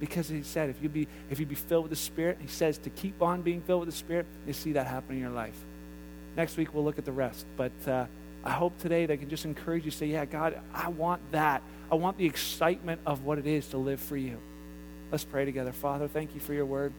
Because 0.00 0.28
he 0.28 0.42
said 0.42 0.70
if 0.70 0.82
you 0.82 0.88
be 0.88 1.06
if 1.28 1.38
you 1.38 1.46
be 1.46 1.54
filled 1.54 1.84
with 1.84 1.90
the 1.90 1.96
spirit 1.96 2.38
he 2.40 2.48
says 2.48 2.78
to 2.78 2.90
keep 2.90 3.20
on 3.20 3.42
being 3.42 3.60
filled 3.60 3.80
with 3.80 3.90
the 3.90 3.96
spirit 3.96 4.24
you 4.46 4.54
see 4.54 4.72
that 4.72 4.86
happen 4.86 5.14
in 5.14 5.20
your 5.20 5.30
life. 5.30 5.58
Next 6.36 6.56
week 6.56 6.74
we'll 6.74 6.84
look 6.84 6.98
at 6.98 7.04
the 7.04 7.12
rest. 7.12 7.46
But 7.56 7.72
uh, 7.86 8.06
i 8.42 8.50
hope 8.50 8.78
today 8.78 9.04
that 9.04 9.12
I 9.12 9.16
can 9.18 9.28
just 9.28 9.44
encourage 9.44 9.84
you 9.84 9.90
to 9.90 9.96
say 9.96 10.06
yeah 10.06 10.24
god 10.24 10.58
i 10.74 10.88
want 10.88 11.20
that. 11.32 11.62
I 11.92 11.96
want 11.96 12.16
the 12.16 12.24
excitement 12.24 13.00
of 13.04 13.24
what 13.24 13.38
it 13.38 13.46
is 13.46 13.68
to 13.68 13.76
live 13.76 14.00
for 14.00 14.16
you. 14.16 14.38
Let's 15.12 15.24
pray 15.24 15.44
together. 15.44 15.72
Father 15.72 16.08
thank 16.08 16.34
you 16.34 16.40
for 16.40 16.54
your 16.54 16.66
word. 16.66 16.94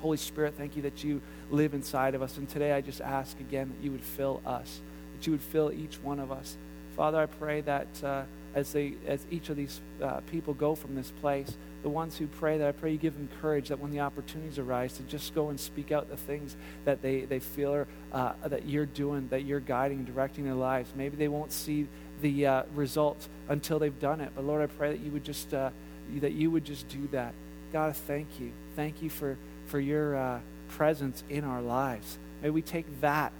Holy 0.00 0.18
spirit 0.18 0.54
thank 0.58 0.76
you 0.76 0.82
that 0.82 1.02
you 1.02 1.22
live 1.50 1.72
inside 1.72 2.14
of 2.14 2.20
us. 2.20 2.36
And 2.36 2.46
today 2.46 2.72
i 2.72 2.82
just 2.82 3.00
ask 3.00 3.40
again 3.40 3.72
that 3.74 3.82
you 3.82 3.90
would 3.90 4.04
fill 4.04 4.42
us 4.46 4.80
that 5.16 5.26
you 5.26 5.32
would 5.32 5.42
fill 5.42 5.72
each 5.72 5.96
one 6.02 6.20
of 6.20 6.30
us 6.30 6.56
father 6.98 7.18
i 7.18 7.26
pray 7.26 7.62
that 7.62 7.86
uh, 8.04 8.22
as 8.54 8.72
they 8.72 8.92
as 9.06 9.24
each 9.30 9.48
of 9.48 9.56
these 9.56 9.80
uh, 10.02 10.20
people 10.30 10.52
go 10.52 10.74
from 10.74 10.94
this 10.94 11.10
place 11.20 11.56
the 11.82 11.88
ones 11.88 12.16
who 12.16 12.26
pray 12.26 12.58
that 12.58 12.66
I 12.66 12.72
pray 12.72 12.92
you 12.92 12.98
give 12.98 13.14
them 13.14 13.28
courage 13.40 13.68
that 13.68 13.78
when 13.78 13.92
the 13.92 14.00
opportunities 14.00 14.58
arise 14.58 14.94
to 14.94 15.02
just 15.04 15.34
go 15.34 15.48
and 15.48 15.58
speak 15.58 15.92
out 15.92 16.10
the 16.10 16.16
things 16.16 16.56
that 16.84 17.02
they, 17.02 17.20
they 17.20 17.38
feel 17.38 17.72
are, 17.72 17.86
uh, 18.12 18.32
that 18.46 18.66
you're 18.66 18.86
doing, 18.86 19.28
that 19.28 19.44
you're 19.44 19.60
guiding, 19.60 19.98
and 19.98 20.06
directing 20.06 20.44
their 20.44 20.54
lives. 20.54 20.92
Maybe 20.96 21.16
they 21.16 21.28
won't 21.28 21.52
see 21.52 21.86
the 22.20 22.46
uh, 22.46 22.62
results 22.74 23.28
until 23.48 23.78
they've 23.78 23.98
done 24.00 24.20
it. 24.20 24.32
But 24.34 24.44
Lord, 24.44 24.62
I 24.62 24.66
pray 24.66 24.90
that 24.90 25.00
you 25.00 25.12
would 25.12 25.24
just 25.24 25.54
uh, 25.54 25.70
that 26.16 26.32
you 26.32 26.50
would 26.50 26.64
just 26.64 26.88
do 26.88 27.06
that. 27.12 27.32
God, 27.72 27.94
thank 27.94 28.40
you. 28.40 28.50
Thank 28.74 29.00
you 29.00 29.10
for 29.10 29.36
for 29.66 29.78
your 29.78 30.16
uh, 30.16 30.40
presence 30.68 31.22
in 31.30 31.44
our 31.44 31.62
lives. 31.62 32.18
May 32.42 32.50
we 32.50 32.62
take 32.62 33.00
that 33.02 33.32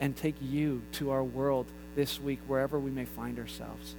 and 0.00 0.14
take 0.14 0.36
you 0.42 0.82
to 0.92 1.10
our 1.10 1.24
world 1.24 1.66
this 1.96 2.20
week, 2.20 2.38
wherever 2.46 2.78
we 2.78 2.92
may 2.92 3.06
find 3.06 3.38
ourselves. 3.40 3.96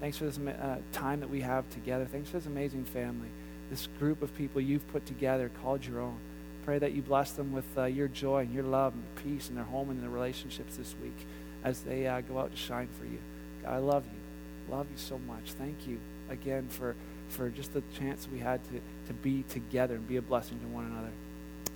Thanks 0.00 0.16
for 0.16 0.24
this 0.24 0.38
uh, 0.38 0.78
time 0.92 1.20
that 1.20 1.28
we 1.28 1.42
have 1.42 1.68
together. 1.70 2.06
Thanks 2.06 2.30
for 2.30 2.38
this 2.38 2.46
amazing 2.46 2.84
family, 2.86 3.28
this 3.68 3.88
group 3.98 4.22
of 4.22 4.34
people 4.34 4.60
you've 4.60 4.86
put 4.88 5.04
together, 5.04 5.50
called 5.62 5.84
your 5.84 6.00
own. 6.00 6.18
Pray 6.64 6.78
that 6.78 6.92
you 6.92 7.02
bless 7.02 7.32
them 7.32 7.52
with 7.52 7.66
uh, 7.76 7.84
your 7.84 8.08
joy 8.08 8.42
and 8.42 8.54
your 8.54 8.64
love 8.64 8.94
and 8.94 9.04
peace 9.16 9.48
in 9.48 9.56
their 9.56 9.64
home 9.64 9.90
and 9.90 10.02
their 10.02 10.10
relationships 10.10 10.76
this 10.76 10.94
week 11.02 11.16
as 11.64 11.80
they 11.82 12.06
uh, 12.06 12.20
go 12.20 12.38
out 12.38 12.52
to 12.52 12.56
shine 12.56 12.88
for 12.98 13.04
you. 13.04 13.18
God, 13.62 13.74
I 13.74 13.78
love 13.78 14.04
you. 14.06 14.72
Love 14.74 14.86
you 14.90 14.96
so 14.96 15.18
much. 15.18 15.52
Thank 15.58 15.86
you 15.86 15.98
again 16.30 16.68
for, 16.68 16.94
for 17.28 17.50
just 17.50 17.72
the 17.72 17.82
chance 17.98 18.28
we 18.32 18.38
had 18.38 18.62
to, 18.64 18.80
to 19.08 19.12
be 19.12 19.42
together 19.48 19.96
and 19.96 20.06
be 20.06 20.16
a 20.16 20.22
blessing 20.22 20.58
to 20.60 20.66
one 20.68 20.86
another. 20.86 21.10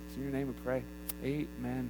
It's 0.07 0.15
in 0.15 0.23
your 0.23 0.31
name 0.31 0.47
we 0.47 0.53
pray. 0.63 0.83
Amen. 1.23 1.89